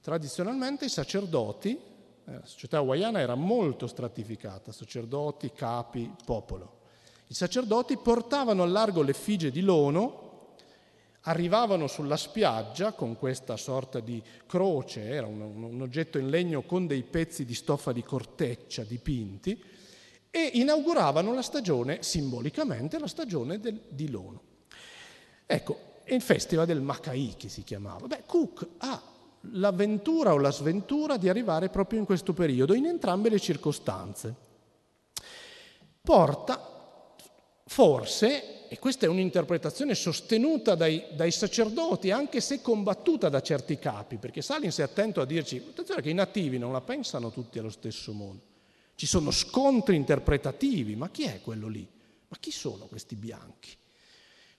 Tradizionalmente 0.00 0.86
i 0.86 0.88
sacerdoti, 0.88 1.70
eh, 1.70 2.32
la 2.32 2.44
società 2.44 2.78
hawaiana 2.78 3.20
era 3.20 3.36
molto 3.36 3.86
stratificata, 3.86 4.72
sacerdoti, 4.72 5.52
capi, 5.52 6.12
popolo. 6.24 6.78
I 7.28 7.34
sacerdoti 7.34 7.96
portavano 7.98 8.64
al 8.64 8.72
largo 8.72 9.02
l'effigie 9.02 9.52
di 9.52 9.60
Lono, 9.60 10.27
arrivavano 11.22 11.86
sulla 11.86 12.16
spiaggia 12.16 12.92
con 12.92 13.16
questa 13.16 13.56
sorta 13.56 14.00
di 14.00 14.22
croce, 14.46 15.02
era 15.02 15.26
un, 15.26 15.40
un, 15.40 15.80
oggetto 15.80 16.18
in 16.18 16.30
legno 16.30 16.62
con 16.62 16.86
dei 16.86 17.02
pezzi 17.02 17.44
di 17.44 17.54
stoffa 17.54 17.92
di 17.92 18.02
corteccia 18.02 18.84
dipinti, 18.84 19.62
e 20.30 20.50
inauguravano 20.54 21.34
la 21.34 21.42
stagione, 21.42 22.02
simbolicamente, 22.02 22.98
la 22.98 23.06
stagione 23.06 23.58
del, 23.58 23.80
di 23.88 24.10
Lono. 24.10 24.42
Ecco, 25.46 25.78
il 26.04 26.20
festival 26.20 26.66
del 26.66 26.80
Macaiki 26.80 27.48
si 27.48 27.64
chiamava. 27.64 28.06
Beh, 28.06 28.22
Cook 28.26 28.66
ha 28.78 29.02
l'avventura 29.52 30.32
o 30.32 30.38
la 30.38 30.50
sventura 30.50 31.16
di 31.16 31.28
arrivare 31.28 31.68
proprio 31.68 31.98
in 31.98 32.04
questo 32.04 32.32
periodo, 32.32 32.74
in 32.74 32.86
entrambe 32.86 33.28
le 33.28 33.38
circostanze. 33.38 34.34
Porta 36.00 36.77
forse 37.68 38.56
e 38.68 38.78
questa 38.78 39.06
è 39.06 39.08
un'interpretazione 39.08 39.94
sostenuta 39.94 40.74
dai, 40.74 41.02
dai, 41.14 41.30
sacerdoti, 41.30 42.10
anche 42.10 42.40
se 42.40 42.60
combattuta 42.60 43.30
da 43.30 43.40
certi 43.40 43.78
capi, 43.78 44.16
perché 44.16 44.42
Salins 44.42 44.78
è 44.78 44.82
attento 44.82 45.22
a 45.22 45.24
dirci, 45.24 45.56
attenzione 45.56 46.02
che 46.02 46.10
i 46.10 46.14
nativi 46.14 46.58
non 46.58 46.72
la 46.72 46.82
pensano 46.82 47.30
tutti 47.30 47.58
allo 47.58 47.70
stesso 47.70 48.12
modo. 48.12 48.40
Ci 48.94 49.06
sono 49.06 49.30
scontri 49.30 49.96
interpretativi, 49.96 50.96
ma 50.96 51.08
chi 51.08 51.22
è 51.22 51.40
quello 51.40 51.68
lì? 51.68 51.88
Ma 52.28 52.36
chi 52.38 52.50
sono 52.50 52.86
questi 52.86 53.14
bianchi? 53.14 53.70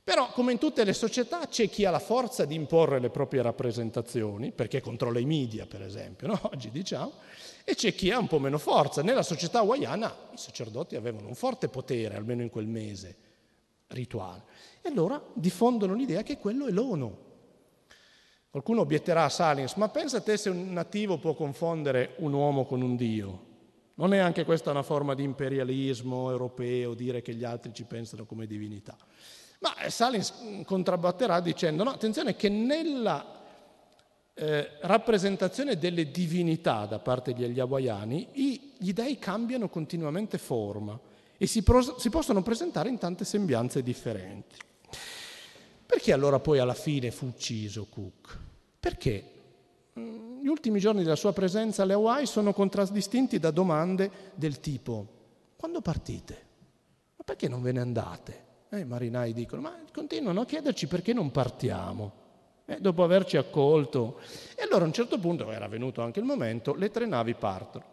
Però, 0.04 0.32
come 0.32 0.54
in 0.54 0.58
tutte 0.58 0.84
le 0.84 0.94
società, 0.94 1.46
c'è 1.48 1.70
chi 1.70 1.86
ha 1.86 1.92
la 1.92 2.00
forza 2.00 2.46
di 2.46 2.56
imporre 2.56 3.00
le 3.00 3.12
proprie 3.12 3.44
rappresentazioni, 3.44 4.52
perché 4.52 4.82
controlla 4.82 5.20
i 5.20 5.26
media, 5.26 5.68
per 5.68 5.84
esempio, 5.84 6.26
no? 6.26 6.40
oggi 6.52 6.72
diciamo, 6.72 7.14
e 7.70 7.76
c'è 7.76 7.94
chi 7.94 8.10
ha 8.10 8.18
un 8.18 8.26
po' 8.26 8.40
meno 8.40 8.58
forza. 8.58 9.04
Nella 9.04 9.22
società 9.22 9.60
hawaiana 9.60 10.12
i 10.34 10.38
sacerdoti 10.38 10.96
avevano 10.96 11.28
un 11.28 11.36
forte 11.36 11.68
potere, 11.68 12.16
almeno 12.16 12.42
in 12.42 12.50
quel 12.50 12.66
mese 12.66 13.16
rituale. 13.90 14.42
E 14.82 14.90
allora 14.90 15.22
diffondono 15.34 15.94
l'idea 15.94 16.24
che 16.24 16.40
quello 16.40 16.66
è 16.66 16.72
l'ono. 16.72 17.28
Qualcuno 18.50 18.82
obietterà 18.82 19.26
a 19.26 19.30
Salins, 19.30 19.76
ma 19.76 19.88
pensa 19.88 20.20
te 20.20 20.36
se 20.36 20.50
un 20.50 20.74
nativo 20.74 21.20
può 21.20 21.36
confondere 21.36 22.16
un 22.18 22.34
uomo 22.34 22.66
con 22.66 22.82
un 22.82 22.96
dio. 22.96 23.46
Non 23.94 24.16
è 24.16 24.18
anche 24.18 24.46
questa 24.46 24.72
una 24.72 24.82
forma 24.82 25.14
di 25.14 25.22
imperialismo 25.22 26.32
europeo, 26.32 26.96
dire 26.96 27.22
che 27.22 27.36
gli 27.36 27.44
altri 27.44 27.72
ci 27.72 27.84
pensano 27.84 28.26
come 28.26 28.48
divinità. 28.48 28.98
Ma 29.60 29.76
Salins 29.90 30.34
contrabbatterà 30.66 31.40
dicendo, 31.40 31.84
no, 31.84 31.92
attenzione 31.92 32.36
che 32.36 32.50
nella 32.50 33.39
eh, 34.40 34.70
rappresentazione 34.82 35.78
delle 35.78 36.12
divinità 36.12 36.86
da 36.86 37.00
parte 37.00 37.34
degli 37.34 37.60
hawaiani, 37.60 38.30
gli 38.78 38.94
dei 38.94 39.20
cambiano 39.20 39.68
continuamente 39.68 40.38
forma 40.38 40.98
e 41.38 41.46
si, 41.46 41.62
pros- 41.62 41.98
si 41.98 42.10
possono 42.10 42.42
presentare 42.42 42.88
in 42.88 42.98
tante 42.98 43.26
sembianze 43.26 43.84
differenti. 43.84 44.56
Perché 45.86 46.14
allora 46.14 46.40
poi 46.40 46.60
alla 46.60 46.74
fine 46.74 47.12
fu 47.12 47.26
ucciso 47.26 47.88
Cook? 47.90 48.38
Perché 48.80 49.32
mm, 50.00 50.42
gli 50.42 50.48
ultimi 50.48 50.80
giorni 50.80 51.04
della 51.04 51.18
sua 51.18 51.34
presenza 51.34 51.84
alle 51.84 51.94
Hawaii 51.94 52.26
sono 52.26 52.54
contraddistinti 52.54 53.40
da 53.40 53.52
domande 53.52 54.10
del 54.36 54.62
tipo 54.62 55.06
quando 55.58 55.82
partite? 55.82 56.46
Ma 57.18 57.26
perché 57.26 57.50
non 57.50 57.62
ve 57.62 57.74
ne 57.74 57.82
andate? 57.82 58.46
E 58.70 58.80
i 58.80 58.86
marinai 58.86 59.34
dicono 59.34 59.64
ma 59.64 59.78
continuano 59.92 60.42
a 60.42 60.46
chiederci 60.46 60.88
perché 60.88 61.12
non 61.12 61.30
partiamo. 61.30 62.19
Eh, 62.70 62.78
dopo 62.80 63.04
averci 63.04 63.36
accolto. 63.36 64.20
E 64.56 64.62
allora 64.62 64.84
a 64.84 64.88
un 64.88 64.94
certo 64.94 65.18
punto, 65.18 65.52
era 65.52 65.68
venuto 65.68 66.04
anche 66.04 66.20
il 66.20 66.26
momento, 66.26 66.76
le 66.76 66.92
tre 66.92 67.08
navi 67.08 67.34
partono. 67.34 67.84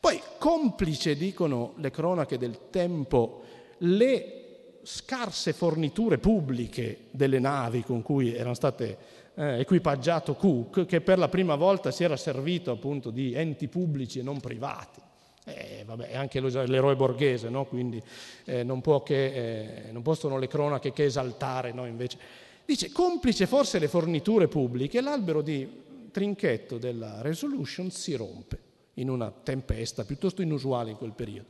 Poi, 0.00 0.18
complice, 0.38 1.14
dicono 1.14 1.74
le 1.76 1.90
cronache 1.90 2.38
del 2.38 2.70
tempo, 2.70 3.42
le 3.78 4.78
scarse 4.82 5.52
forniture 5.52 6.18
pubbliche 6.18 7.06
delle 7.10 7.38
navi 7.38 7.82
con 7.82 8.00
cui 8.02 8.34
erano 8.34 8.54
state 8.54 8.96
eh, 9.34 9.60
equipaggiato 9.60 10.34
Cook, 10.34 10.86
che 10.86 11.02
per 11.02 11.18
la 11.18 11.28
prima 11.28 11.54
volta 11.54 11.90
si 11.90 12.02
era 12.02 12.16
servito 12.16 12.70
appunto 12.70 13.10
di 13.10 13.34
enti 13.34 13.68
pubblici 13.68 14.20
e 14.20 14.22
non 14.22 14.40
privati. 14.40 15.00
Eh, 15.46 15.82
vabbè, 15.84 16.08
è 16.08 16.16
anche 16.16 16.40
l'eroe 16.40 16.96
borghese, 16.96 17.50
no? 17.50 17.66
quindi 17.66 18.02
eh, 18.46 18.62
non, 18.62 18.80
che, 19.02 19.88
eh, 19.88 19.92
non, 19.92 20.00
possono 20.00 20.38
le 20.38 20.46
cronache 20.46 20.92
che 20.92 21.04
esaltare, 21.04 21.72
no? 21.72 21.84
invece. 21.84 22.18
Dice, 22.64 22.90
complice 22.92 23.46
forse 23.46 23.78
le 23.78 23.88
forniture 23.88 24.48
pubbliche, 24.48 25.00
l'albero 25.00 25.42
di 25.42 25.82
trinchetto 26.10 26.78
della 26.78 27.20
Resolution 27.20 27.90
si 27.90 28.14
rompe 28.14 28.58
in 28.94 29.10
una 29.10 29.30
tempesta 29.30 30.04
piuttosto 30.04 30.42
inusuale 30.42 30.90
in 30.90 30.96
quel 30.96 31.12
periodo. 31.12 31.48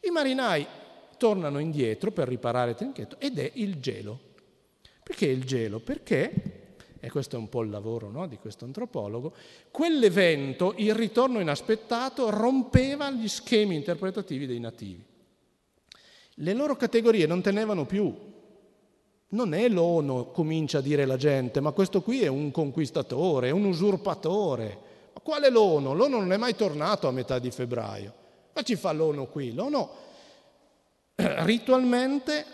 I 0.00 0.10
marinai 0.10 0.66
tornano 1.16 1.58
indietro 1.58 2.10
per 2.10 2.28
riparare 2.28 2.70
il 2.70 2.76
trinchetto 2.76 3.16
ed 3.18 3.38
è 3.38 3.50
il 3.54 3.80
gelo. 3.80 4.18
Perché 5.02 5.26
il 5.26 5.44
gelo? 5.44 5.78
Perché 5.78 6.58
e 7.00 7.10
questo 7.10 7.36
è 7.36 7.38
un 7.38 7.48
po' 7.48 7.62
il 7.62 7.70
lavoro 7.70 8.10
no, 8.10 8.26
di 8.26 8.38
questo 8.38 8.64
antropologo, 8.64 9.32
quell'evento, 9.70 10.74
il 10.78 10.94
ritorno 10.94 11.40
inaspettato, 11.40 12.30
rompeva 12.30 13.10
gli 13.10 13.28
schemi 13.28 13.76
interpretativi 13.76 14.46
dei 14.46 14.58
nativi. 14.58 15.04
Le 16.34 16.52
loro 16.54 16.76
categorie 16.76 17.26
non 17.26 17.40
tenevano 17.40 17.86
più. 17.86 18.14
Non 19.30 19.52
è 19.52 19.68
l'ONU, 19.68 20.30
comincia 20.32 20.78
a 20.78 20.80
dire 20.80 21.04
la 21.04 21.18
gente, 21.18 21.60
ma 21.60 21.72
questo 21.72 22.00
qui 22.00 22.22
è 22.22 22.28
un 22.28 22.50
conquistatore, 22.50 23.48
è 23.48 23.50
un 23.50 23.66
usurpatore. 23.66 24.78
Ma 25.12 25.20
quale 25.20 25.50
l'ONU? 25.50 25.92
L'ONU 25.94 26.18
non 26.18 26.32
è 26.32 26.38
mai 26.38 26.54
tornato 26.54 27.08
a 27.08 27.10
metà 27.10 27.38
di 27.38 27.50
febbraio. 27.50 28.14
Ma 28.54 28.62
ci 28.62 28.76
fa 28.76 28.90
l'ONU 28.92 29.28
qui? 29.28 29.52
L'ONU, 29.52 29.88
ritualmente, 31.44 32.44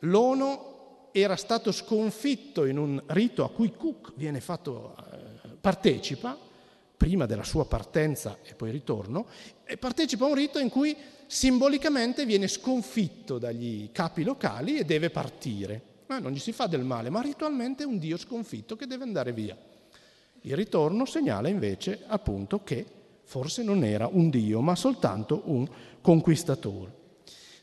l'ONU 0.00 0.74
era 1.12 1.36
stato 1.36 1.70
sconfitto 1.70 2.64
in 2.64 2.78
un 2.78 3.00
rito 3.06 3.44
a 3.44 3.50
cui 3.50 3.72
Cook 3.72 4.12
viene 4.16 4.40
fatto, 4.40 4.96
eh, 5.12 5.48
partecipa, 5.60 6.36
prima 6.96 7.26
della 7.26 7.44
sua 7.44 7.66
partenza 7.66 8.38
e 8.42 8.54
poi 8.54 8.72
ritorno, 8.72 9.26
e 9.64 9.76
partecipa 9.76 10.24
a 10.24 10.28
un 10.28 10.34
rito 10.34 10.58
in 10.58 10.70
cui 10.70 10.96
simbolicamente 11.26 12.26
viene 12.26 12.48
sconfitto 12.48 13.38
dagli 13.38 13.92
capi 13.92 14.24
locali 14.24 14.76
e 14.76 14.84
deve 14.84 15.10
partire. 15.10 15.94
Ma 16.06 16.18
non 16.18 16.32
gli 16.32 16.38
si 16.38 16.52
fa 16.52 16.66
del 16.66 16.84
male, 16.84 17.10
ma 17.10 17.20
ritualmente 17.20 17.82
è 17.82 17.86
un 17.86 17.98
dio 17.98 18.16
sconfitto 18.16 18.76
che 18.76 18.86
deve 18.86 19.04
andare 19.04 19.32
via. 19.32 19.56
Il 20.42 20.54
ritorno 20.54 21.04
segnala 21.04 21.48
invece 21.48 22.04
appunto 22.06 22.62
che 22.62 22.86
forse 23.24 23.62
non 23.62 23.82
era 23.82 24.08
un 24.10 24.30
dio, 24.30 24.60
ma 24.60 24.76
soltanto 24.76 25.42
un 25.46 25.66
conquistatore. 26.00 27.04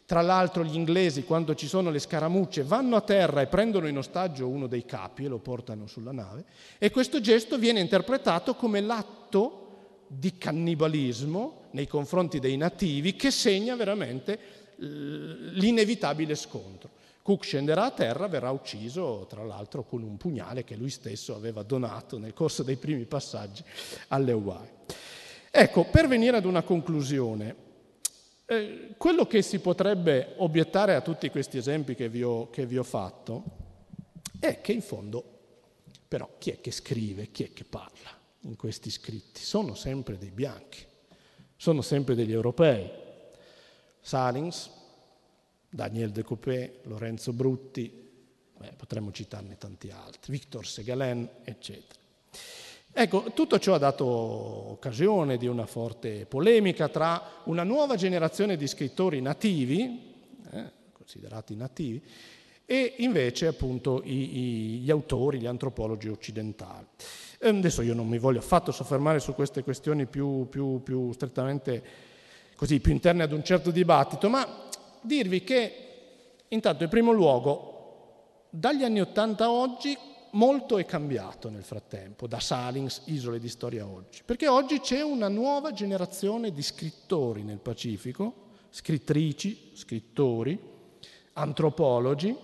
Tra 0.05 0.21
l'altro 0.21 0.65
gli 0.65 0.75
inglesi, 0.75 1.23
quando 1.23 1.55
ci 1.55 1.67
sono 1.67 1.89
le 1.89 1.99
scaramucce, 1.99 2.63
vanno 2.63 2.97
a 2.97 3.01
terra 3.01 3.39
e 3.41 3.47
prendono 3.47 3.87
in 3.87 3.97
ostaggio 3.97 4.49
uno 4.49 4.67
dei 4.67 4.85
capi 4.85 5.23
e 5.23 5.27
lo 5.29 5.39
portano 5.39 5.87
sulla 5.87 6.11
nave 6.11 6.43
e 6.77 6.91
questo 6.91 7.21
gesto 7.21 7.57
viene 7.57 7.79
interpretato 7.79 8.55
come 8.55 8.81
l'atto 8.81 10.05
di 10.07 10.37
cannibalismo 10.37 11.69
nei 11.71 11.87
confronti 11.87 12.39
dei 12.39 12.57
nativi 12.57 13.15
che 13.15 13.31
segna 13.31 13.75
veramente 13.75 14.37
l'inevitabile 14.75 16.35
scontro. 16.35 16.92
Cook 17.23 17.45
scenderà 17.45 17.85
a 17.85 17.91
terra, 17.91 18.27
verrà 18.27 18.51
ucciso 18.51 19.25
tra 19.29 19.45
l'altro 19.45 19.85
con 19.85 20.03
un 20.03 20.17
pugnale 20.17 20.65
che 20.65 20.75
lui 20.75 20.89
stesso 20.89 21.33
aveva 21.33 21.63
donato 21.63 22.17
nel 22.17 22.33
corso 22.33 22.63
dei 22.63 22.75
primi 22.75 23.05
passaggi 23.05 23.63
alle 24.09 24.33
Hawaii. 24.33 24.69
Ecco, 25.49 25.85
per 25.85 26.09
venire 26.09 26.35
ad 26.35 26.43
una 26.43 26.63
conclusione, 26.63 27.55
eh, 28.45 28.95
quello 28.97 29.25
che 29.25 29.41
si 29.41 29.59
potrebbe 29.59 30.33
obiettare 30.37 30.95
a 30.95 31.01
tutti 31.01 31.29
questi 31.29 31.57
esempi 31.57 31.95
che 31.95 32.09
vi, 32.09 32.23
ho, 32.23 32.49
che 32.49 32.65
vi 32.65 32.77
ho 32.77 32.83
fatto 32.83 33.43
è 34.37 34.59
che 34.59 34.73
in 34.73 34.81
fondo, 34.81 35.23
però, 36.05 36.29
chi 36.37 36.51
è 36.51 36.59
che 36.59 36.71
scrive, 36.71 37.31
chi 37.31 37.45
è 37.45 37.53
che 37.53 37.63
parla 37.63 38.09
in 38.41 38.57
questi 38.57 38.89
scritti? 38.89 39.39
Sono 39.39 39.75
sempre 39.75 40.17
dei 40.17 40.31
bianchi, 40.31 40.85
sono 41.55 41.81
sempre 41.81 42.15
degli 42.15 42.33
europei. 42.33 42.91
Salins, 44.01 44.69
Daniel 45.73 46.11
Decopé, 46.11 46.81
Lorenzo 46.83 47.33
Brutti, 47.33 47.91
beh, 48.57 48.73
potremmo 48.77 49.11
citarne 49.11 49.57
tanti 49.57 49.89
altri, 49.89 50.31
Victor 50.31 50.67
Segalen, 50.67 51.27
eccetera. 51.43 51.99
Ecco, 52.91 53.31
tutto 53.33 53.57
ciò 53.57 53.73
ha 53.73 53.79
dato 53.79 54.05
occasione 54.05 55.37
di 55.37 55.47
una 55.47 55.65
forte 55.65 56.27
polemica 56.27 56.89
tra 56.89 57.41
una 57.45 57.63
nuova 57.63 57.95
generazione 57.95 58.55
di 58.55 58.67
scrittori 58.67 59.19
nativi, 59.19 60.13
eh, 60.51 60.71
considerati 60.91 61.55
nativi, 61.55 62.03
e 62.65 62.93
invece 62.99 63.47
appunto 63.47 64.03
i, 64.03 64.37
i, 64.37 64.79
gli 64.81 64.91
autori, 64.91 65.39
gli 65.39 65.47
antropologi 65.47 66.07
occidentali. 66.07 66.85
E 67.39 67.47
adesso 67.47 67.81
io 67.81 67.95
non 67.95 68.07
mi 68.07 68.19
voglio 68.19 68.39
affatto 68.39 68.71
soffermare 68.71 69.19
su 69.19 69.33
queste 69.33 69.63
questioni 69.63 70.05
più, 70.05 70.47
più, 70.47 70.83
più 70.83 71.11
strettamente 71.13 71.83
così, 72.55 72.79
più 72.79 72.91
interne 72.91 73.23
ad 73.23 73.31
un 73.31 73.43
certo 73.43 73.71
dibattito, 73.71 74.29
ma 74.29 74.69
dirvi 75.03 75.43
che 75.43 75.77
intanto 76.47 76.83
in 76.83 76.89
primo 76.89 77.11
luogo 77.11 77.71
dagli 78.49 78.83
anni 78.83 79.01
Ottanta 79.01 79.45
a 79.45 79.51
oggi 79.51 79.97
molto 80.31 80.77
è 80.77 80.85
cambiato 80.85 81.49
nel 81.49 81.63
frattempo, 81.63 82.27
da 82.27 82.39
Salins, 82.39 83.03
Isole 83.05 83.39
di 83.39 83.49
Storia 83.49 83.87
oggi, 83.87 84.21
perché 84.23 84.47
oggi 84.47 84.79
c'è 84.79 85.01
una 85.01 85.27
nuova 85.27 85.71
generazione 85.73 86.51
di 86.51 86.61
scrittori 86.61 87.43
nel 87.43 87.59
Pacifico, 87.59 88.49
scrittrici, 88.69 89.71
scrittori, 89.73 90.59
antropologi, 91.33 92.35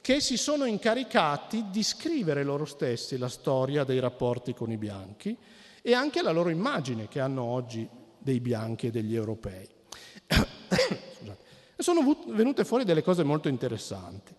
che 0.00 0.20
si 0.20 0.36
sono 0.36 0.64
incaricati 0.64 1.66
di 1.70 1.82
scrivere 1.82 2.42
loro 2.42 2.64
stessi 2.64 3.18
la 3.18 3.28
storia 3.28 3.84
dei 3.84 3.98
rapporti 3.98 4.54
con 4.54 4.70
i 4.72 4.76
bianchi 4.76 5.36
e 5.82 5.94
anche 5.94 6.22
la 6.22 6.30
loro 6.30 6.48
immagine 6.48 7.06
che 7.08 7.20
hanno 7.20 7.42
oggi 7.42 7.88
dei 8.18 8.40
bianchi 8.40 8.86
e 8.86 8.90
degli 8.90 9.14
europei. 9.14 9.68
e 11.80 11.82
sono 11.82 12.16
venute 12.28 12.64
fuori 12.64 12.84
delle 12.84 13.02
cose 13.02 13.24
molto 13.24 13.48
interessanti. 13.48 14.34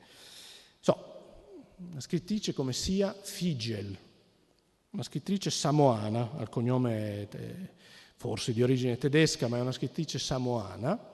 So, 0.80 1.76
una 1.90 2.00
scrittrice 2.00 2.54
come 2.54 2.72
sia 2.72 3.16
Figel, 3.20 3.98
una 4.92 5.04
scrittrice 5.04 5.50
samoana, 5.50 6.34
al 6.38 6.50
cognome 6.50 7.28
forse 8.16 8.54
di 8.54 8.62
origine 8.62 8.98
tedesca, 8.98 9.48
ma 9.48 9.58
è 9.58 9.62
una 9.62 9.72
scrittrice 9.72 10.20
samoana, 10.20 11.10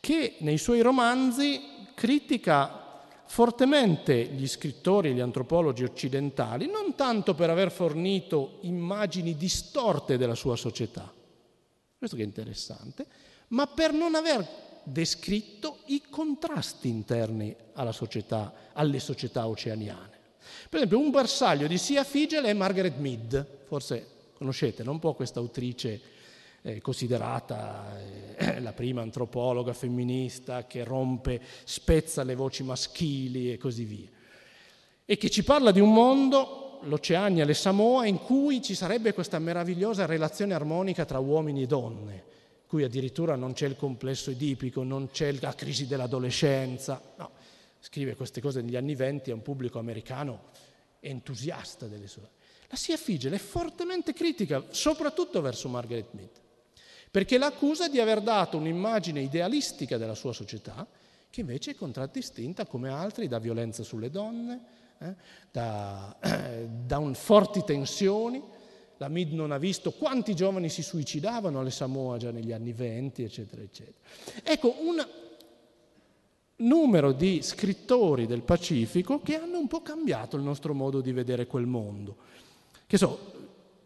che 0.00 0.36
nei 0.40 0.58
suoi 0.58 0.80
romanzi 0.80 1.60
critica 1.94 3.02
fortemente 3.26 4.24
gli 4.24 4.48
scrittori 4.48 5.10
e 5.10 5.12
gli 5.12 5.20
antropologi 5.20 5.84
occidentali, 5.84 6.68
non 6.68 6.96
tanto 6.96 7.34
per 7.34 7.50
aver 7.50 7.70
fornito 7.70 8.58
immagini 8.62 9.36
distorte 9.36 10.18
della 10.18 10.34
sua 10.34 10.56
società, 10.56 11.10
questo 11.96 12.16
che 12.16 12.22
è 12.22 12.26
interessante, 12.26 13.06
ma 13.48 13.68
per 13.68 13.92
non 13.92 14.16
aver 14.16 14.63
descritto 14.84 15.78
i 15.86 16.02
contrasti 16.08 16.88
interni 16.88 17.54
società, 17.90 18.52
alle 18.72 19.00
società 19.00 19.48
oceaniane. 19.48 20.12
Per 20.68 20.78
esempio, 20.78 20.98
un 20.98 21.10
bersaglio 21.10 21.66
di 21.66 21.78
Sia 21.78 22.04
Figel 22.04 22.44
è 22.44 22.52
Margaret 22.52 22.96
Mead, 22.98 23.46
forse 23.64 24.06
conoscete 24.34 24.82
no? 24.82 24.92
un 24.92 24.98
po' 24.98 25.14
questa 25.14 25.40
autrice 25.40 26.00
eh, 26.62 26.80
considerata 26.80 27.98
eh, 28.36 28.60
la 28.62 28.72
prima 28.72 29.02
antropologa 29.02 29.72
femminista 29.72 30.66
che 30.66 30.84
rompe, 30.84 31.40
spezza 31.64 32.22
le 32.22 32.34
voci 32.34 32.62
maschili 32.62 33.52
e 33.52 33.58
così 33.58 33.84
via. 33.84 34.08
E 35.06 35.16
che 35.16 35.28
ci 35.30 35.44
parla 35.44 35.70
di 35.70 35.80
un 35.80 35.92
mondo, 35.92 36.80
l'Oceania, 36.82 37.44
le 37.44 37.54
Samoa, 37.54 38.06
in 38.06 38.18
cui 38.18 38.62
ci 38.62 38.74
sarebbe 38.74 39.12
questa 39.12 39.38
meravigliosa 39.38 40.06
relazione 40.06 40.54
armonica 40.54 41.04
tra 41.04 41.18
uomini 41.18 41.62
e 41.62 41.66
donne 41.66 42.32
cui 42.74 42.82
addirittura 42.82 43.36
non 43.36 43.52
c'è 43.52 43.68
il 43.68 43.76
complesso 43.76 44.32
edipico, 44.32 44.82
non 44.82 45.12
c'è 45.12 45.30
la 45.40 45.54
crisi 45.54 45.86
dell'adolescenza. 45.86 47.00
No, 47.18 47.30
scrive 47.78 48.16
queste 48.16 48.40
cose 48.40 48.62
negli 48.62 48.74
anni 48.74 48.96
venti 48.96 49.30
a 49.30 49.34
un 49.34 49.42
pubblico 49.42 49.78
americano 49.78 50.46
entusiasta 50.98 51.86
delle 51.86 52.08
sue. 52.08 52.28
La 52.66 52.74
Sia 52.74 52.96
Figel 52.96 53.32
è 53.32 53.38
fortemente 53.38 54.12
critica, 54.12 54.64
soprattutto 54.70 55.40
verso 55.40 55.68
Margaret 55.68 56.08
Mead, 56.14 56.30
perché 57.12 57.38
l'accusa 57.38 57.86
di 57.86 58.00
aver 58.00 58.20
dato 58.20 58.56
un'immagine 58.56 59.20
idealistica 59.20 59.96
della 59.96 60.16
sua 60.16 60.32
società, 60.32 60.84
che 61.30 61.42
invece 61.42 61.70
è 61.70 61.74
contraddistinta, 61.76 62.66
come 62.66 62.88
altri, 62.88 63.28
da 63.28 63.38
violenza 63.38 63.84
sulle 63.84 64.10
donne, 64.10 64.60
eh, 64.98 65.14
da, 65.52 66.16
eh, 66.20 66.66
da 66.84 67.14
forti 67.14 67.62
tensioni, 67.62 68.42
la 68.98 69.08
MID 69.08 69.32
non 69.32 69.50
ha 69.50 69.58
visto 69.58 69.92
quanti 69.92 70.34
giovani 70.34 70.68
si 70.68 70.82
suicidavano 70.82 71.60
alle 71.60 71.70
Samoa 71.70 72.16
già 72.16 72.30
negli 72.30 72.52
anni 72.52 72.72
20, 72.72 73.22
eccetera, 73.22 73.62
eccetera. 73.62 73.98
Ecco, 74.42 74.74
un 74.80 75.06
numero 76.56 77.12
di 77.12 77.42
scrittori 77.42 78.26
del 78.26 78.42
Pacifico 78.42 79.20
che 79.20 79.36
hanno 79.36 79.58
un 79.58 79.66
po' 79.66 79.82
cambiato 79.82 80.36
il 80.36 80.42
nostro 80.42 80.74
modo 80.74 81.00
di 81.00 81.12
vedere 81.12 81.46
quel 81.46 81.66
mondo. 81.66 82.16
Che 82.86 82.96
so, 82.96 83.32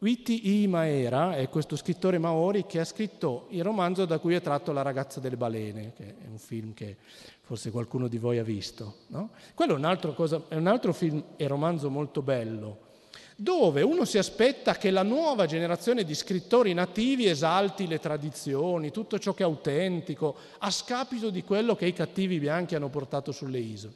Witi 0.00 0.62
Imaera 0.62 1.34
è 1.36 1.48
questo 1.48 1.74
scrittore 1.74 2.18
maori 2.18 2.66
che 2.66 2.78
ha 2.78 2.84
scritto 2.84 3.46
il 3.50 3.64
romanzo 3.64 4.04
da 4.04 4.18
cui 4.18 4.34
è 4.34 4.40
tratto 4.40 4.72
La 4.72 4.82
ragazza 4.82 5.18
delle 5.18 5.36
balene, 5.36 5.92
che 5.94 6.16
è 6.22 6.28
un 6.28 6.38
film 6.38 6.72
che 6.72 6.96
forse 7.40 7.70
qualcuno 7.70 8.06
di 8.06 8.18
voi 8.18 8.38
ha 8.38 8.44
visto. 8.44 8.98
No? 9.09 9.30
Quello 9.54 9.76
è 9.76 9.76
un, 9.76 10.12
cosa, 10.14 10.44
è 10.48 10.54
un 10.54 10.66
altro 10.66 10.92
film 10.92 11.24
e 11.36 11.46
romanzo 11.48 11.90
molto 11.90 12.22
bello, 12.22 12.88
dove 13.41 13.82
uno 13.82 14.05
si 14.05 14.18
aspetta 14.18 14.74
che 14.74 14.91
la 14.91 15.05
nuova 15.05 15.47
generazione 15.47 16.03
di 16.03 16.16
scrittori 16.16 16.74
nativi 16.74 17.26
esalti 17.26 17.86
le 17.86 18.01
tradizioni, 18.01 18.91
tutto 18.91 19.20
ciò 19.20 19.32
che 19.32 19.45
è 19.45 19.47
autentico, 19.47 20.34
a 20.59 20.72
scapito 20.72 21.30
di 21.30 21.45
quello 21.45 21.76
che 21.76 21.86
i 21.86 21.93
cattivi 21.93 22.41
bianchi 22.41 22.74
hanno 22.74 22.89
portato 22.89 23.30
sulle 23.30 23.61
isole. 23.61 23.95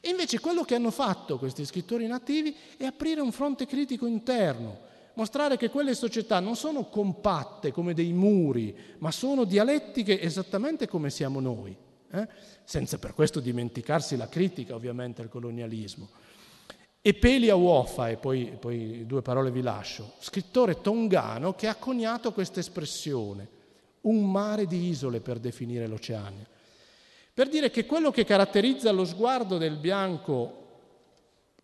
E 0.00 0.08
invece 0.08 0.40
quello 0.40 0.62
che 0.62 0.76
hanno 0.76 0.90
fatto 0.90 1.36
questi 1.36 1.66
scrittori 1.66 2.06
nativi 2.06 2.56
è 2.78 2.86
aprire 2.86 3.20
un 3.20 3.32
fronte 3.32 3.66
critico 3.66 4.06
interno, 4.06 4.80
mostrare 5.12 5.58
che 5.58 5.68
quelle 5.68 5.94
società 5.94 6.40
non 6.40 6.56
sono 6.56 6.84
compatte 6.84 7.70
come 7.70 7.92
dei 7.92 8.14
muri, 8.14 8.74
ma 8.96 9.10
sono 9.10 9.44
dialettiche 9.44 10.22
esattamente 10.22 10.88
come 10.88 11.10
siamo 11.10 11.38
noi, 11.38 11.76
eh? 12.12 12.28
senza 12.64 12.96
per 12.96 13.12
questo 13.12 13.40
dimenticarsi 13.40 14.16
la 14.16 14.28
critica 14.28 14.74
ovviamente 14.74 15.20
al 15.20 15.28
colonialismo. 15.28 16.08
E 17.06 17.12
Pelia 17.12 17.54
Uofa, 17.54 18.08
e 18.08 18.16
poi, 18.16 18.56
poi 18.58 19.04
due 19.04 19.20
parole 19.20 19.50
vi 19.50 19.60
lascio, 19.60 20.14
scrittore 20.20 20.80
tongano 20.80 21.52
che 21.52 21.66
ha 21.66 21.74
coniato 21.74 22.32
questa 22.32 22.60
espressione, 22.60 23.46
un 24.02 24.30
mare 24.30 24.64
di 24.64 24.88
isole 24.88 25.20
per 25.20 25.38
definire 25.38 25.86
l'Oceania, 25.86 26.46
per 27.34 27.50
dire 27.50 27.70
che 27.70 27.84
quello 27.84 28.10
che 28.10 28.24
caratterizza 28.24 28.90
lo 28.90 29.04
sguardo 29.04 29.58
del 29.58 29.76
bianco 29.76 30.62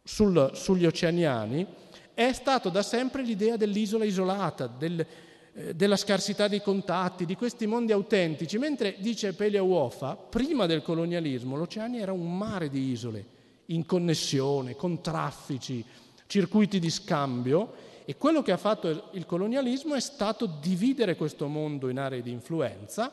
sul, 0.03 0.51
sugli 0.53 0.85
oceaniani 0.85 1.67
è 2.13 2.35
stato 2.35 2.69
da 2.69 2.83
sempre 2.83 3.23
l'idea 3.23 3.57
dell'isola 3.57 4.05
isolata, 4.05 4.67
del, 4.67 5.07
eh, 5.55 5.75
della 5.75 5.97
scarsità 5.97 6.49
dei 6.49 6.61
contatti, 6.61 7.25
di 7.25 7.35
questi 7.35 7.67
mondi 7.67 7.93
autentici, 7.93 8.59
mentre 8.59 8.97
dice 8.99 9.33
Pelia 9.33 9.63
Uofa, 9.63 10.17
prima 10.17 10.67
del 10.67 10.83
colonialismo 10.83 11.57
l'Oceania 11.57 12.03
era 12.03 12.13
un 12.13 12.37
mare 12.37 12.69
di 12.69 12.91
isole 12.91 13.39
in 13.71 13.87
connessione, 13.87 14.77
con 14.77 15.01
traffici, 15.01 15.85
circuiti 16.27 16.79
di 16.79 16.91
scambio 16.91 17.89
e 18.05 18.17
quello 18.17 18.43
che 18.43 18.53
ha 18.53 18.57
fatto 18.57 19.11
il 19.13 19.27
colonialismo 19.27 19.95
è 19.95 20.01
stato 20.01 20.47
dividere 20.47 21.17
questo 21.17 21.47
mondo 21.49 21.89
in 21.89 21.99
aree 21.99 22.23
di 22.23 22.31
influenza, 22.31 23.13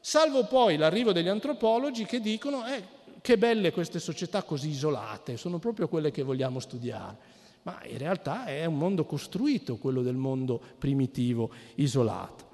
salvo 0.00 0.46
poi 0.46 0.76
l'arrivo 0.76 1.12
degli 1.12 1.28
antropologi 1.28 2.04
che 2.04 2.20
dicono 2.20 2.66
eh, 2.66 2.94
che 3.20 3.38
belle 3.38 3.72
queste 3.72 3.98
società 3.98 4.42
così 4.42 4.70
isolate, 4.70 5.36
sono 5.36 5.58
proprio 5.58 5.88
quelle 5.88 6.10
che 6.10 6.22
vogliamo 6.22 6.60
studiare. 6.60 7.34
Ma 7.62 7.80
in 7.84 7.98
realtà 7.98 8.46
è 8.46 8.64
un 8.64 8.78
mondo 8.78 9.04
costruito, 9.04 9.76
quello 9.76 10.02
del 10.02 10.14
mondo 10.14 10.60
primitivo, 10.78 11.50
isolato. 11.74 12.50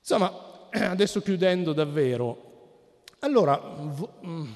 Insomma, 0.00 0.32
adesso 0.70 1.22
chiudendo 1.22 1.72
davvero, 1.72 3.02
allora 3.20 3.60
mm, 4.26 4.46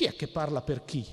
chi 0.00 0.06
è 0.06 0.16
che 0.16 0.28
parla 0.28 0.62
per 0.62 0.86
chi? 0.86 1.04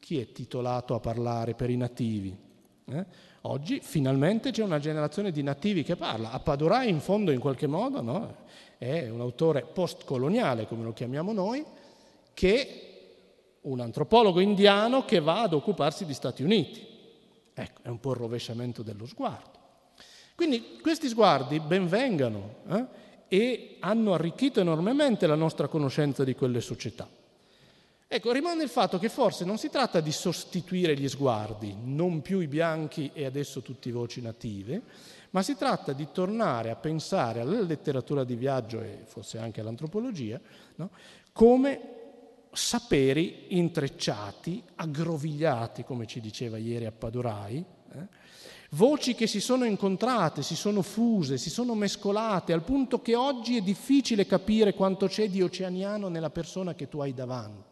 Chi 0.00 0.18
è 0.18 0.32
titolato 0.32 0.96
a 0.96 0.98
parlare 0.98 1.54
per 1.54 1.70
i 1.70 1.76
nativi? 1.76 2.36
Eh? 2.84 3.06
Oggi 3.42 3.78
finalmente 3.80 4.50
c'è 4.50 4.64
una 4.64 4.80
generazione 4.80 5.30
di 5.30 5.40
nativi 5.44 5.84
che 5.84 5.94
parla. 5.94 6.32
Appadurai 6.32 6.88
in 6.88 6.98
fondo 6.98 7.30
in 7.30 7.38
qualche 7.38 7.68
modo 7.68 8.02
no? 8.02 8.36
è 8.76 9.08
un 9.08 9.20
autore 9.20 9.62
postcoloniale, 9.62 10.66
come 10.66 10.82
lo 10.82 10.92
chiamiamo 10.92 11.32
noi, 11.32 11.64
che 12.34 13.58
un 13.60 13.78
antropologo 13.78 14.40
indiano 14.40 15.04
che 15.04 15.20
va 15.20 15.42
ad 15.42 15.52
occuparsi 15.52 16.04
di 16.04 16.12
Stati 16.12 16.42
Uniti. 16.42 16.84
Ecco, 17.54 17.82
è 17.84 17.88
un 17.88 18.00
po' 18.00 18.10
il 18.10 18.16
rovesciamento 18.16 18.82
dello 18.82 19.06
sguardo. 19.06 19.58
Quindi 20.34 20.80
questi 20.82 21.06
sguardi 21.06 21.60
benvengano 21.60 22.54
eh? 22.68 22.86
e 23.28 23.76
hanno 23.78 24.12
arricchito 24.12 24.58
enormemente 24.58 25.28
la 25.28 25.36
nostra 25.36 25.68
conoscenza 25.68 26.24
di 26.24 26.34
quelle 26.34 26.60
società. 26.60 27.18
Ecco, 28.12 28.32
rimane 28.32 28.64
il 28.64 28.68
fatto 28.68 28.98
che 28.98 29.08
forse 29.08 29.44
non 29.44 29.56
si 29.56 29.70
tratta 29.70 30.00
di 30.00 30.10
sostituire 30.10 30.96
gli 30.96 31.08
sguardi, 31.08 31.76
non 31.80 32.22
più 32.22 32.40
i 32.40 32.48
bianchi 32.48 33.12
e 33.14 33.24
adesso 33.24 33.62
tutte 33.62 33.92
voci 33.92 34.20
native, 34.20 34.82
ma 35.30 35.44
si 35.44 35.54
tratta 35.54 35.92
di 35.92 36.08
tornare 36.10 36.70
a 36.70 36.74
pensare 36.74 37.38
alla 37.38 37.60
letteratura 37.60 38.24
di 38.24 38.34
viaggio 38.34 38.80
e 38.80 39.02
forse 39.04 39.38
anche 39.38 39.60
all'antropologia 39.60 40.40
no? 40.74 40.90
come 41.30 41.80
saperi 42.50 43.56
intrecciati, 43.56 44.60
aggrovigliati, 44.74 45.84
come 45.84 46.08
ci 46.08 46.20
diceva 46.20 46.58
ieri 46.58 46.86
Appadurai, 46.86 47.64
eh? 47.92 48.06
voci 48.70 49.14
che 49.14 49.28
si 49.28 49.38
sono 49.38 49.64
incontrate, 49.64 50.42
si 50.42 50.56
sono 50.56 50.82
fuse, 50.82 51.38
si 51.38 51.48
sono 51.48 51.76
mescolate, 51.76 52.52
al 52.52 52.64
punto 52.64 53.00
che 53.02 53.14
oggi 53.14 53.56
è 53.56 53.60
difficile 53.60 54.26
capire 54.26 54.74
quanto 54.74 55.06
c'è 55.06 55.28
di 55.28 55.42
oceaniano 55.42 56.08
nella 56.08 56.30
persona 56.30 56.74
che 56.74 56.88
tu 56.88 56.98
hai 56.98 57.14
davanti. 57.14 57.69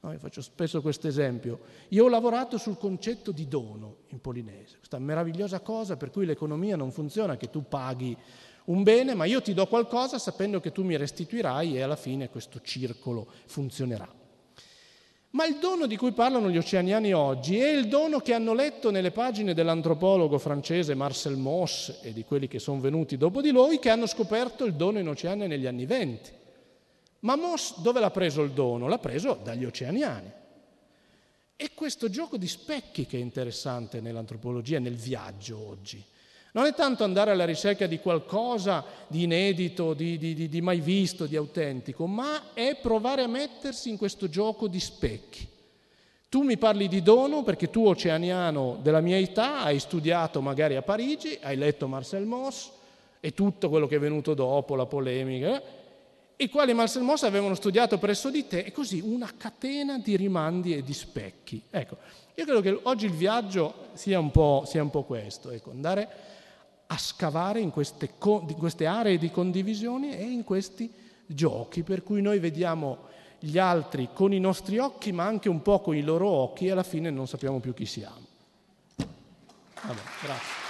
No, 0.00 0.12
io 0.12 0.18
faccio 0.18 0.42
spesso 0.42 0.82
questo 0.82 1.08
esempio. 1.08 1.60
Io 1.88 2.04
ho 2.04 2.08
lavorato 2.08 2.58
sul 2.58 2.78
concetto 2.78 3.32
di 3.32 3.48
dono 3.48 3.98
in 4.08 4.20
polinese, 4.20 4.76
questa 4.76 4.98
meravigliosa 4.98 5.60
cosa 5.60 5.96
per 5.96 6.10
cui 6.10 6.26
l'economia 6.26 6.76
non 6.76 6.92
funziona 6.92 7.36
che 7.36 7.50
tu 7.50 7.64
paghi 7.68 8.16
un 8.66 8.82
bene, 8.82 9.14
ma 9.14 9.24
io 9.24 9.42
ti 9.42 9.54
do 9.54 9.66
qualcosa 9.66 10.18
sapendo 10.18 10.60
che 10.60 10.72
tu 10.72 10.82
mi 10.82 10.96
restituirai 10.96 11.76
e 11.76 11.82
alla 11.82 11.96
fine 11.96 12.28
questo 12.28 12.60
circolo 12.60 13.26
funzionerà. 13.46 14.24
Ma 15.30 15.44
il 15.44 15.58
dono 15.58 15.86
di 15.86 15.96
cui 15.96 16.12
parlano 16.12 16.48
gli 16.48 16.56
oceaniani 16.56 17.12
oggi 17.12 17.58
è 17.58 17.68
il 17.68 17.88
dono 17.88 18.20
che 18.20 18.32
hanno 18.32 18.54
letto 18.54 18.90
nelle 18.90 19.10
pagine 19.10 19.54
dell'antropologo 19.54 20.38
francese 20.38 20.94
Marcel 20.94 21.36
Mauss 21.36 21.98
e 22.02 22.12
di 22.12 22.24
quelli 22.24 22.48
che 22.48 22.58
sono 22.58 22.80
venuti 22.80 23.16
dopo 23.16 23.42
di 23.42 23.50
lui, 23.50 23.78
che 23.78 23.90
hanno 23.90 24.06
scoperto 24.06 24.64
il 24.64 24.74
dono 24.74 24.98
in 24.98 25.08
Oceania 25.08 25.46
negli 25.46 25.66
anni 25.66 25.84
venti. 25.84 26.30
Ma 27.20 27.36
Moss 27.36 27.78
dove 27.80 28.00
l'ha 28.00 28.10
preso 28.10 28.42
il 28.42 28.50
dono? 28.50 28.88
L'ha 28.88 28.98
preso 28.98 29.38
dagli 29.42 29.64
oceaniani. 29.64 30.32
E 31.56 31.70
questo 31.74 32.10
gioco 32.10 32.36
di 32.36 32.46
specchi 32.46 33.06
che 33.06 33.16
è 33.16 33.20
interessante 33.20 34.00
nell'antropologia, 34.00 34.78
nel 34.78 34.96
viaggio 34.96 35.58
oggi. 35.58 36.04
Non 36.52 36.66
è 36.66 36.74
tanto 36.74 37.04
andare 37.04 37.30
alla 37.30 37.44
ricerca 37.44 37.86
di 37.86 37.98
qualcosa 37.98 38.84
di 39.06 39.24
inedito, 39.24 39.92
di, 39.92 40.16
di, 40.16 40.48
di, 40.48 40.60
mai 40.60 40.80
visto, 40.80 41.26
di 41.26 41.36
autentico, 41.36 42.06
ma 42.06 42.54
è 42.54 42.78
provare 42.80 43.22
a 43.22 43.26
mettersi 43.26 43.90
in 43.90 43.96
questo 43.96 44.28
gioco 44.28 44.68
di 44.68 44.80
specchi. 44.80 45.48
Tu 46.28 46.42
mi 46.42 46.56
parli 46.56 46.88
di 46.88 47.02
dono 47.02 47.42
perché 47.42 47.70
tu, 47.70 47.86
oceaniano 47.86 48.78
della 48.82 49.00
mia 49.00 49.18
età, 49.18 49.60
hai 49.60 49.78
studiato 49.78 50.40
magari 50.40 50.76
a 50.76 50.82
Parigi, 50.82 51.38
hai 51.40 51.56
letto 51.56 51.88
Marcel 51.88 52.24
Mauss 52.24 52.70
e 53.20 53.32
tutto 53.32 53.68
quello 53.68 53.86
che 53.86 53.96
è 53.96 54.00
venuto 54.00 54.34
dopo, 54.34 54.76
la 54.76 54.86
polemica, 54.86 55.62
i 56.38 56.48
quali 56.50 56.74
Marcel 56.74 57.02
Mauss 57.02 57.22
avevano 57.22 57.54
studiato 57.54 57.98
presso 57.98 58.30
di 58.30 58.46
te 58.46 58.60
e 58.60 58.72
così 58.72 59.00
una 59.00 59.30
catena 59.36 59.98
di 59.98 60.16
rimandi 60.16 60.74
e 60.74 60.82
di 60.82 60.92
specchi. 60.92 61.62
Ecco, 61.70 61.96
io 62.34 62.44
credo 62.44 62.60
che 62.60 62.78
oggi 62.82 63.06
il 63.06 63.12
viaggio 63.12 63.88
sia 63.94 64.18
un 64.18 64.30
po', 64.30 64.64
sia 64.66 64.82
un 64.82 64.90
po 64.90 65.04
questo, 65.04 65.50
ecco, 65.50 65.70
andare 65.70 66.08
a 66.86 66.98
scavare 66.98 67.60
in 67.60 67.70
queste, 67.70 68.10
in 68.22 68.54
queste 68.58 68.86
aree 68.86 69.18
di 69.18 69.30
condivisione 69.30 70.18
e 70.18 70.24
in 70.24 70.44
questi 70.44 70.92
giochi 71.26 71.82
per 71.82 72.02
cui 72.02 72.20
noi 72.20 72.38
vediamo 72.38 73.14
gli 73.38 73.58
altri 73.58 74.10
con 74.12 74.32
i 74.32 74.38
nostri 74.38 74.78
occhi 74.78 75.12
ma 75.12 75.24
anche 75.24 75.48
un 75.48 75.62
po' 75.62 75.80
con 75.80 75.96
i 75.96 76.02
loro 76.02 76.28
occhi 76.28 76.66
e 76.66 76.70
alla 76.70 76.82
fine 76.82 77.10
non 77.10 77.26
sappiamo 77.26 77.58
più 77.60 77.74
chi 77.74 77.86
siamo. 77.86 78.24
Vabbè, 78.96 80.00
grazie. 80.22 80.65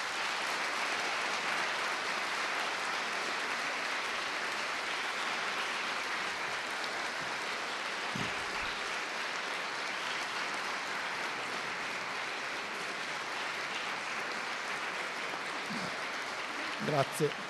Grazie. 16.97 17.45